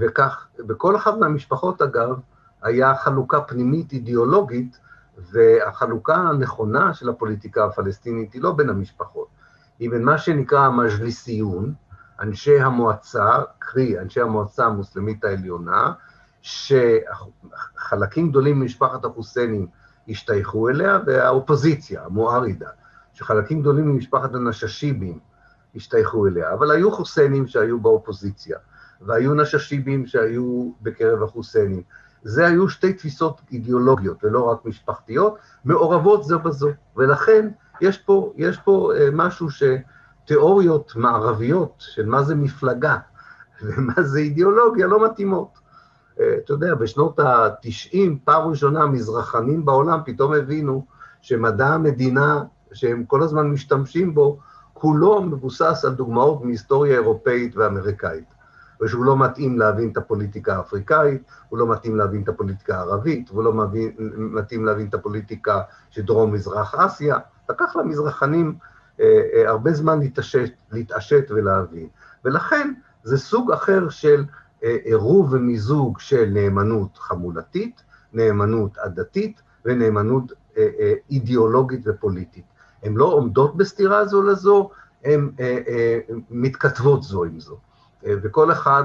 וכך, 0.01 0.47
בכל 0.59 0.95
אחת 0.95 1.17
מהמשפחות, 1.17 1.81
אגב, 1.81 2.19
היה 2.61 2.95
חלוקה 2.95 3.41
פנימית 3.41 3.91
אידיאולוגית, 3.91 4.79
והחלוקה 5.17 6.15
הנכונה 6.15 6.93
של 6.93 7.09
הפוליטיקה 7.09 7.65
הפלסטינית 7.65 8.33
היא 8.33 8.41
לא 8.41 8.51
בין 8.51 8.69
המשפחות, 8.69 9.27
היא 9.79 9.89
בין 9.89 10.03
מה 10.03 10.17
שנקרא 10.17 10.59
המג'ליסיון, 10.59 11.73
אנשי 12.19 12.59
המועצה, 12.59 13.29
קרי 13.59 13.99
אנשי 13.99 14.21
המועצה 14.21 14.65
המוסלמית 14.65 15.23
העליונה, 15.23 15.91
שחלקים 16.41 18.29
גדולים 18.29 18.59
ממשפחת 18.59 19.05
החוסיינים 19.05 19.67
השתייכו 20.09 20.69
אליה, 20.69 20.99
והאופוזיציה, 21.05 22.05
המוארידה, 22.05 22.69
שחלקים 23.13 23.61
גדולים 23.61 23.87
ממשפחת 23.87 24.35
הנששיבים 24.35 25.19
השתייכו 25.75 26.27
אליה, 26.27 26.53
אבל 26.53 26.71
היו 26.71 26.91
חוסיינים 26.91 27.47
שהיו 27.47 27.79
באופוזיציה. 27.79 28.57
והיו 29.01 29.33
נששיבים 29.33 30.05
שהיו 30.05 30.71
בקרב 30.81 31.23
החוסיינים. 31.23 31.81
זה 32.23 32.47
היו 32.47 32.69
שתי 32.69 32.93
תפיסות 32.93 33.41
אידיאולוגיות 33.51 34.23
ולא 34.23 34.43
רק 34.45 34.65
משפחתיות, 34.65 35.37
מעורבות 35.65 36.23
זו 36.23 36.39
בזו, 36.39 36.69
ולכן 36.95 37.49
יש 37.81 37.97
פה, 37.97 38.33
יש 38.37 38.57
פה 38.57 38.91
אה, 38.95 39.09
משהו 39.13 39.47
שתיאוריות 39.49 40.95
מערביות 40.95 41.73
של 41.79 42.05
מה 42.05 42.23
זה 42.23 42.35
מפלגה 42.35 42.97
ומה 43.63 44.03
זה 44.03 44.19
אידיאולוגיה 44.19 44.87
לא 44.87 45.05
מתאימות. 45.05 45.59
אה, 46.19 46.35
אתה 46.43 46.53
יודע, 46.53 46.75
בשנות 46.75 47.19
ה-90, 47.19 47.97
פעם 48.23 48.49
ראשונה 48.49 48.83
המזרחנים 48.83 49.65
בעולם 49.65 49.99
פתאום 50.05 50.33
הבינו 50.33 50.85
שמדע 51.21 51.67
המדינה 51.67 52.43
שהם 52.73 53.03
כל 53.05 53.23
הזמן 53.23 53.47
משתמשים 53.47 54.13
בו, 54.13 54.39
כולו 54.73 55.21
מבוסס 55.21 55.85
על 55.85 55.93
דוגמאות 55.93 56.45
מהיסטוריה 56.45 56.93
אירופאית 56.93 57.57
ואמריקאית. 57.57 58.37
ושהוא 58.81 59.05
לא 59.05 59.17
מתאים 59.17 59.59
להבין 59.59 59.89
את 59.91 59.97
הפוליטיקה 59.97 60.55
האפריקאית, 60.55 61.21
הוא 61.49 61.59
לא 61.59 61.67
מתאים 61.67 61.95
להבין 61.95 62.21
את 62.23 62.29
הפוליטיקה 62.29 62.77
הערבית, 62.77 63.31
והוא 63.31 63.43
לא 63.43 63.53
מתאים 64.17 64.65
להבין 64.65 64.87
את 64.87 64.93
הפוליטיקה 64.93 65.61
של 65.89 66.01
דרום-מזרח 66.01 66.75
אסיה. 66.75 67.17
לקח 67.49 67.75
למזרחנים 67.75 68.55
אה, 68.99 69.21
אה, 69.33 69.49
הרבה 69.49 69.73
זמן 69.73 69.99
להתעשת, 69.99 70.51
להתעשת 70.71 71.25
ולהבין. 71.29 71.87
ולכן 72.25 72.73
זה 73.03 73.17
סוג 73.17 73.51
אחר 73.51 73.89
של 73.89 74.25
עירוב 74.61 75.33
ומיזוג 75.33 75.99
של 75.99 76.29
נאמנות 76.33 76.97
חמולתית, 76.97 77.83
נאמנות 78.13 78.77
עדתית 78.77 79.41
ונאמנות 79.65 80.31
אה, 80.57 80.67
אה, 80.79 80.93
אידיאולוגית 81.09 81.81
ופוליטית. 81.85 82.45
הן 82.83 82.93
לא 82.93 83.05
עומדות 83.05 83.57
בסתירה 83.57 84.05
זו 84.05 84.21
לזו, 84.21 84.69
הן 85.03 85.29
אה, 85.39 85.59
אה, 85.67 85.99
מתכתבות 86.29 87.03
זו 87.03 87.23
עם 87.23 87.39
זו. 87.39 87.57
אה, 88.05 88.13
וכל 88.21 88.51
אחד 88.51 88.83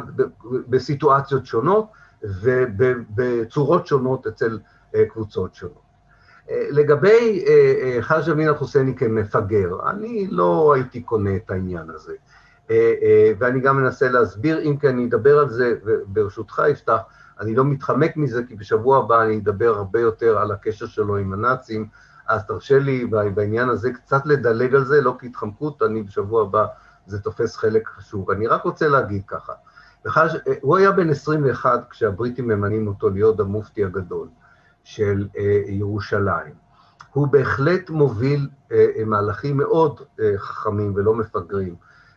בסיטואציות 0.69 1.47
שונות 1.47 1.87
ובצורות 2.23 3.87
שונות 3.87 4.27
אצל 4.27 4.59
אה, 4.95 5.05
קבוצות 5.09 5.55
שונות. 5.55 5.83
אה, 6.51 6.67
לגבי 6.71 7.45
חאג' 8.01 8.31
אמין 8.31 8.49
אל-חוסייני 8.49 8.97
כמפגר, 8.97 9.91
אני 9.91 10.27
לא 10.31 10.73
הייתי 10.75 11.03
קונה 11.03 11.37
את 11.37 11.51
העניין 11.51 11.91
הזה. 11.91 12.13
ואני 13.39 13.61
גם 13.61 13.77
מנסה 13.77 14.09
להסביר, 14.09 14.61
אם 14.61 14.77
כי 14.81 14.89
אני 14.89 15.07
אדבר 15.07 15.39
על 15.39 15.51
זה, 15.51 15.75
וברשותך, 15.85 16.63
יפתח, 16.71 16.99
אני 17.41 17.55
לא 17.55 17.65
מתחמק 17.65 18.17
מזה, 18.17 18.43
כי 18.49 18.55
בשבוע 18.55 18.99
הבא 18.99 19.23
אני 19.23 19.39
אדבר 19.39 19.75
הרבה 19.77 20.01
יותר 20.01 20.39
על 20.39 20.51
הקשר 20.51 20.87
שלו 20.87 21.17
עם 21.17 21.33
הנאצים, 21.33 21.89
אז 22.29 22.47
תרשה 22.47 22.79
לי 22.79 23.07
בעניין 23.35 23.69
הזה 23.69 23.93
קצת 23.93 24.27
לדלג 24.27 24.75
על 24.75 24.85
זה, 24.85 25.01
לא 25.01 25.17
כהתחמקות, 25.19 25.83
אני 25.83 26.03
בשבוע 26.03 26.43
הבא 26.43 26.67
זה 27.07 27.21
תופס 27.21 27.57
חלק 27.57 27.89
חשוב. 27.89 28.31
אני 28.31 28.47
רק 28.47 28.63
רוצה 28.63 28.89
להגיד 28.89 29.23
ככה, 29.27 29.53
וחש, 30.05 30.37
הוא 30.61 30.77
היה 30.77 30.93
בן 30.93 31.11
21 31.11 31.87
כשהבריטים 31.91 32.49
ממנים 32.49 32.89
אותו 32.89 33.11
להיות 33.11 33.41
המופתי 33.41 33.85
הגדול 33.85 34.29
של 34.85 35.29
אה, 35.39 35.63
ירושלים. 35.67 36.55
הוא 37.13 37.29
בהחלט 37.29 37.91
מוביל 37.91 38.49
אה, 38.73 38.87
אה, 38.99 39.05
מהלכים 39.05 39.57
מאוד 39.57 40.01
אה, 40.21 40.33
חכמים 40.37 40.93
ולא 40.97 41.15
מפגרים, 41.15 41.75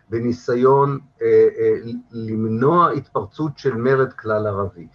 בניסיון 0.09 0.99
אה, 1.21 1.27
אה, 1.59 1.75
למנוע 2.11 2.91
התפרצות 2.91 3.57
של 3.57 3.73
מרד 3.73 4.13
כלל 4.13 4.47
ערבי. 4.47 4.87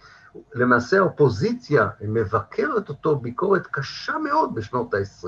למעשה 0.55 0.97
האופוזיציה 0.97 1.89
מבקרת 2.01 2.89
אותו 2.89 3.15
ביקורת 3.15 3.67
קשה 3.71 4.17
מאוד 4.17 4.55
בשנות 4.55 4.93
ה-20, 4.93 5.27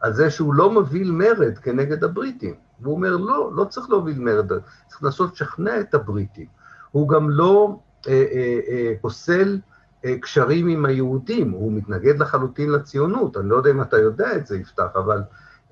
על 0.00 0.12
זה 0.12 0.30
שהוא 0.30 0.54
לא 0.54 0.70
מוביל 0.70 1.10
מרד 1.10 1.58
כנגד 1.58 2.04
הבריטים. 2.04 2.54
והוא 2.80 2.94
אומר, 2.94 3.16
לא, 3.16 3.50
לא 3.54 3.64
צריך 3.64 3.90
להוביל 3.90 4.18
מרד, 4.18 4.52
צריך 4.86 5.02
לנסות 5.02 5.32
לשכנע 5.32 5.80
את 5.80 5.94
הבריטים. 5.94 6.46
הוא 6.90 7.08
גם 7.08 7.30
לא 7.30 7.78
אה, 8.08 8.12
אה, 8.12 8.60
אה, 8.68 8.92
פוסל 9.00 9.58
אה, 10.04 10.18
קשרים 10.18 10.68
עם 10.68 10.84
היהודים, 10.84 11.50
הוא 11.50 11.72
מתנגד 11.72 12.18
לחלוטין 12.18 12.70
לציונות. 12.70 13.36
אני 13.36 13.48
לא 13.48 13.56
יודע 13.56 13.70
אם 13.70 13.82
אתה 13.82 13.98
יודע 13.98 14.36
את 14.36 14.46
זה, 14.46 14.58
יפתח, 14.58 14.88
אבל 14.94 15.22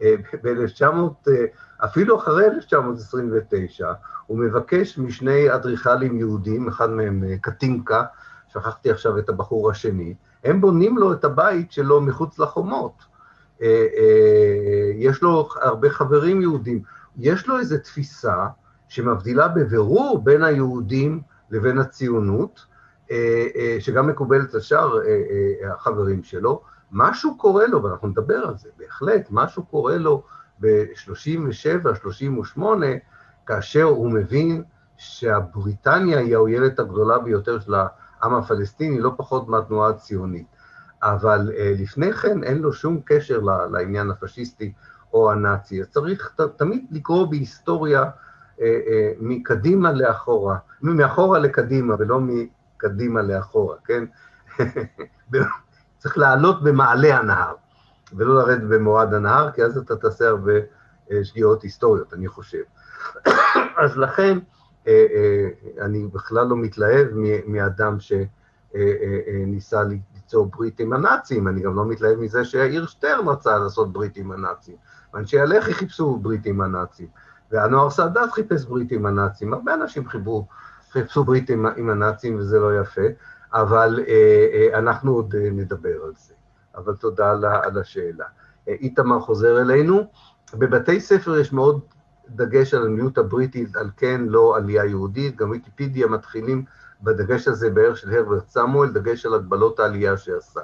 ב-1900, 0.03 0.85
אה, 1.29 1.45
אפילו 1.85 2.19
אחרי 2.19 2.47
1929, 2.47 3.93
הוא 4.27 4.39
מבקש 4.39 4.99
משני 4.99 5.55
אדריכלים 5.55 6.19
יהודים, 6.19 6.69
אחד 6.69 6.91
מהם 6.91 7.25
אה, 7.25 7.35
קטינקה, 7.41 8.05
שכחתי 8.49 8.91
עכשיו 8.91 9.19
את 9.19 9.29
הבחור 9.29 9.71
השני, 9.71 10.15
הם 10.45 10.61
בונים 10.61 10.99
לו 10.99 11.13
את 11.13 11.25
הבית 11.25 11.73
שלו 11.73 12.01
מחוץ 12.01 12.39
לחומות. 12.39 13.17
אה, 13.63 13.87
אה, 13.97 14.91
יש 14.95 15.23
לו 15.23 15.49
הרבה 15.63 15.91
חברים 15.91 16.43
יהודים. 16.43 16.83
יש 17.17 17.49
לו 17.49 17.59
איזו 17.59 17.77
תפיסה 17.79 18.47
שמבדילה 18.89 19.49
בבירור 19.49 20.21
בין 20.25 20.45
היהודים 20.45 21.21
לבין 21.51 21.79
הציונות, 21.79 22.67
אה, 23.11 23.77
שגם 23.79 24.07
מקובלת 24.07 24.55
לשאר 24.55 24.99
החברים 25.71 26.23
שלו. 26.23 26.63
משהו 26.93 27.39
קורה 27.39 27.67
לו, 27.67 27.83
ואנחנו 27.83 28.09
נדבר 28.09 28.37
על 28.37 28.57
זה, 28.57 28.69
בהחלט, 28.79 29.29
משהו 29.31 29.65
קורה 29.65 29.97
לו 29.97 30.23
ב-37, 30.61 31.95
38, 32.03 32.87
כאשר 33.47 33.83
הוא 33.83 34.11
מבין 34.11 34.63
שהבריטניה 34.97 36.19
היא 36.19 36.35
האויבת 36.35 36.79
הגדולה 36.79 37.19
ביותר 37.19 37.61
של 37.61 37.75
העם 37.75 38.35
הפלסטיני, 38.35 39.01
לא 39.01 39.13
פחות 39.17 39.49
מהתנועה 39.49 39.91
הציונית. 39.91 40.47
אבל 41.03 41.53
אה, 41.59 41.73
לפני 41.79 42.13
כן 42.13 42.45
אין 42.45 42.59
לו 42.59 42.73
שום 42.73 43.01
קשר 43.05 43.41
לעניין 43.71 44.11
הפשיסטי 44.11 44.73
או 45.13 45.33
הנאצי. 45.33 45.81
אז 45.81 45.89
צריך 45.89 46.35
ת, 46.37 46.41
תמיד 46.41 46.87
לקרוא 46.91 47.27
בהיסטוריה 47.27 48.03
אה, 48.03 48.09
אה, 48.61 49.13
מקדימה 49.21 49.93
לאחורה, 49.93 50.59
מאחורה 50.83 51.39
לקדימה 51.39 51.95
ולא 51.99 52.21
מקדימה 52.21 53.23
לאחורה, 53.23 53.77
כן? 53.85 54.05
צריך 55.99 56.19
לעלות 56.19 56.63
במעלה 56.63 57.19
הנהר, 57.19 57.55
ולא 58.13 58.35
לרדת 58.35 58.63
במורד 58.63 59.15
הנהר, 59.15 59.51
כי 59.51 59.63
אז 59.63 59.79
אתה 59.79 59.97
תעשה 59.97 60.29
הרבה 60.29 60.53
שגיאות 61.23 61.63
היסטוריות, 61.63 62.15
אני 62.15 62.29
חושב. 62.29 62.63
אז 63.83 63.99
לכן, 63.99 64.39
אני 65.81 66.07
בכלל 66.13 66.47
לא 66.47 66.57
מתלהב 66.57 67.07
מאדם 67.47 67.97
שניסה 68.01 69.83
ליצור 70.15 70.47
ברית 70.47 70.81
עם 70.81 70.93
הנאצים, 70.93 71.49
אני 71.49 71.61
גם 71.61 71.77
לא 71.77 71.87
מתלהב 71.87 72.19
מזה 72.19 72.45
שיאיר 72.45 72.87
שטרן 72.87 73.29
רצה 73.29 73.59
לעשות 73.59 73.93
ברית 73.93 74.17
עם 74.17 74.33
הנאצים, 74.33 74.77
ואנשי 75.15 75.41
הלח"י 75.41 75.75
חיפשו 75.75 76.17
ברית 76.17 76.47
עם 76.47 76.61
הנאצים, 76.61 77.07
והנוער 77.51 77.91
סאדאת 77.91 78.33
חיפש 78.33 78.65
ברית 78.65 78.93
עם 78.93 79.07
הנאצים, 79.07 79.55
הרבה 79.55 79.75
אנשים 79.75 80.09
חיפשו, 80.09 80.47
חיפשו 80.93 81.25
ברית 81.25 81.51
עם, 81.51 81.67
עם 81.77 81.91
הנאצים 81.91 82.39
וזה 82.39 82.59
לא 82.61 82.81
יפה, 82.81 83.03
אבל 83.53 84.05
אה, 84.09 84.47
אה, 84.53 84.79
אנחנו 84.79 85.13
עוד 85.13 85.35
אה, 85.35 85.49
נדבר 85.53 86.05
על 86.05 86.13
זה. 86.17 86.35
אבל 86.77 86.97
תודה 86.97 87.31
על, 87.65 87.79
השאלה. 87.79 88.25
איתמר 88.69 89.21
חוזר 89.21 89.61
אלינו. 89.61 90.11
בבתי 90.55 91.01
ספר 91.01 91.39
יש 91.39 91.53
מאוד 91.53 91.81
דגש 92.29 92.75
על 92.75 92.87
המיעוט 92.87 93.19
הבריטי, 93.19 93.67
על 93.75 93.91
כן, 93.97 94.21
לא 94.29 94.57
עלייה 94.57 94.85
יהודית, 94.85 95.37
גם 95.37 95.51
ויקיפדיה 95.51 96.07
מתחילים 96.07 96.65
בדגש 97.03 97.49
הזה 97.49 97.71
בערך 97.71 97.97
של 97.97 98.15
הרברט 98.15 98.49
סמואל, 98.49 98.91
דגש 98.91 99.27
על 99.27 99.35
הגבלות 99.35 99.81
העלייה 99.81 100.17
שעשה. 100.17 100.61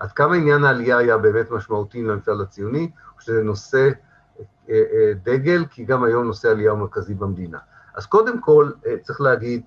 עד 0.00 0.12
כמה 0.12 0.34
עניין 0.34 0.64
העלייה 0.64 0.98
היה 0.98 1.18
באמת 1.18 1.50
משמעותי 1.50 2.02
למפעל 2.02 2.40
הציוני, 2.40 2.90
או 3.16 3.20
שזה 3.20 3.42
נושא 3.42 3.90
דגל, 5.22 5.64
כי 5.70 5.84
גם 5.84 6.04
היום 6.04 6.24
נושא 6.24 6.50
עלייה 6.50 6.70
הוא 6.70 6.78
מרכזי 6.78 7.14
במדינה. 7.14 7.58
אז 7.94 8.06
קודם 8.06 8.40
כל, 8.40 8.70
צריך 9.02 9.20
להגיד, 9.20 9.62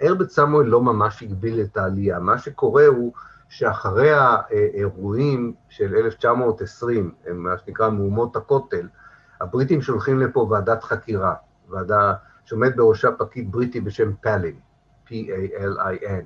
הרברט 0.00 0.28
סמואל 0.28 0.66
לא 0.66 0.82
ממש 0.82 1.22
הגביל 1.22 1.60
את 1.60 1.76
העלייה. 1.76 2.18
מה 2.18 2.38
שקורה 2.38 2.86
הוא 2.86 3.12
שאחרי 3.48 4.10
האירועים 4.12 5.54
של 5.68 5.94
1920, 5.94 7.14
מה 7.34 7.58
שנקרא 7.58 7.90
מהומות 7.90 8.36
הכותל, 8.36 8.88
הבריטים 9.40 9.82
שולחים 9.82 10.20
לפה 10.20 10.46
ועדת 10.50 10.82
חקירה, 10.82 11.34
ועדה 11.68 12.14
שעומד 12.44 12.76
בראשה 12.76 13.12
פקיד 13.12 13.52
בריטי 13.52 13.80
בשם 13.80 14.12
פלין, 14.20 14.54
P-A-L-I-N, 15.06 16.24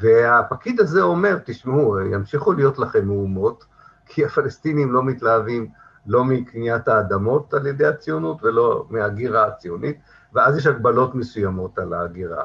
והפקיד 0.00 0.80
הזה 0.80 1.02
אומר, 1.02 1.38
תשמעו, 1.44 2.00
ימשיכו 2.00 2.52
להיות 2.52 2.78
לכם 2.78 3.06
מהומות, 3.06 3.64
כי 4.06 4.24
הפלסטינים 4.24 4.92
לא 4.92 5.02
מתלהבים 5.02 5.68
לא 6.06 6.24
מקניית 6.24 6.88
האדמות 6.88 7.54
על 7.54 7.66
ידי 7.66 7.86
הציונות 7.86 8.42
ולא 8.42 8.86
מהגירה 8.90 9.46
הציונית, 9.46 9.98
ואז 10.32 10.56
יש 10.56 10.66
הגבלות 10.66 11.14
מסוימות 11.14 11.78
על 11.78 11.94
ההגירה. 11.94 12.44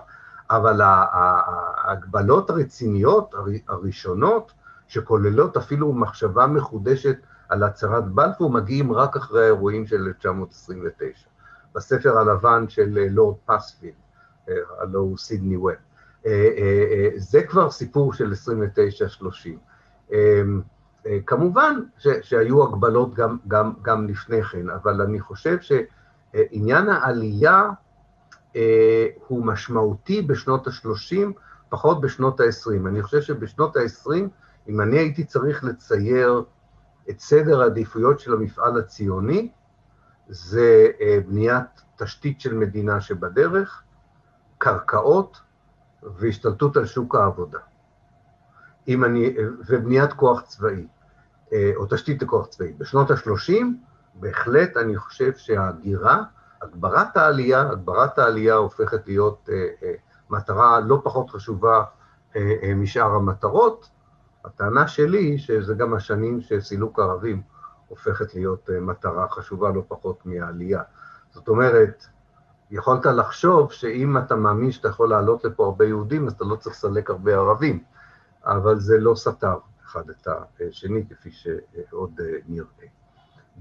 אבל 0.51 0.81
ההגבלות 0.83 2.49
הרציניות 2.49 3.33
הראשונות, 3.67 4.51
שכוללות 4.87 5.57
אפילו 5.57 5.93
מחשבה 5.93 6.47
מחודשת 6.47 7.17
על 7.49 7.63
הצהרת 7.63 8.07
בלפור, 8.07 8.51
מגיעים 8.51 8.91
רק 8.93 9.15
אחרי 9.15 9.43
האירועים 9.43 9.87
של 9.87 9.95
1929. 10.07 11.29
בספר 11.75 12.17
הלבן 12.17 12.69
של 12.69 12.97
אה, 12.97 13.07
לורד 13.09 13.35
פספילד, 13.45 13.93
אה, 14.49 14.53
הלו 14.79 14.99
הוא 14.99 15.17
סידני 15.17 15.57
ווב. 15.57 15.71
אה, 16.25 17.09
זה 17.15 17.43
כבר 17.43 17.71
סיפור 17.71 18.13
של 18.13 18.33
29-30. 20.09 20.13
כמובן 21.25 21.79
ש, 21.97 22.07
שהיו 22.21 22.63
הגבלות 22.63 23.13
גם, 23.13 23.37
גם, 23.47 23.73
גם 23.81 24.07
לפני 24.07 24.43
כן, 24.43 24.69
אבל 24.69 25.01
אני 25.01 25.19
חושב 25.19 25.57
שעניין 25.61 26.89
העלייה 26.89 27.69
הוא 29.27 29.45
משמעותי 29.45 30.21
בשנות 30.21 30.67
ה-30, 30.67 31.15
פחות 31.69 32.01
בשנות 32.01 32.39
ה-20. 32.39 32.87
אני 32.87 33.01
חושב 33.01 33.21
שבשנות 33.21 33.77
ה-20, 33.77 34.11
אם 34.69 34.81
אני 34.81 34.97
הייתי 34.97 35.23
צריך 35.23 35.63
לצייר 35.63 36.43
את 37.09 37.19
סדר 37.19 37.61
העדיפויות 37.61 38.19
של 38.19 38.33
המפעל 38.33 38.79
הציוני, 38.79 39.51
זה 40.27 40.87
בניית 41.27 41.81
תשתית 41.95 42.41
של 42.41 42.53
מדינה 42.53 43.01
שבדרך, 43.01 43.83
קרקעות 44.57 45.41
והשתלטות 46.03 46.77
על 46.77 46.85
שוק 46.85 47.15
העבודה. 47.15 47.59
אם 48.87 49.05
אני, 49.05 49.35
ובניית 49.67 50.13
כוח 50.13 50.41
צבאי, 50.41 50.87
או 51.75 51.85
תשתית 51.89 52.21
לכוח 52.21 52.47
צבאי. 52.47 52.73
בשנות 52.77 53.11
ה-30, 53.11 53.53
בהחלט 54.15 54.77
אני 54.77 54.97
חושב 54.97 55.33
שההגירה, 55.35 56.23
הגברת 56.61 57.17
העלייה, 57.17 57.61
הגברת 57.61 58.19
העלייה 58.19 58.55
הופכת 58.55 59.07
להיות 59.07 59.49
אה, 59.51 59.67
אה, 59.83 59.93
מטרה 60.29 60.79
לא 60.79 61.01
פחות 61.03 61.29
חשובה 61.29 61.83
אה, 62.35 62.55
אה, 62.63 62.75
משאר 62.75 63.15
המטרות. 63.15 63.89
הטענה 64.45 64.87
שלי 64.87 65.17
היא 65.17 65.37
שזה 65.37 65.73
גם 65.73 65.93
השנים 65.93 66.41
שסילוק 66.41 66.99
ערבים 66.99 67.41
הופכת 67.87 68.35
להיות 68.35 68.69
אה, 68.69 68.79
מטרה 68.79 69.29
חשובה 69.29 69.69
לא 69.69 69.83
פחות 69.87 70.25
מהעלייה. 70.25 70.81
זאת 71.31 71.47
אומרת, 71.47 72.05
יכולת 72.71 73.05
לחשוב 73.05 73.71
שאם 73.71 74.17
אתה 74.17 74.35
מאמין 74.35 74.71
שאתה 74.71 74.87
יכול 74.87 75.09
לעלות 75.09 75.45
לפה 75.45 75.65
הרבה 75.65 75.85
יהודים, 75.85 76.27
אז 76.27 76.33
אתה 76.33 76.43
לא 76.45 76.55
צריך 76.55 76.75
לסלק 76.75 77.09
הרבה 77.09 77.35
ערבים, 77.35 77.83
אבל 78.45 78.79
זה 78.79 78.97
לא 78.97 79.15
סתר 79.15 79.57
אחד 79.85 80.09
את 80.09 80.27
השני, 80.69 81.05
כפי 81.09 81.31
שעוד 81.31 82.19
אה, 82.19 82.25
נראה. 82.47 82.87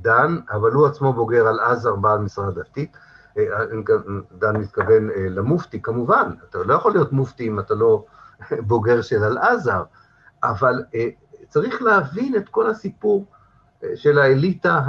דן, 0.00 0.36
אבל 0.50 0.72
הוא 0.72 0.86
עצמו 0.86 1.12
בוגר 1.12 1.46
על 1.46 1.60
עזר 1.60 1.96
בעל 1.96 2.18
משרד 2.18 2.58
דתי, 2.58 2.86
אה, 3.38 3.44
דן 4.38 4.56
מתכוון 4.56 5.10
אה, 5.10 5.28
למופתי, 5.28 5.82
כמובן, 5.82 6.32
אתה 6.50 6.58
לא 6.58 6.74
יכול 6.74 6.92
להיות 6.92 7.12
מופתי 7.12 7.48
אם 7.48 7.58
אתה 7.58 7.74
לא 7.74 8.04
בוגר 8.68 9.02
של 9.02 9.24
אל-עזר, 9.24 9.82
אבל 10.42 10.84
צריך 11.48 11.82
להבין 11.82 12.36
את 12.36 12.48
כל 12.48 12.70
הסיפור 12.70 13.26
של 13.94 14.18
האליטה 14.18 14.80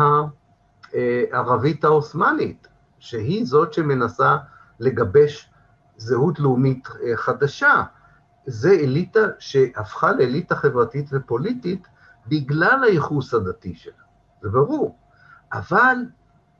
הערבית 0.94 1.84
העות'מאנית. 1.84 2.68
שהיא 3.00 3.46
זאת 3.46 3.74
שמנסה 3.74 4.38
לגבש 4.80 5.50
זהות 5.98 6.40
לאומית 6.40 6.88
אה, 7.04 7.18
חדשה. 7.18 7.84
זה 8.46 8.72
אליטה 8.72 9.20
שהפכה 9.40 10.12
לאליטה 10.12 10.56
חברתית 10.56 11.06
ופוליטית 11.12 11.88
בגלל 12.28 12.84
הייחוס 12.84 13.34
הדתי 13.34 13.76
שלה, 13.76 14.04
זה 14.42 14.50
ברור. 14.50 14.98
אבל 15.54 15.96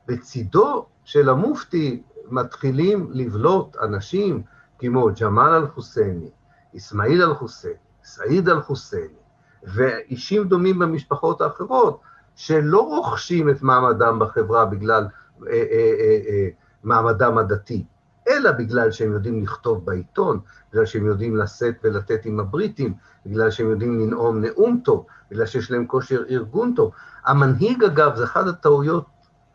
בצידו 0.06 0.86
של 1.04 1.28
המופתי 1.28 2.02
מתחילים 2.30 3.10
לבלוט 3.12 3.76
אנשים 3.76 4.42
כמו 4.78 5.08
ג'מאל 5.20 5.54
אל-חוסייני, 5.54 6.30
אסמאעיל 6.76 7.22
אל-חוסייני, 7.22 7.76
סעיד 8.04 8.48
אל-חוסייני, 8.48 9.14
ואישים 9.62 10.48
דומים 10.48 10.78
במשפחות 10.78 11.40
האחרות, 11.40 12.00
שלא 12.36 12.80
רוכשים 12.80 13.50
את 13.50 13.62
מעמדם 13.62 14.18
בחברה 14.18 14.64
בגלל 14.64 15.06
אה, 15.46 15.52
אה, 15.52 16.20
אה, 16.28 16.48
מעמדם 16.84 17.38
הדתי, 17.38 17.84
אלא 18.30 18.52
בגלל 18.52 18.90
שהם 18.90 19.12
יודעים 19.12 19.42
לכתוב 19.42 19.86
בעיתון, 19.86 20.40
בגלל 20.72 20.86
שהם 20.86 21.06
יודעים 21.06 21.36
לשאת 21.36 21.74
ולתת 21.84 22.24
עם 22.24 22.40
הבריטים, 22.40 22.94
בגלל 23.26 23.50
שהם 23.50 23.70
יודעים 23.70 24.00
לנאום 24.00 24.40
נאום 24.40 24.80
טוב, 24.84 25.06
בגלל 25.30 25.46
שיש 25.46 25.70
להם 25.70 25.86
כושר 25.86 26.22
ארגון 26.30 26.74
טוב. 26.76 26.92
המנהיג, 27.24 27.84
אגב, 27.84 28.16
זה 28.16 28.24
אחת 28.24 28.46
הטעויות 28.46 29.06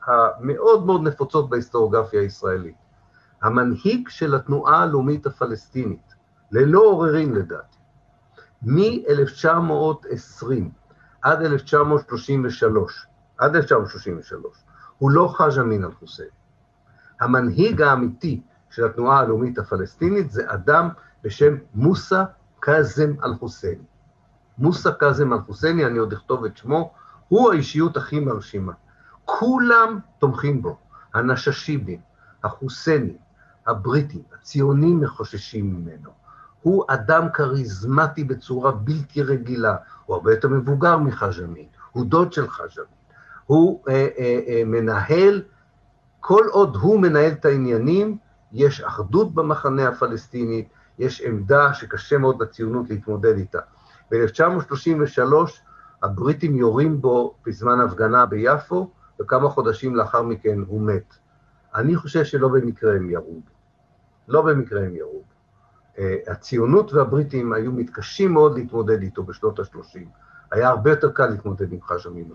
המאוד 0.08 0.86
מאוד 0.86 1.04
נפוצות 1.04 1.50
בהיסטוריוגרפיה 1.50 2.22
הישראלית. 2.22 2.76
המנהיג 3.42 4.10
של 4.10 4.36
התנועה 4.36 4.84
הלאומית 4.84 5.26
הפלסטינית, 5.26 6.16
ללא 6.52 6.80
עוררין 6.80 7.34
לדעתי, 7.34 7.78
מ-1920 8.62 10.46
עד 11.22 11.42
1933, 11.42 13.08
עד 13.38 13.56
1933, 13.56 14.64
הוא 14.98 15.12
לא 15.12 15.34
חאג' 15.38 15.60
אמין 15.60 15.84
אל-חוסיין. 15.84 16.30
המנהיג 17.22 17.82
האמיתי 17.82 18.42
של 18.76 18.86
התנועה 18.86 19.20
הלאומית 19.20 19.58
הפלסטינית 19.58 20.32
זה 20.32 20.44
אדם 20.48 20.90
בשם 21.24 21.56
מוסא 21.74 22.24
קאזם 22.60 23.14
אל-חוסייני. 23.24 23.84
מוסא 24.58 24.92
קאזם 24.92 25.34
אל-חוסייני, 25.34 25.86
אני 25.86 25.98
עוד 25.98 26.14
אכתוב 26.14 26.46
את 26.46 26.58
שמו, 26.58 26.94
הוא 27.28 27.52
האישיות 27.52 27.98
הכי 27.98 28.20
מרשימה. 28.20 28.72
כולם 29.26 30.00
תומכים 30.20 30.62
בו, 30.62 30.78
הנששיבים, 31.14 32.00
החוסיינים, 32.44 33.18
הבריטים, 33.68 34.22
הציונים 34.40 35.02
מחוששים 35.02 35.74
ממנו. 35.74 36.10
הוא 36.62 36.84
אדם 36.88 37.28
כריזמטי 37.34 38.24
בצורה 38.24 38.72
בלתי 38.72 39.24
רגילה, 39.24 39.76
הוא 40.06 40.16
הרבה 40.16 40.32
יותר 40.32 40.48
מבוגר 40.48 40.98
מחאג' 40.98 41.44
אמין, 41.44 41.68
הוא 41.92 42.06
דוד 42.06 42.34
של 42.34 42.50
חאג' 42.50 42.78
אמין. 42.78 42.88
הוא 43.46 43.84
אה, 43.90 44.08
אה, 44.18 44.40
אה, 44.48 44.62
מנהל, 44.66 45.42
כל 46.20 46.46
עוד 46.52 46.76
הוא 46.76 47.00
מנהל 47.00 47.32
את 47.32 47.46
העניינים, 47.46 48.18
יש 48.56 48.82
אחדות 48.82 49.34
במחנה 49.34 49.88
הפלסטיני, 49.88 50.68
יש 51.00 51.22
עמדה 51.22 51.74
שקשה 51.74 52.18
מאוד 52.18 52.42
לציונות 52.42 52.90
להתמודד 52.90 53.38
איתה. 53.38 53.60
ב-1933 54.12 55.34
הבריטים 56.04 56.56
יורים 56.56 57.02
בו 57.02 57.36
בזמן 57.46 57.80
הפגנה 57.82 58.26
ביפו, 58.26 58.92
וכמה 59.22 59.50
חודשים 59.50 59.96
לאחר 59.96 60.22
מכן 60.22 60.60
הוא 60.68 60.82
מת. 60.82 61.14
אני 61.76 61.96
חושב 61.96 62.24
שלא 62.24 62.48
במקרה 62.48 62.96
הם 62.96 63.10
ירו 63.10 63.34
בו. 63.34 63.52
לא 64.28 64.42
במקרה 64.42 64.82
הם 64.82 64.96
ירו 64.96 65.12
בו. 65.12 65.36
Uh, 65.96 66.32
הציונות 66.32 66.94
והבריטים 66.94 67.54
היו 67.54 67.72
מתקשים 67.72 68.34
מאוד 68.34 68.58
להתמודד 68.58 69.02
איתו 69.02 69.24
בשנות 69.24 69.60
ה-30. 69.60 70.00
היה 70.52 70.70
הרבה 70.70 70.90
יותר 70.90 71.12
קל 71.12 71.28
להתמודד 71.28 71.74
עם 71.74 71.82
חאג' 71.82 72.08
אמין. 72.08 72.32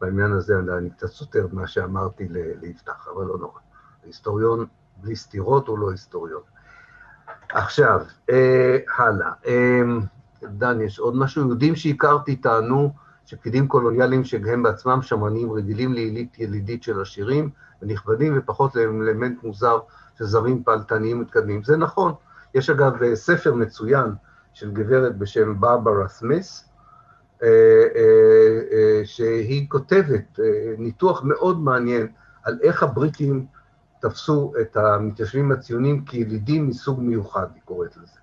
בעניין 0.00 0.32
הזה 0.32 0.54
אני 0.78 0.90
קצת 0.90 1.06
סותר 1.06 1.46
מה 1.52 1.66
שאמרתי 1.66 2.28
ליפתח, 2.30 3.08
אבל 3.14 3.24
לא 3.24 3.38
נורא. 3.38 3.60
היסטוריון 4.04 4.66
בלי 5.00 5.16
סתירות 5.16 5.68
הוא 5.68 5.78
לא 5.78 5.90
היסטוריון. 5.90 6.42
עכשיו, 7.52 8.00
אה, 8.30 8.78
הלאה. 8.98 9.32
אה, 9.46 9.82
דן, 10.42 10.80
יש 10.80 10.98
עוד 10.98 11.16
משהו? 11.16 11.42
יהודים 11.42 11.76
שהכרתי 11.76 12.36
טענו 12.36 12.92
שפקידים 13.26 13.68
קולוניאליים 13.68 14.24
שהם 14.24 14.62
בעצמם 14.62 15.02
שמרנים 15.02 15.52
רגילים 15.52 15.92
לעילית 15.92 16.38
ילידית 16.38 16.82
של 16.82 17.00
עשירים 17.00 17.50
ונכבדים 17.82 18.34
ופחות 18.38 18.76
לאלמנט 18.76 19.42
מוזר 19.42 19.78
של 20.18 20.24
זרים 20.24 20.64
פעלתניים 20.64 21.20
מתקדמים. 21.20 21.62
זה 21.62 21.76
נכון. 21.76 22.12
יש 22.54 22.70
אגב 22.70 23.02
אה, 23.02 23.16
ספר 23.16 23.54
מצוין 23.54 24.10
של 24.52 24.70
גברת 24.70 25.18
בשם 25.18 25.60
ברברה 25.60 26.08
סמיס, 26.08 26.68
אה, 27.42 27.48
אה, 27.96 29.00
שהיא 29.04 29.66
כותבת 29.68 30.38
ניתוח 30.78 31.22
מאוד 31.24 31.60
מעניין 31.60 32.06
על 32.42 32.58
איך 32.62 32.82
הבריטים 32.82 33.46
תפסו 34.00 34.52
את 34.60 34.76
המתיישבים 34.76 35.52
הציונים 35.52 36.04
כילידים 36.04 36.68
מסוג 36.68 37.00
מיוחד, 37.00 37.46
היא 37.54 37.62
קוראת 37.64 37.96
לזה. 37.96 38.20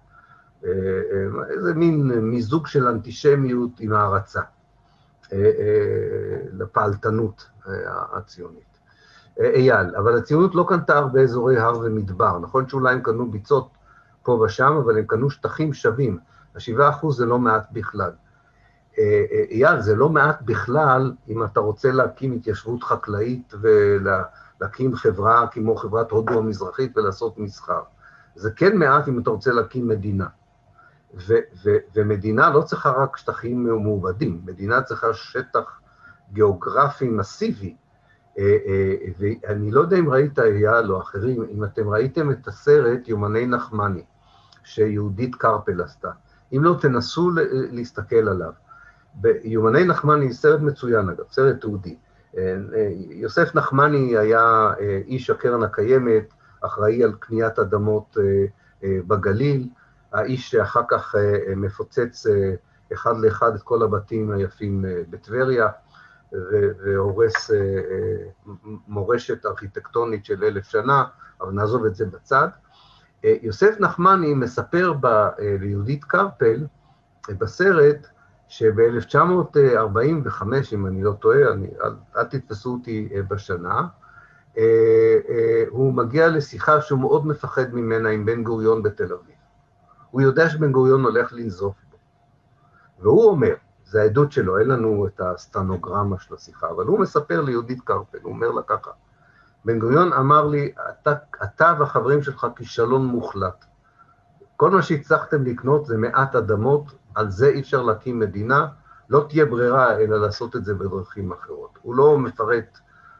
איזה 1.49 1.73
מין 1.73 2.07
מיזוג 2.07 2.67
של 2.67 2.87
אנטישמיות 2.87 3.71
עם 3.79 3.93
הערצה 3.93 4.41
לפעלתנות 6.53 7.49
הציונית. 8.13 8.79
אייל, 9.39 9.95
אבל 9.95 10.17
הציונות 10.17 10.55
לא 10.55 10.65
קנתה 10.69 10.97
הרבה 10.97 11.21
אזורי 11.21 11.57
הר 11.57 11.79
ומדבר. 11.79 12.39
נכון 12.39 12.69
שאולי 12.69 12.93
הם 12.93 13.01
קנו 13.01 13.31
ביצות 13.31 13.69
פה 14.23 14.31
ושם, 14.31 14.79
אבל 14.83 14.97
הם 14.97 15.05
קנו 15.07 15.29
שטחים 15.29 15.73
שווים. 15.73 16.17
השבעה 16.55 16.89
אחוז 16.89 17.17
זה 17.17 17.25
לא 17.25 17.39
מעט 17.39 17.67
בכלל. 17.71 18.11
אייל, 19.51 19.81
זה 19.81 19.95
לא 19.95 20.09
מעט 20.09 20.41
בכלל 20.41 21.13
אם 21.29 21.43
אתה 21.43 21.59
רוצה 21.59 21.91
להקים 21.91 22.33
התיישבות 22.33 22.83
חקלאית 22.83 23.53
ולהקים 24.61 24.95
חברה 24.95 25.47
כמו 25.47 25.75
חברת 25.75 26.11
הודו 26.11 26.39
המזרחית 26.39 26.97
ולעשות 26.97 27.37
מסחר. 27.37 27.81
זה 28.35 28.51
כן 28.51 28.77
מעט 28.77 29.07
אם 29.07 29.19
אתה 29.19 29.29
רוצה 29.29 29.51
להקים 29.51 29.87
מדינה. 29.87 30.27
ו- 31.13 31.33
ו- 31.63 31.77
ומדינה 31.95 32.49
לא 32.49 32.61
צריכה 32.61 32.89
רק 32.89 33.17
שטחים 33.17 33.63
מעובדים, 33.63 34.41
מדינה 34.45 34.81
צריכה 34.81 35.13
שטח 35.13 35.79
גיאוגרפי 36.31 37.09
מסיבי. 37.09 37.75
אה, 38.37 38.57
אה, 38.65 38.95
ואני 39.19 39.71
לא 39.71 39.81
יודע 39.81 39.97
אם 39.97 40.09
ראית, 40.09 40.39
אייל 40.39 40.91
או 40.91 41.01
אחרים, 41.01 41.43
אם 41.51 41.63
אתם 41.63 41.89
ראיתם 41.89 42.31
את 42.31 42.47
הסרט 42.47 43.07
יומני 43.07 43.45
נחמני, 43.45 44.03
שיהודית 44.63 45.35
קרפל 45.35 45.81
עשתה. 45.81 46.11
אם 46.53 46.63
לא, 46.63 46.77
תנסו 46.81 47.31
להסתכל 47.71 48.27
עליו. 48.27 48.51
ביומני 49.13 49.85
נחמני, 49.85 50.33
סרט 50.33 50.61
מצוין 50.61 51.09
אגב, 51.09 51.25
סרט 51.31 51.61
תעודי. 51.61 51.97
אה, 52.37 52.55
אה, 52.75 52.89
יוסף 53.09 53.55
נחמני 53.55 54.17
היה 54.17 54.73
אה, 54.79 55.01
איש 55.07 55.29
הקרן 55.29 55.63
הקיימת, 55.63 56.33
אחראי 56.61 57.03
על 57.03 57.13
קניית 57.19 57.59
אדמות 57.59 58.17
בגליל, 58.83 59.69
האיש 60.13 60.51
שאחר 60.51 60.81
כך 60.89 61.15
מפוצץ 61.55 62.25
אחד 62.93 63.17
לאחד 63.17 63.55
את 63.55 63.61
כל 63.61 63.83
הבתים 63.83 64.31
היפים 64.31 64.85
בטבריה, 65.09 65.67
והורס 66.83 67.51
מורשת 68.87 69.45
ארכיטקטונית 69.45 70.25
של 70.25 70.43
אלף 70.43 70.65
שנה, 70.65 71.03
אבל 71.41 71.51
נעזוב 71.51 71.85
את 71.85 71.95
זה 71.95 72.05
בצד. 72.05 72.47
יוסף 73.23 73.75
נחמני 73.79 74.33
מספר 74.33 74.93
ב, 75.01 75.27
ליהודית 75.39 76.03
קרפל 76.03 76.65
בסרט 77.29 78.07
שב-1945, 78.47 80.43
אם 80.73 80.87
אני 80.87 81.03
לא 81.03 81.11
טועה, 81.11 81.53
אני, 81.53 81.67
אל, 81.83 81.93
אל 82.17 82.23
תתפסו 82.23 82.73
אותי 82.73 83.09
בשנה, 83.27 83.87
הוא 85.69 85.93
מגיע 85.93 86.27
לשיחה 86.27 86.81
שהוא 86.81 86.99
מאוד 86.99 87.27
מפחד 87.27 87.73
ממנה 87.73 88.09
עם 88.09 88.25
בן 88.25 88.43
גוריון 88.43 88.83
בתל 88.83 89.13
אביב. 89.13 89.35
הוא 90.11 90.21
יודע 90.21 90.49
שבן 90.49 90.71
גוריון 90.71 91.03
הולך 91.03 91.33
לנזוף 91.33 91.75
בו. 91.91 91.97
והוא 92.99 93.29
אומר, 93.29 93.53
זה 93.85 94.01
העדות 94.01 94.31
שלו, 94.31 94.57
אין 94.57 94.67
לנו 94.67 95.07
את 95.07 95.21
הסטנוגרמה 95.23 96.19
של 96.19 96.35
השיחה, 96.35 96.69
אבל 96.69 96.85
הוא 96.85 96.99
מספר 96.99 97.41
ליהודית 97.41 97.81
קרפל, 97.81 98.17
הוא 98.21 98.33
אומר 98.33 98.51
לה 98.51 98.61
ככה, 98.61 98.91
בן 99.65 99.79
גוריון 99.79 100.13
אמר 100.13 100.47
לי, 100.47 100.71
אתה, 100.89 101.13
אתה 101.43 101.73
והחברים 101.79 102.23
שלך 102.23 102.47
כישלון 102.55 103.05
מוחלט. 103.05 103.65
כל 104.55 104.71
מה 104.71 104.81
שהצלחתם 104.81 105.43
לקנות 105.43 105.85
זה 105.85 105.97
מעט 105.97 106.35
אדמות, 106.35 106.93
על 107.17 107.29
זה 107.29 107.47
אי 107.47 107.59
אפשר 107.59 107.81
להקים 107.81 108.19
מדינה, 108.19 108.67
לא 109.09 109.25
תהיה 109.29 109.45
ברירה 109.45 109.97
אלא 109.97 110.21
לעשות 110.21 110.55
את 110.55 110.65
זה 110.65 110.73
בדרכים 110.73 111.31
אחרות. 111.31 111.79
הוא 111.81 111.95
לא 111.95 112.17
מפרט 112.17 112.77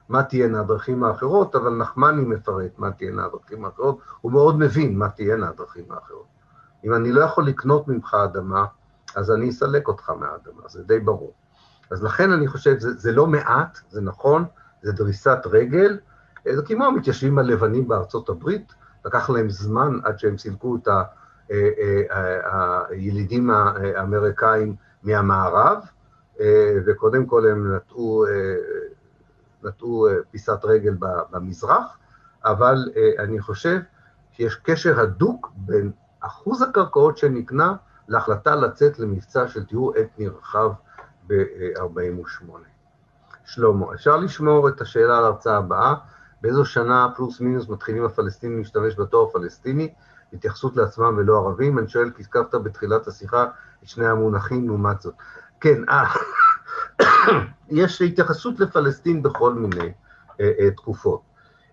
מה 0.09 0.23
תהיינה 0.23 0.59
הדרכים 0.59 1.03
האחרות, 1.03 1.55
אבל 1.55 1.69
נחמני 1.69 2.21
מפרט 2.21 2.71
מה 2.77 2.91
תהיינה 2.91 3.25
הדרכים 3.25 3.65
האחרות, 3.65 3.99
הוא 4.21 4.31
מאוד 4.31 4.59
מבין 4.59 4.97
מה 4.97 5.09
תהיינה 5.09 5.49
הדרכים 5.49 5.85
האחרות. 5.89 6.25
אם 6.85 6.93
אני 6.93 7.11
לא 7.11 7.21
יכול 7.21 7.47
לקנות 7.47 7.87
ממך 7.87 8.13
אדמה, 8.23 8.65
אז 9.15 9.31
אני 9.31 9.49
אסלק 9.49 9.87
אותך 9.87 10.09
מהאדמה, 10.09 10.61
זה 10.67 10.83
די 10.83 10.99
ברור. 10.99 11.33
אז 11.91 12.03
לכן 12.03 12.31
אני 12.31 12.47
חושב, 12.47 12.79
זה, 12.79 12.93
זה 12.93 13.11
לא 13.11 13.27
מעט, 13.27 13.79
זה 13.89 14.01
נכון, 14.01 14.45
זה 14.81 14.91
דריסת 14.91 15.39
רגל, 15.45 15.97
זה 16.53 16.61
כמו 16.61 16.85
המתיישבים 16.85 17.39
הלבנים 17.39 17.87
בארצות 17.87 18.29
הברית, 18.29 18.73
לקח 19.05 19.29
להם 19.29 19.49
זמן 19.49 19.99
עד 20.03 20.19
שהם 20.19 20.37
סילקו 20.37 20.75
את 20.75 20.87
אה, 20.87 21.03
הילידים 22.89 23.49
האמריקאים 23.49 24.75
מהמערב, 25.03 25.77
אה, 26.39 26.77
וקודם 26.85 27.25
כל 27.25 27.47
הם 27.47 27.75
נטעו, 27.75 28.25
נטעו 29.63 30.07
פיסת 30.31 30.59
רגל 30.63 30.93
במזרח, 31.31 31.97
אבל 32.45 32.75
אני 33.19 33.39
חושב 33.39 33.79
שיש 34.31 34.55
קשר 34.55 34.99
הדוק 34.99 35.51
בין 35.55 35.91
אחוז 36.19 36.61
הקרקעות 36.61 37.17
שנקנה 37.17 37.75
להחלטה 38.07 38.55
לצאת 38.55 38.99
למבצע 38.99 39.47
של 39.47 39.65
טיהור 39.65 39.93
אתני 40.01 40.27
רחב 40.27 40.71
ב-48'. 41.27 42.51
שלמה, 43.45 43.93
אפשר 43.93 44.17
לשמור 44.17 44.69
את 44.69 44.81
השאלה 44.81 45.17
על 45.17 45.23
ההרצאה 45.23 45.57
הבאה, 45.57 45.93
באיזו 46.41 46.65
שנה 46.65 47.07
פלוס 47.15 47.41
מינוס 47.41 47.69
מתחילים 47.69 48.05
הפלסטינים 48.05 48.57
להשתמש 48.57 48.99
בתואר 48.99 49.29
פלסטיני, 49.29 49.93
התייחסות 50.33 50.75
לעצמם 50.75 51.15
ולא 51.17 51.37
ערבים? 51.37 51.79
אני 51.79 51.89
שואל 51.89 52.09
כי 52.09 52.21
הזכרת 52.21 52.55
בתחילת 52.55 53.07
השיחה 53.07 53.45
את 53.83 53.87
שני 53.87 54.07
המונחים 54.07 54.67
לעומת 54.67 55.01
זאת. 55.01 55.13
כן, 55.61 55.81
אה, 55.89 56.05
יש 57.69 58.01
התייחסות 58.01 58.59
לפלסטין 58.59 59.23
בכל 59.23 59.53
מיני 59.53 59.91
אה, 60.39 60.51
אה, 60.59 60.71
תקופות. 60.71 61.21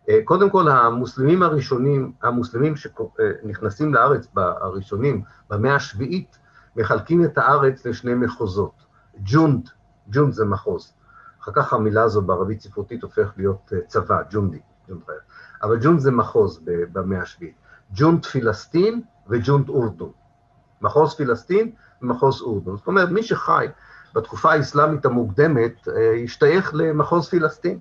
אה, 0.08 0.20
קודם 0.24 0.50
כל, 0.50 0.68
המוסלמים 0.68 1.42
הראשונים, 1.42 2.12
המוסלמים 2.22 2.74
שנכנסים 2.76 3.94
לארץ 3.94 4.28
הראשונים, 4.36 5.22
במאה 5.50 5.74
השביעית, 5.74 6.38
מחלקים 6.76 7.24
את 7.24 7.38
הארץ 7.38 7.86
לשני 7.86 8.14
מחוזות. 8.14 8.84
ג'ונד, 9.16 9.70
ג'ונד 10.08 10.32
זה 10.32 10.44
מחוז. 10.44 10.92
אחר 11.42 11.52
כך 11.54 11.72
המילה 11.72 12.02
הזו 12.02 12.22
בערבית 12.22 12.60
ספרותית 12.60 13.02
הופך 13.02 13.32
להיות 13.36 13.72
אה, 13.72 13.78
צבא, 13.86 14.22
ג'ונדי. 14.30 14.60
אבל 15.62 15.78
ג'ונד 15.82 16.00
זה 16.00 16.10
מחוז 16.10 16.60
במאה 16.92 17.22
השביעית. 17.22 17.54
ג'ונד 17.94 18.26
פילסטין 18.26 19.02
וג'ונד 19.28 19.68
אורדון. 19.68 20.10
מחוז 20.82 21.14
פילסטין 21.14 21.70
ומחוז 22.02 22.42
אורדון. 22.42 22.76
זאת 22.76 22.86
אומרת, 22.86 23.08
מי 23.08 23.22
שחי 23.22 23.66
בתקופה 24.14 24.52
האסלאמית 24.52 25.04
המוקדמת, 25.04 25.88
אה, 25.88 26.14
השתייך 26.24 26.70
למחוז 26.74 27.28
פילסטין. 27.28 27.78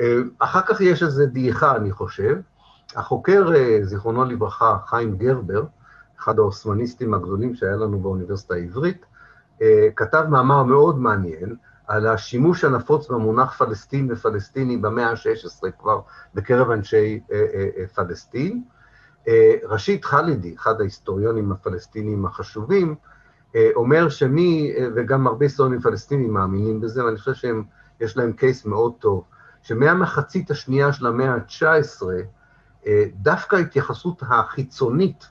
אה, 0.00 0.16
אחר 0.38 0.60
כך 0.62 0.80
יש 0.80 1.02
איזו 1.02 1.26
דעיכה, 1.26 1.76
אני 1.76 1.92
חושב. 1.92 2.36
החוקר, 2.96 3.52
אה, 3.54 3.78
זיכרונו 3.82 4.24
לברכה, 4.24 4.78
חיים 4.86 5.16
גרבר, 5.16 5.64
אחד 6.20 6.38
האוסמניסטים 6.38 7.14
הגדולים 7.14 7.54
שהיה 7.54 7.76
לנו 7.76 8.00
באוניברסיטה 8.00 8.54
העברית, 8.54 9.04
כתב 9.96 10.24
מאמר 10.28 10.62
מאוד 10.62 10.98
מעניין 10.98 11.56
על 11.86 12.06
השימוש 12.06 12.64
הנפוץ 12.64 13.08
במונח 13.08 13.52
פלסטין 13.58 14.12
ופלסטיני 14.12 14.76
במאה 14.76 15.10
ה-16 15.10 15.70
כבר 15.78 16.00
בקרב 16.34 16.70
אנשי 16.70 17.20
פלסטין. 17.94 18.62
ראשית 19.68 20.04
חלידי, 20.04 20.54
אחד 20.56 20.80
ההיסטוריונים 20.80 21.52
הפלסטינים 21.52 22.26
החשובים, 22.26 22.94
אומר 23.74 24.08
שמי, 24.08 24.72
וגם 24.94 25.26
הרבה 25.26 25.44
היסטוריונים 25.44 25.80
פלסטינים 25.80 26.32
מאמינים 26.32 26.80
בזה, 26.80 27.04
ואני 27.04 27.16
חושב 27.16 27.34
שיש 27.34 28.16
להם 28.16 28.32
קייס 28.32 28.66
מאוד 28.66 28.92
טוב, 28.98 29.24
שמהמחצית 29.62 30.50
השנייה 30.50 30.92
של 30.92 31.06
המאה 31.06 31.34
ה-19, 31.34 32.02
אה, 32.86 33.04
דווקא 33.14 33.56
ההתייחסות 33.56 34.22
החיצונית 34.28 35.28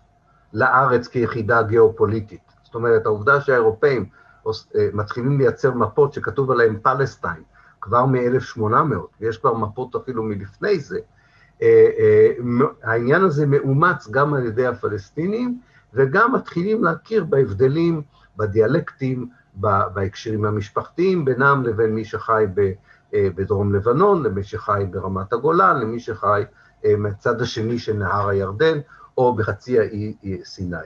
לארץ 0.54 1.08
כיחידה 1.08 1.64
גיאופוליטית, 1.64 2.42
זאת 2.64 2.76
אומרת, 2.76 3.06
העובדה 3.06 3.42
שהאירופאים 3.42 4.06
אה, 4.48 4.52
מתחילים 4.94 5.38
לייצר 5.38 5.74
מפות 5.74 6.14
שכתוב 6.14 6.52
עליהן 6.52 6.80
פלסטיין, 6.84 7.44
כבר 7.82 8.06
מ-1800, 8.06 8.62
ויש 9.22 9.38
כבר 9.38 9.54
מפות 9.54 9.96
אפילו 9.96 10.24
מלפני 10.24 10.80
זה, 10.80 10.98
אה, 10.98 11.02
העניין 12.84 13.24
הזה 13.24 13.46
מאומץ 13.46 14.08
גם 14.12 14.34
על 14.34 14.46
ידי 14.46 14.66
הפלסטינים, 14.66 15.60
וגם 15.94 16.36
מתחילים 16.36 16.84
להכיר 16.84 17.24
בהבדלים, 17.24 18.02
בדיאלקטים, 18.38 19.30
בהקשרים 19.94 20.46
המשפחתיים 20.46 21.26
בינם 21.26 21.64
לבין 21.66 21.96
מי 21.96 22.06
שחי. 22.06 22.46
אה, 23.14 23.28
בדרום 23.36 23.76
לבנון, 23.76 24.24
למי 24.24 24.44
שחי 24.44 24.86
ברמת 24.92 25.34
הגולן, 25.34 25.80
למי 25.80 26.00
שחי 26.00 26.44
אה, 26.86 26.96
מהצד 26.98 27.42
השני 27.42 27.80
של 27.80 27.94
נהר 27.94 28.30
הירדן, 28.30 28.80
או 29.18 29.36
בחצי 29.36 29.80
האי 29.80 30.16
סיני. 30.44 30.78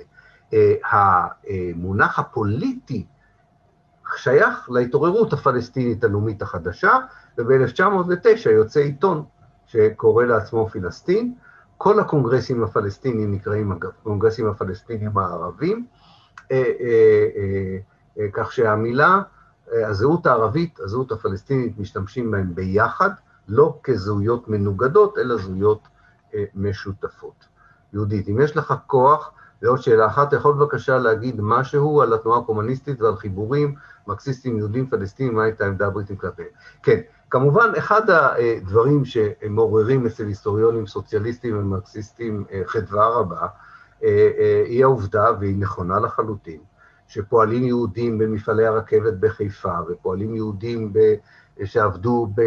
אה, 0.54 0.74
המונח 0.84 2.20
הפוליטי 2.20 3.06
שייך 4.18 4.70
להתעוררות 4.70 5.34
הפלסטינית 5.34 6.04
הלאומית 6.04 6.42
החדשה, 6.42 6.98
וב-1909 7.38 8.50
יוצא 8.50 8.80
עיתון 8.80 9.26
שקורא 9.72 10.26
לעצמו 10.26 10.70
פלסטין. 10.70 11.34
כל 11.78 12.00
הקונגרסים 12.00 12.64
הפלסטינים 12.64 13.32
נקראים 13.32 13.72
הקונגרסים 13.72 14.48
הפלסטינים 14.48 15.18
הערבים, 15.18 15.86
כך 18.34 18.52
שהמילה 18.52 19.22
הזהות 19.72 20.26
הערבית, 20.26 20.80
הזהות 20.80 21.12
הפלסטינית, 21.12 21.80
משתמשים 21.80 22.32
בהם 22.32 22.56
ביחד, 22.56 23.10
לא 23.48 23.80
כזהויות 23.84 24.48
מנוגדות, 24.48 25.18
אלא 25.18 25.38
זהויות 25.38 25.88
אה, 26.34 26.44
משותפות. 26.56 27.46
יהודית, 27.94 28.30
אם 28.30 28.42
יש 28.42 28.58
לך 28.58 28.74
כוח, 28.88 29.32
ועוד 29.62 29.82
שאלה 29.82 30.08
אחת, 30.08 30.28
אתה 30.28 30.36
יכול 30.36 30.54
בבקשה 30.54 30.98
להגיד 30.98 31.36
משהו 31.40 32.02
על 32.02 32.14
התנועה 32.14 32.40
הקומוניסטית 32.40 33.02
ועל 33.02 33.16
חיבורים 33.16 33.76
מרקסיסטים, 34.08 34.58
יהודים, 34.58 34.88
פלסטינים, 34.88 35.36
מה 35.36 35.44
הייתה 35.44 35.64
העמדה 35.64 35.88
הבריטית 35.88 36.20
כלפיהם? 36.20 36.50
כן, 36.84 37.00
כמובן, 37.30 37.72
אחד 37.78 38.02
הדברים 38.10 39.06
שמעוררים 39.06 40.06
אצל 40.06 40.28
היסטוריונים 40.28 40.88
סוציאליסטים 40.88 41.58
ומרקסיסטים 41.58 42.44
אה, 42.52 42.62
חדווה 42.66 43.08
רבה, 43.08 43.48
אה, 44.04 44.64
היא 44.66 44.84
העובדה, 44.84 45.26
והיא 45.40 45.58
נכונה 45.58 46.00
לחלוטין, 46.00 46.60
שפועלים 47.08 47.64
יהודים 47.64 48.18
במפעלי 48.18 48.66
הרכבת 48.66 49.14
בחיפה, 49.14 49.74
ופועלים 49.90 50.36
יהודים 50.36 50.94
ב, 50.94 51.00
שעבדו 51.66 52.28
ב, 52.36 52.42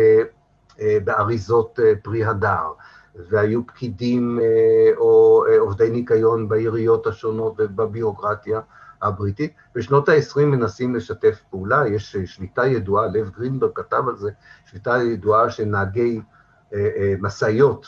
אה, 0.80 0.98
באריזות 1.04 1.80
אה, 1.82 1.92
פרי 2.02 2.24
הדר, 2.24 2.72
והיו 3.14 3.66
פקידים 3.66 4.38
אה, 4.42 4.96
או 4.96 5.44
עובדי 5.58 5.90
ניקיון 5.90 6.48
בעיריות 6.48 7.06
השונות 7.06 7.54
ובביורוקרטיה 7.58 8.60
הבריטית. 9.02 9.52
בשנות 9.74 10.08
ה-20 10.08 10.40
מנסים 10.40 10.94
לשתף 10.94 11.42
פעולה, 11.50 11.88
יש 11.88 12.16
שליטה 12.16 12.66
ידועה, 12.66 13.06
לב 13.06 13.30
גרינברג 13.30 13.70
כתב 13.74 14.02
על 14.08 14.16
זה, 14.16 14.30
שליטה 14.66 14.96
ידועה 15.02 15.50
של 15.50 15.64
נהגי 15.64 16.20
משאיות 17.20 17.86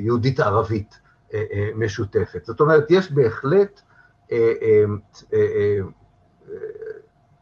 יהודית-ערבית 0.00 0.98
משותפת. 1.74 2.44
זאת 2.44 2.60
אומרת, 2.60 2.86
יש 2.90 3.12
בהחלט 3.12 3.80
אה, 4.32 4.52
אה, 4.62 4.84
אה, 5.32 5.78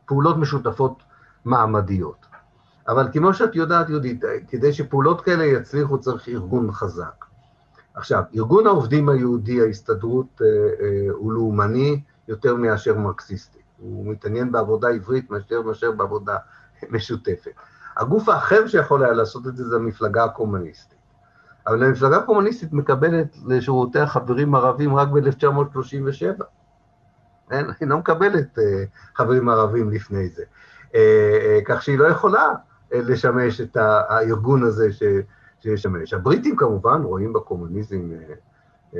פעולות 0.06 0.36
משותפות 0.36 1.02
מעמדיות. 1.44 2.26
אבל 2.88 3.08
כמו 3.12 3.34
שאת 3.34 3.56
יודעת, 3.56 3.88
יהודית, 3.88 4.24
כדי 4.48 4.72
שפעולות 4.72 5.20
כאלה 5.20 5.44
יצליחו 5.44 5.98
צריך 5.98 6.28
ארגון 6.28 6.72
חזק. 6.72 7.24
עכשיו, 7.94 8.22
ארגון 8.34 8.66
העובדים 8.66 9.08
היהודי, 9.08 9.60
ההסתדרות, 9.60 10.40
הוא 11.10 11.32
לאומני 11.32 12.00
יותר 12.28 12.54
מאשר 12.56 12.98
מרקסיסטי. 12.98 13.58
הוא 13.78 14.12
מתעניין 14.12 14.52
בעבודה 14.52 14.88
עברית 14.88 15.30
מאשר 15.30 15.62
מאשר 15.62 15.92
בעבודה 15.92 16.36
משותפת. 16.90 17.52
הגוף 17.96 18.28
האחר 18.28 18.66
שיכול 18.66 19.04
היה 19.04 19.12
לעשות 19.12 19.46
את 19.46 19.56
זה 19.56 19.68
זה 19.68 19.76
המפלגה 19.76 20.24
הקומוניסטית. 20.24 20.98
אבל 21.66 21.82
המפלגה 21.82 22.16
הקומוניסטית 22.16 22.72
מקבלת 22.72 23.36
לשורותיה 23.46 24.06
חברים 24.06 24.54
ערבים 24.54 24.96
רק 24.96 25.08
ב-1937. 25.08 26.42
אין, 27.50 27.66
היא 27.80 27.88
לא 27.88 27.98
מקבלת 27.98 28.58
uh, 28.58 28.62
חברים 29.16 29.48
ערבים 29.48 29.90
לפני 29.90 30.28
זה. 30.28 30.42
Uh, 30.88 30.96
כך 31.64 31.82
שהיא 31.82 31.98
לא 31.98 32.04
יכולה 32.04 32.48
לשמש 32.92 33.60
את 33.60 33.76
הארגון 33.76 34.62
הזה 34.62 34.92
ש, 34.92 35.02
שישמש. 35.60 36.14
הבריטים 36.14 36.56
כמובן 36.56 37.02
רואים 37.02 37.32
בקומוניזם 37.32 38.10
uh, 38.10 38.32
uh, 38.92 38.96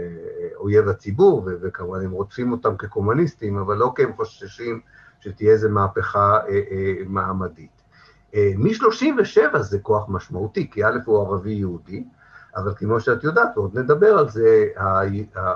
אויב 0.56 0.88
הציבור, 0.88 1.48
וכמובן 1.62 2.04
הם 2.04 2.10
רודפים 2.10 2.52
אותם 2.52 2.76
כקומוניסטים, 2.76 3.58
אבל 3.58 3.76
לא 3.76 3.92
כי 3.96 4.02
הם 4.02 4.12
חוששים 4.16 4.80
שתהיה 5.20 5.52
איזו 5.52 5.68
מהפכה 5.68 6.38
uh, 6.46 6.50
מעמדית. 7.06 7.82
Uh, 8.32 8.36
מ-37 8.56 9.58
זה 9.58 9.78
כוח 9.78 10.08
משמעותי, 10.08 10.70
כי 10.70 10.84
א' 10.84 10.98
הוא 11.04 11.20
ערבי-יהודי, 11.20 12.04
אבל 12.56 12.74
כמו 12.74 13.00
שאת 13.00 13.24
יודעת, 13.24 13.48
ועוד 13.56 13.78
נדבר 13.78 14.18
על 14.18 14.28
זה, 14.28 14.68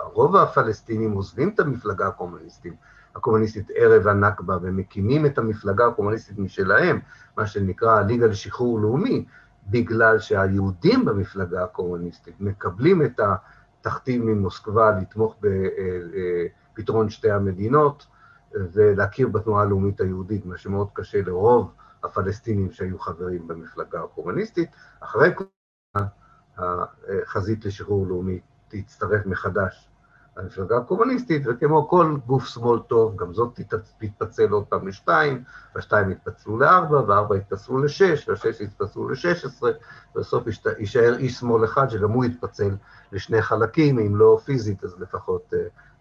רוב 0.05 0.36
הפלסטינים 0.36 1.12
עוזבים 1.12 1.49
את 1.55 1.61
המפלגה 1.61 2.07
הקומוניסטית, 2.07 2.74
הקומוניסטית 3.16 3.70
ערב 3.74 4.07
הנכבה, 4.07 4.59
ומקימים 4.62 5.26
את 5.26 5.38
המפלגה 5.38 5.86
הקומוניסטית 5.86 6.38
משלהם, 6.38 7.01
מה 7.36 7.47
שנקרא 7.47 7.99
הליגה 7.99 8.26
לשחרור 8.26 8.80
לאומי, 8.80 9.24
בגלל 9.66 10.18
שהיהודים 10.18 11.05
במפלגה 11.05 11.64
הקומוניסטית 11.64 12.34
מקבלים 12.40 13.03
את 13.03 13.20
התכתיב 13.80 14.24
ממוסקבה 14.24 14.90
לתמוך 15.01 15.36
בפתרון 16.72 17.11
שתי 17.11 17.30
המדינות 17.30 18.07
ולהכיר 18.53 19.28
בתנועה 19.28 19.62
הלאומית 19.62 20.01
היהודית, 20.01 20.47
מה 20.47 20.57
שמאוד 20.57 20.88
קשה 20.92 21.22
לרוב 21.22 21.72
הפלסטינים 22.05 22.70
שהיו 22.70 22.99
חברים 22.99 23.49
במפלגה 23.49 24.01
הקומוניסטית. 24.01 24.68
אחרי 25.01 25.30
החזית 26.59 27.64
לשחרור 27.64 28.07
לאומי 28.07 28.40
תצטרף 28.68 29.26
מחדש 29.26 29.88
למפלגה 30.36 30.76
הקומוניסטית, 30.76 31.42
וכמו 31.46 31.88
כל 31.88 32.16
גוף 32.26 32.46
שמאל 32.46 32.78
טוב, 32.78 33.16
גם 33.16 33.32
זאת 33.32 33.61
תתפצל 33.98 34.50
עוד 34.50 34.64
פעם 34.66 34.88
לשתיים, 34.88 35.44
והשתיים 35.74 36.11
יתפצלו 36.11 36.59
לארבע, 36.59 37.02
וארבע 37.09 37.36
יתפצלו 37.36 37.78
לשש, 37.78 38.28
והשש 38.28 38.61
יתפצלו 38.61 39.09
לשש 39.09 39.44
עשרה, 39.44 39.70
ובסוף 40.14 40.44
יישאר 40.78 41.16
איש 41.18 41.34
שמאל 41.34 41.64
אחד 41.64 41.90
שגם 41.90 42.11
הוא 42.11 42.24
יתפצל 42.24 42.76
לשני 43.12 43.42
חלקים, 43.42 43.98
אם 43.98 44.16
לא 44.16 44.38
פיזית, 44.44 44.84
אז 44.84 45.00
לפחות 45.00 45.55
אה, 45.55 45.59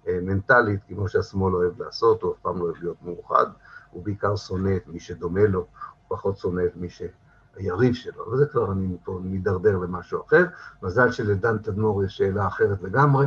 אה, 0.08 0.20
מנטלית, 0.22 0.80
כמו 0.88 1.10
שהשמאל 1.10 1.56
אוהב 1.56 1.82
לעשות, 1.82 2.22
הוא 2.22 2.34
אף 2.34 2.40
פעם 2.42 2.58
לא 2.58 2.64
אוהב 2.64 2.76
להיות 2.82 2.98
מאוחד, 3.02 3.46
הוא 3.92 4.06
בעיקר 4.06 4.36
שונא 4.36 4.76
את 4.76 4.88
מי 4.88 5.00
שדומה 5.00 5.48
לו, 5.48 5.60
הוא 5.60 5.68
פחות 6.18 6.38
שונא 6.38 6.62
את 6.66 6.76
מי 6.76 6.90
ש... 6.90 7.02
היריב 7.56 7.94
שלו, 7.94 8.32
וזה 8.32 8.46
כבר 8.46 8.72
אני 8.72 8.98
פה 9.04 9.20
מידרדר 9.24 9.78
למשהו 9.78 10.22
אחר. 10.28 10.46
מזל 10.84 11.12
שלדן 11.12 11.58
תדמור 11.58 12.04
יש 12.04 12.18
שאלה 12.18 12.48
אחרת 12.48 12.84
לגמרי. 12.84 13.26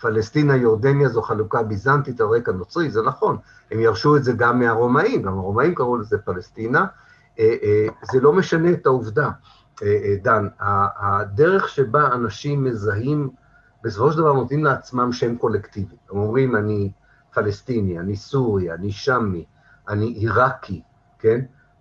פלסטינה, 0.00 0.56
יורדניה 0.56 1.08
זו 1.08 1.22
חלוקה 1.22 1.62
ביזנטית 1.62 2.20
על 2.20 2.26
רקע 2.26 2.52
נוצרי, 2.52 2.90
זה 2.90 3.02
נכון, 3.02 3.36
הם 3.70 3.80
ירשו 3.80 4.16
את 4.16 4.24
זה 4.24 4.32
גם 4.32 4.58
מהרומאים, 4.58 5.22
גם 5.22 5.38
הרומאים 5.38 5.74
קראו 5.74 5.96
לזה 5.96 6.18
פלסטינה, 6.18 6.86
אה, 7.38 7.54
אה, 7.62 7.86
זה 8.12 8.20
לא 8.20 8.32
משנה 8.32 8.72
את 8.72 8.86
העובדה, 8.86 9.30
אה, 9.82 10.14
דן, 10.22 10.48
הדרך 10.98 11.68
שבה 11.68 12.14
אנשים 12.14 12.64
מזהים, 12.64 13.30
בסופו 13.84 14.12
של 14.12 14.18
דבר 14.18 14.32
נותנים 14.32 14.64
לעצמם 14.64 15.12
שם 15.12 15.36
קולקטיבי, 15.36 15.96
הם 16.10 16.18
אומרים 16.18 16.56
אני 16.56 16.92
פלסטיני, 17.34 17.98
אני 17.98 18.16
סורי, 18.16 18.72
אני 18.72 18.92
שמי, 18.92 19.44
אני 19.88 20.06
עיראקי, 20.06 20.82
כן? 21.18 21.40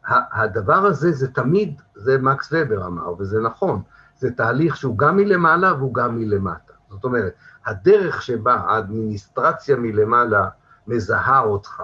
הדבר 0.10 0.86
הזה 0.86 1.12
זה 1.12 1.32
תמיד, 1.32 1.82
זה 1.96 2.18
מקס 2.18 2.50
ובר 2.52 2.86
אמר, 2.86 3.14
וזה 3.20 3.40
נכון, 3.40 3.82
זה 4.18 4.32
תהליך 4.32 4.76
שהוא 4.76 4.98
גם 4.98 5.18
מלמעלה 5.18 5.74
והוא 5.74 5.94
גם 5.94 6.16
מלמטה. 6.20 6.74
זאת 6.90 7.04
אומרת, 7.04 7.34
הדרך 7.66 8.22
שבה 8.22 8.54
האדמיניסטרציה 8.54 9.76
מלמעלה 9.76 10.50
מזהה 10.88 11.40
אותך, 11.40 11.84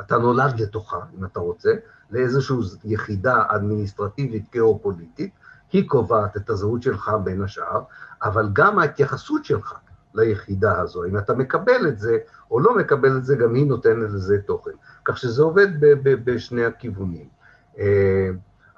אתה 0.00 0.18
נולד 0.18 0.60
לתוכה, 0.60 0.98
אם 1.18 1.24
אתה 1.24 1.40
רוצה, 1.40 1.70
לאיזושהי 2.10 2.56
יחידה 2.84 3.44
אדמיניסטרטיבית 3.48 4.52
גיאופוליטית, 4.52 5.32
היא 5.72 5.88
קובעת 5.88 6.36
את 6.36 6.50
הזהות 6.50 6.82
שלך 6.82 7.10
בין 7.24 7.42
השאר, 7.42 7.82
אבל 8.22 8.48
גם 8.52 8.78
ההתייחסות 8.78 9.44
שלך 9.44 9.74
ליחידה 10.14 10.80
הזו, 10.80 11.04
אם 11.04 11.18
אתה 11.18 11.34
מקבל 11.34 11.88
את 11.88 11.98
זה 11.98 12.18
או 12.50 12.60
לא 12.60 12.76
מקבל 12.76 13.16
את 13.16 13.24
זה, 13.24 13.36
גם 13.36 13.54
היא 13.54 13.66
נותנת 13.66 14.10
לזה 14.10 14.38
תוכן. 14.46 14.70
כך 15.04 15.18
שזה 15.18 15.42
עובד 15.42 15.68
בשני 16.02 16.64
הכיוונים. 16.64 17.28
אה, 17.78 18.30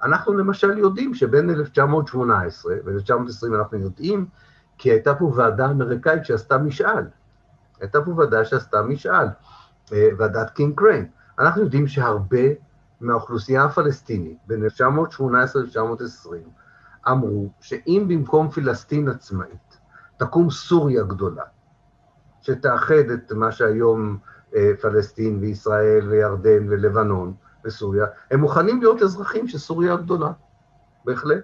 אנחנו 0.03 0.33
למשל 0.33 0.77
יודעים 0.77 1.13
שבין 1.13 1.49
1918 1.49 2.73
ו-1920 2.85 3.55
אנחנו 3.55 3.77
יודעים 3.77 4.25
כי 4.77 4.91
הייתה 4.91 5.15
פה 5.15 5.31
ועדה 5.35 5.65
אמריקאית 5.65 6.25
שעשתה 6.25 6.57
משאל. 6.57 7.05
הייתה 7.81 8.01
פה 8.01 8.11
ועדה 8.11 8.45
שעשתה 8.45 8.81
משאל, 8.81 9.27
אה, 9.93 10.09
ועדת 10.17 10.49
קינג 10.49 10.75
קריין. 10.75 11.07
אנחנו 11.39 11.61
יודעים 11.61 11.87
שהרבה 11.87 12.47
מהאוכלוסייה 13.01 13.63
הפלסטינית 13.63 14.37
בין 14.47 14.63
1918 14.63 15.61
ל-1920 15.61 16.49
אמרו 17.11 17.49
שאם 17.61 18.05
במקום 18.07 18.49
פלסטין 18.49 19.09
עצמאית 19.09 19.72
תקום 20.17 20.49
סוריה 20.49 21.03
גדולה, 21.03 21.43
שתאחד 22.41 23.09
את 23.13 23.31
מה 23.31 23.51
שהיום 23.51 24.17
אה, 24.55 24.71
פלסטין 24.81 25.37
וישראל 25.41 26.07
וירדן 26.09 26.65
ולבנון 26.69 27.33
וסוריה, 27.65 28.05
הם 28.31 28.39
מוכנים 28.39 28.81
להיות 28.81 29.01
אזרחים 29.01 29.47
של 29.47 29.57
סוריה 29.57 29.93
הגדולה, 29.93 30.31
בהחלט, 31.05 31.43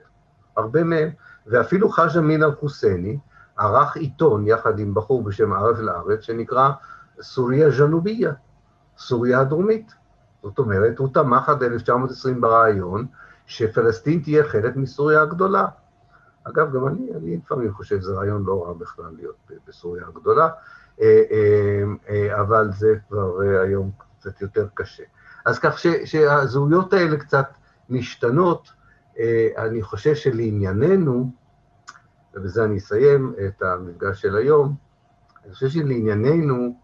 הרבה 0.56 0.84
מהם. 0.84 1.10
ואפילו 1.48 1.90
חאג' 1.90 2.18
אמין 2.18 2.44
אל-חוסייני 2.44 3.18
ערך 3.58 3.98
עיתון 3.98 4.48
יחד 4.48 4.80
עם 4.80 4.94
בחור 4.94 5.24
בשם 5.24 5.54
ערב 5.54 5.80
אל-ארץ, 5.80 6.22
שנקרא 6.22 6.70
סוריה 7.22 7.70
ז'נוביה, 7.72 8.32
סוריה 8.98 9.40
הדרומית. 9.40 9.94
זאת 10.44 10.60
אומרת, 10.60 11.00
הוא 11.00 11.10
תמך 11.14 11.50
עד 11.50 11.64
1920 11.64 12.42
ברעיון 12.42 13.06
שפלסטין 13.46 14.20
תהיה 14.20 14.44
חלק 14.44 14.76
מסוריה 14.76 15.22
הגדולה. 15.22 15.66
אגב, 16.50 16.74
גם 16.76 16.88
אני, 16.88 17.12
אני 17.16 17.38
לפעמים 17.38 17.74
חושב 17.74 18.02
שזה 18.02 18.14
רעיון 18.14 18.44
לא 18.46 18.64
רע 18.68 18.74
בכלל 18.74 19.12
להיות 19.16 19.52
בסוריה 19.68 20.04
הגדולה, 20.08 20.50
אה, 21.02 21.22
אה, 21.32 21.84
אה, 22.10 22.42
אבל 22.42 22.72
זה 22.72 22.96
כבר 23.08 23.40
היום 23.42 23.92
קצת 24.20 24.42
יותר 24.42 24.68
קשה. 24.74 25.04
אז 25.46 25.60
כך 25.60 25.80
ש, 25.80 25.88
שהזהויות 26.06 26.94
האלה 26.94 27.18
קצת 27.18 27.48
משתנות, 27.90 28.72
אני 29.58 29.82
חושב 29.82 30.16
שלענייננו, 30.16 31.32
ובזה 32.34 32.64
אני 32.64 32.78
אסיים 32.78 33.34
את 33.48 33.62
המפגש 33.62 34.22
של 34.22 34.36
היום, 34.36 34.76
אני 35.46 35.54
חושב 35.54 35.70
שלענייננו, 35.70 36.80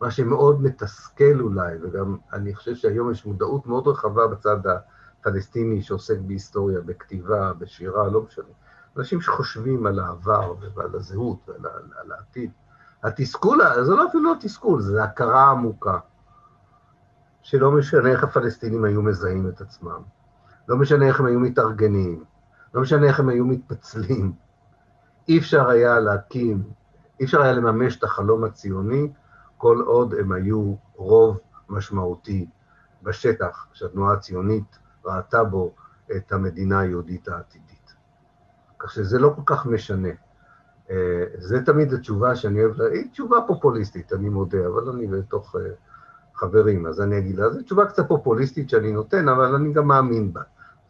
מה 0.00 0.10
שמאוד 0.10 0.62
מתסכל 0.62 1.40
אולי, 1.40 1.76
וגם 1.82 2.16
אני 2.32 2.54
חושב 2.54 2.74
שהיום 2.74 3.10
יש 3.10 3.26
מודעות 3.26 3.66
מאוד 3.66 3.88
רחבה 3.88 4.26
בצד 4.26 4.58
הפלסטיני 5.20 5.82
שעוסק 5.82 6.18
בהיסטוריה, 6.18 6.80
בכתיבה, 6.80 7.52
בשירה, 7.52 8.08
לא 8.08 8.22
משנה. 8.22 8.44
אנשים 8.96 9.20
שחושבים 9.20 9.86
על 9.86 9.98
העבר 9.98 10.54
ועל 10.74 10.94
הזהות 10.94 11.48
ועל 11.48 11.66
על 11.96 12.12
העתיד. 12.12 12.50
התסכול, 13.02 13.60
זה 13.84 13.94
לא 13.94 14.08
אפילו 14.08 14.24
לא 14.24 14.34
תסכול, 14.40 14.80
זה 14.80 15.04
הכרה 15.04 15.50
עמוקה, 15.50 15.98
שלא 17.42 17.70
משנה 17.70 18.08
איך 18.08 18.24
הפלסטינים 18.24 18.84
היו 18.84 19.02
מזהים 19.02 19.48
את 19.48 19.60
עצמם, 19.60 20.02
לא 20.68 20.76
משנה 20.76 21.06
איך 21.06 21.20
הם 21.20 21.26
היו 21.26 21.40
מתארגנים, 21.40 22.24
לא 22.74 22.82
משנה 22.82 23.06
איך 23.06 23.20
הם 23.20 23.28
היו 23.28 23.44
מתפצלים. 23.44 24.32
אי 25.28 25.38
אפשר 25.38 25.68
היה 25.68 26.00
להקים, 26.00 26.62
אי 27.20 27.24
אפשר 27.24 27.42
היה 27.42 27.52
לממש 27.52 27.98
את 27.98 28.04
החלום 28.04 28.44
הציוני 28.44 29.12
כל 29.56 29.80
עוד 29.86 30.14
הם 30.14 30.32
היו 30.32 30.74
רוב 30.96 31.38
משמעותי 31.68 32.46
בשטח 33.02 33.66
שהתנועה 33.72 34.12
הציונית 34.12 34.78
ראתה 35.04 35.44
בו 35.44 35.74
את 36.16 36.32
המדינה 36.32 36.80
היהודית 36.80 37.28
העתידית. 37.28 37.69
כך 38.80 38.90
שזה 38.90 39.18
לא 39.18 39.32
כל 39.36 39.42
כך 39.46 39.66
משנה. 39.66 40.08
אה, 40.90 41.24
זה 41.38 41.64
תמיד 41.64 41.92
התשובה 41.92 42.36
שאני 42.36 42.64
אוהב, 42.64 42.80
היא 42.80 43.10
תשובה 43.12 43.36
פופוליסטית, 43.46 44.12
אני 44.12 44.28
מודה, 44.28 44.66
אבל 44.66 44.88
אני 44.88 45.06
בתוך 45.06 45.56
אה, 45.56 45.70
חברים, 46.34 46.86
אז 46.86 47.00
אני 47.00 47.18
אגיד 47.18 47.36
לה, 47.36 47.50
זו 47.50 47.62
תשובה 47.62 47.86
קצת 47.86 48.08
פופוליסטית 48.08 48.70
שאני 48.70 48.92
נותן, 48.92 49.28
אבל 49.28 49.54
אני 49.54 49.72
גם 49.72 49.86
מאמין 49.86 50.32
בה. 50.32 50.40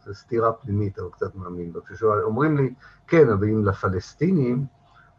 זו 0.07 0.15
סתירה 0.15 0.53
פנימית, 0.53 0.99
אבל 0.99 1.09
קצת 1.11 1.35
מאמין 1.35 1.73
בה. 1.73 1.81
כשאומרים 1.89 2.57
לי, 2.57 2.75
כן, 3.07 3.31
אבל 3.31 3.49
אם 3.49 3.65
לפלסטינים 3.65 4.65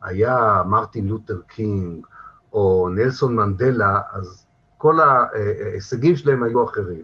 היה 0.01 0.63
מרטין 0.65 1.07
לותר 1.07 1.41
קינג 1.47 2.05
או 2.53 2.89
נלסון 2.91 3.35
מנדלה, 3.35 4.01
אז 4.11 4.45
כל 4.77 4.99
ההישגים 4.99 6.15
שלהם 6.15 6.43
היו 6.43 6.65
אחרים. 6.65 7.03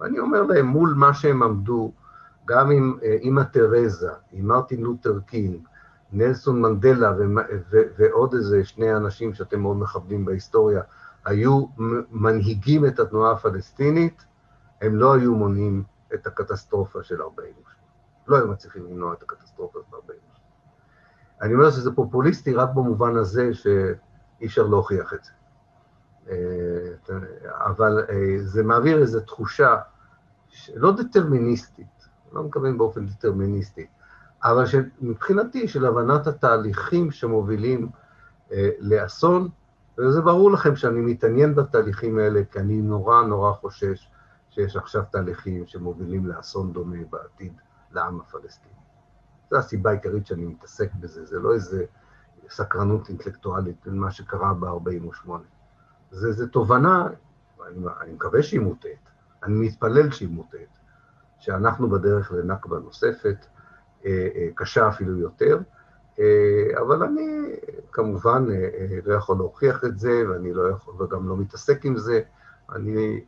ואני 0.00 0.18
אומר 0.18 0.42
להם, 0.42 0.66
מול 0.66 0.94
מה 0.96 1.14
שהם 1.14 1.42
עמדו, 1.42 1.92
גם 2.44 2.70
עם 2.70 2.98
אימא 3.02 3.42
תרזה, 3.52 4.10
עם 4.32 4.46
מרטין 4.46 4.80
לותר 4.80 5.20
קינג, 5.26 5.66
נלסון 6.12 6.62
מנדלה 6.62 7.12
ועוד 7.70 8.34
איזה 8.34 8.64
שני 8.64 8.96
אנשים 8.96 9.34
שאתם 9.34 9.60
מאוד 9.60 9.76
מכבדים 9.76 10.24
בהיסטוריה, 10.24 10.82
היו 11.24 11.66
מנהיגים 12.10 12.86
את 12.86 12.98
התנועה 12.98 13.32
הפלסטינית, 13.32 14.24
הם 14.80 14.96
לא 14.96 15.14
היו 15.14 15.34
מונעים 15.34 15.82
את 16.14 16.26
הקטסטרופה 16.26 17.02
של 17.02 17.22
48. 17.22 17.74
לא 18.26 18.36
היו 18.36 18.48
מצליחים 18.48 18.84
למנוע 18.84 19.12
את 19.12 19.22
הקטסטרופה 19.22 19.78
של 19.90 19.96
48. 19.96 20.34
אני 21.42 21.54
אומר 21.54 21.70
שזה 21.70 21.90
פופוליסטי 21.92 22.54
רק 22.54 22.68
במובן 22.74 23.16
הזה 23.16 23.54
שאי 23.54 24.46
אפשר 24.46 24.62
להוכיח 24.62 25.14
את 25.14 25.24
זה. 25.24 25.30
אה, 26.30 27.16
אבל 27.66 28.04
אה, 28.08 28.36
זה 28.42 28.62
מעביר 28.62 28.98
איזו 28.98 29.20
תחושה 29.20 29.76
לא 30.74 30.92
דטרמיניסטית, 30.92 32.03
לא 32.34 32.42
מקווים 32.42 32.78
באופן 32.78 33.06
דטרמיניסטי, 33.06 33.86
אבל 34.44 34.64
מבחינתי 35.00 35.68
של 35.68 35.86
הבנת 35.86 36.26
התהליכים 36.26 37.10
שמובילים 37.10 37.88
אה, 38.52 38.70
לאסון, 38.78 39.48
וזה 39.98 40.20
ברור 40.20 40.52
לכם 40.52 40.76
שאני 40.76 41.00
מתעניין 41.00 41.54
בתהליכים 41.54 42.18
האלה, 42.18 42.40
כי 42.50 42.58
אני 42.58 42.82
נורא 42.82 43.22
נורא 43.22 43.52
חושש 43.52 44.08
שיש 44.50 44.76
עכשיו 44.76 45.02
תהליכים 45.10 45.66
שמובילים 45.66 46.26
לאסון 46.26 46.72
דומה 46.72 46.96
בעתיד 47.10 47.52
לעם 47.92 48.20
הפלסטיני. 48.20 48.74
זו 49.50 49.56
הסיבה 49.56 49.90
העיקרית 49.90 50.26
שאני 50.26 50.44
מתעסק 50.44 50.94
בזה, 50.94 51.24
זה 51.24 51.38
לא 51.38 51.54
איזה 51.54 51.84
סקרנות 52.48 53.08
אינטלקטואלית 53.08 53.86
למה 53.86 54.10
שקרה 54.10 54.54
ב-48. 54.54 55.30
זה, 56.10 56.32
זה 56.32 56.48
תובנה, 56.48 57.06
אני, 57.66 57.86
אני 58.00 58.12
מקווה 58.12 58.42
שהיא 58.42 58.60
מוטעת, 58.60 59.10
אני 59.42 59.66
מתפלל 59.66 60.10
שהיא 60.10 60.28
מוטעת, 60.28 60.78
שאנחנו 61.44 61.90
בדרך 61.90 62.32
לנכבה 62.32 62.78
נוספת, 62.78 63.46
אה, 64.06 64.28
אה, 64.34 64.48
קשה 64.54 64.88
אפילו 64.88 65.18
יותר, 65.18 65.58
אה, 66.18 66.80
אבל 66.80 67.02
אני 67.02 67.56
כמובן 67.92 68.46
לא 69.04 69.14
יכול 69.14 69.36
להוכיח 69.36 69.84
את 69.84 69.98
זה, 69.98 70.22
ואני 70.30 70.52
לא 70.52 70.68
יכול, 70.68 71.02
וגם 71.02 71.28
לא 71.28 71.36
מתעסק 71.36 71.84
עם 71.84 71.96
זה, 71.98 72.20
אני 72.72 73.24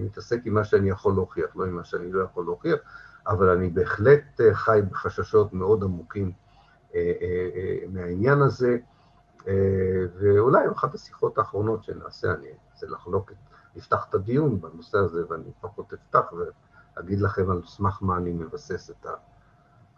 מתעסק 0.00 0.40
עם 0.44 0.54
מה 0.54 0.64
שאני 0.64 0.90
יכול 0.90 1.14
להוכיח, 1.14 1.56
לא 1.56 1.64
עם 1.64 1.76
מה 1.76 1.84
שאני 1.84 2.12
לא 2.12 2.22
יכול 2.22 2.44
להוכיח, 2.44 2.78
אבל 3.26 3.48
אני 3.48 3.68
בהחלט 3.68 4.40
חי 4.52 4.80
בחששות 4.90 5.52
מאוד 5.52 5.82
עמוקים 5.82 6.32
מהעניין 7.88 8.42
הזה, 8.42 8.78
ואולי 10.20 10.68
אחת 10.72 10.94
השיחות 10.94 11.38
האחרונות 11.38 11.84
שנעשה, 11.84 12.34
אני 12.34 12.46
ארצה 12.72 12.86
לחלוק, 12.86 13.32
נפתח 13.76 14.06
את 14.08 14.14
הדיון 14.14 14.60
בנושא 14.60 14.98
הזה, 14.98 15.22
ואני 15.28 15.44
לפחות 15.58 15.92
אפתח 15.92 16.32
ואגיד 16.96 17.20
לכם 17.20 17.50
על 17.50 17.62
סמך 17.66 17.98
מה 18.02 18.16
אני 18.16 18.32
מבסס 18.32 18.90
את. 18.90 19.06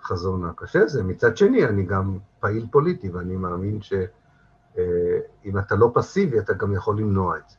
החזון 0.02 0.44
הקשה 0.44 0.82
הזה. 0.82 1.02
מצד 1.02 1.36
שני, 1.36 1.64
אני 1.64 1.82
גם 1.82 2.19
פעיל 2.40 2.66
פוליטי, 2.70 3.10
ואני 3.10 3.36
מאמין 3.36 3.81
שאם 3.82 5.56
אה, 5.56 5.60
אתה 5.60 5.74
לא 5.74 5.90
פסיבי, 5.94 6.39
אתה 6.39 6.52
גם 6.52 6.73
יכול 6.73 6.98
למנוע 6.98 7.36
את 7.36 7.48
זה. 7.48 7.56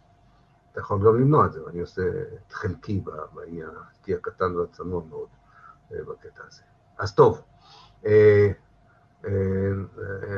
אתה 0.71 0.79
יכול 0.79 1.07
גם 1.07 1.21
למנוע 1.21 1.45
את 1.45 1.53
זה, 1.53 1.65
ואני 1.65 1.79
עושה 1.79 2.01
את 2.47 2.53
חלקי 2.53 3.03
בעניין, 3.33 3.69
חלקי 3.91 4.15
הקטן 4.15 4.55
והצנוע 4.55 5.03
מאוד 5.09 5.27
אה, 5.93 5.97
בקטע 6.03 6.43
הזה. 6.47 6.61
אז 6.97 7.15
טוב, 7.15 7.41
אה, 8.05 8.51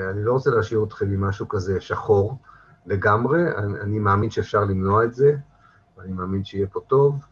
אני 0.09 0.23
לא 0.23 0.34
רוצה 0.34 0.49
להשאיר 0.49 0.84
אתכם 0.84 1.05
עם 1.05 1.22
משהו 1.23 1.47
כזה 1.47 1.81
שחור 1.81 2.38
לגמרי, 2.85 3.57
אני 3.57 3.99
מאמין 3.99 4.30
שאפשר 4.30 4.63
למנוע 4.63 5.03
את 5.03 5.13
זה, 5.13 5.35
ואני 5.97 6.11
מאמין 6.11 6.43
שיהיה 6.43 6.67
פה 6.67 6.80
טוב, 6.88 7.26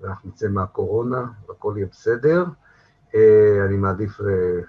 ואנחנו 0.00 0.30
נצא 0.30 0.48
מהקורונה, 0.48 1.26
והכל 1.48 1.74
יהיה 1.76 1.86
בסדר. 1.90 2.44
אה, 3.14 3.64
אני 3.66 3.76
מעדיף 3.76 4.20
אה, 4.20 4.26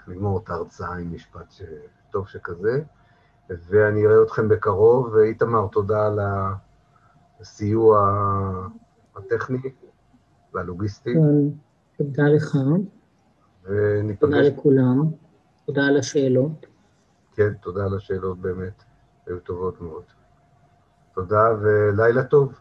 לגמור 0.08 0.40
את 0.44 0.50
ההרצאה 0.50 0.96
עם 0.96 1.14
משפט 1.14 1.54
טוב 2.12 2.28
שכזה, 2.28 2.82
ואני 3.50 4.06
אראה 4.06 4.24
אתכם 4.24 4.50
בקרוב. 4.50 5.18
איתמר, 5.18 5.68
תודה 5.72 6.08
על 6.08 6.20
הסיוע 7.40 8.12
הטכני 9.16 9.58
והלוגיסטי. 10.54 11.14
תודה 11.98 12.24
לך. 12.24 12.58
וניפגש. 13.64 14.20
תודה 14.20 14.42
לכולם. 14.42 15.02
תודה 15.66 15.86
על 15.86 15.98
השאלות. 15.98 16.66
כן, 17.36 17.54
תודה 17.54 17.86
על 17.86 17.96
השאלות 17.96 18.40
באמת, 18.40 18.84
היו 19.28 19.40
טובות 19.40 19.82
מאוד. 19.82 20.04
תודה 21.14 21.44
ולילה 21.62 22.24
טוב, 22.24 22.54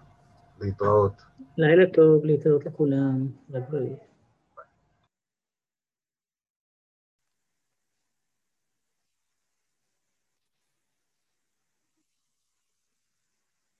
להתראות. 0.60 1.12
לילה 1.58 1.90
טוב, 1.92 2.24
להתראות 2.24 2.66
לכולם, 2.66 3.26
לבריאות. 3.50 4.07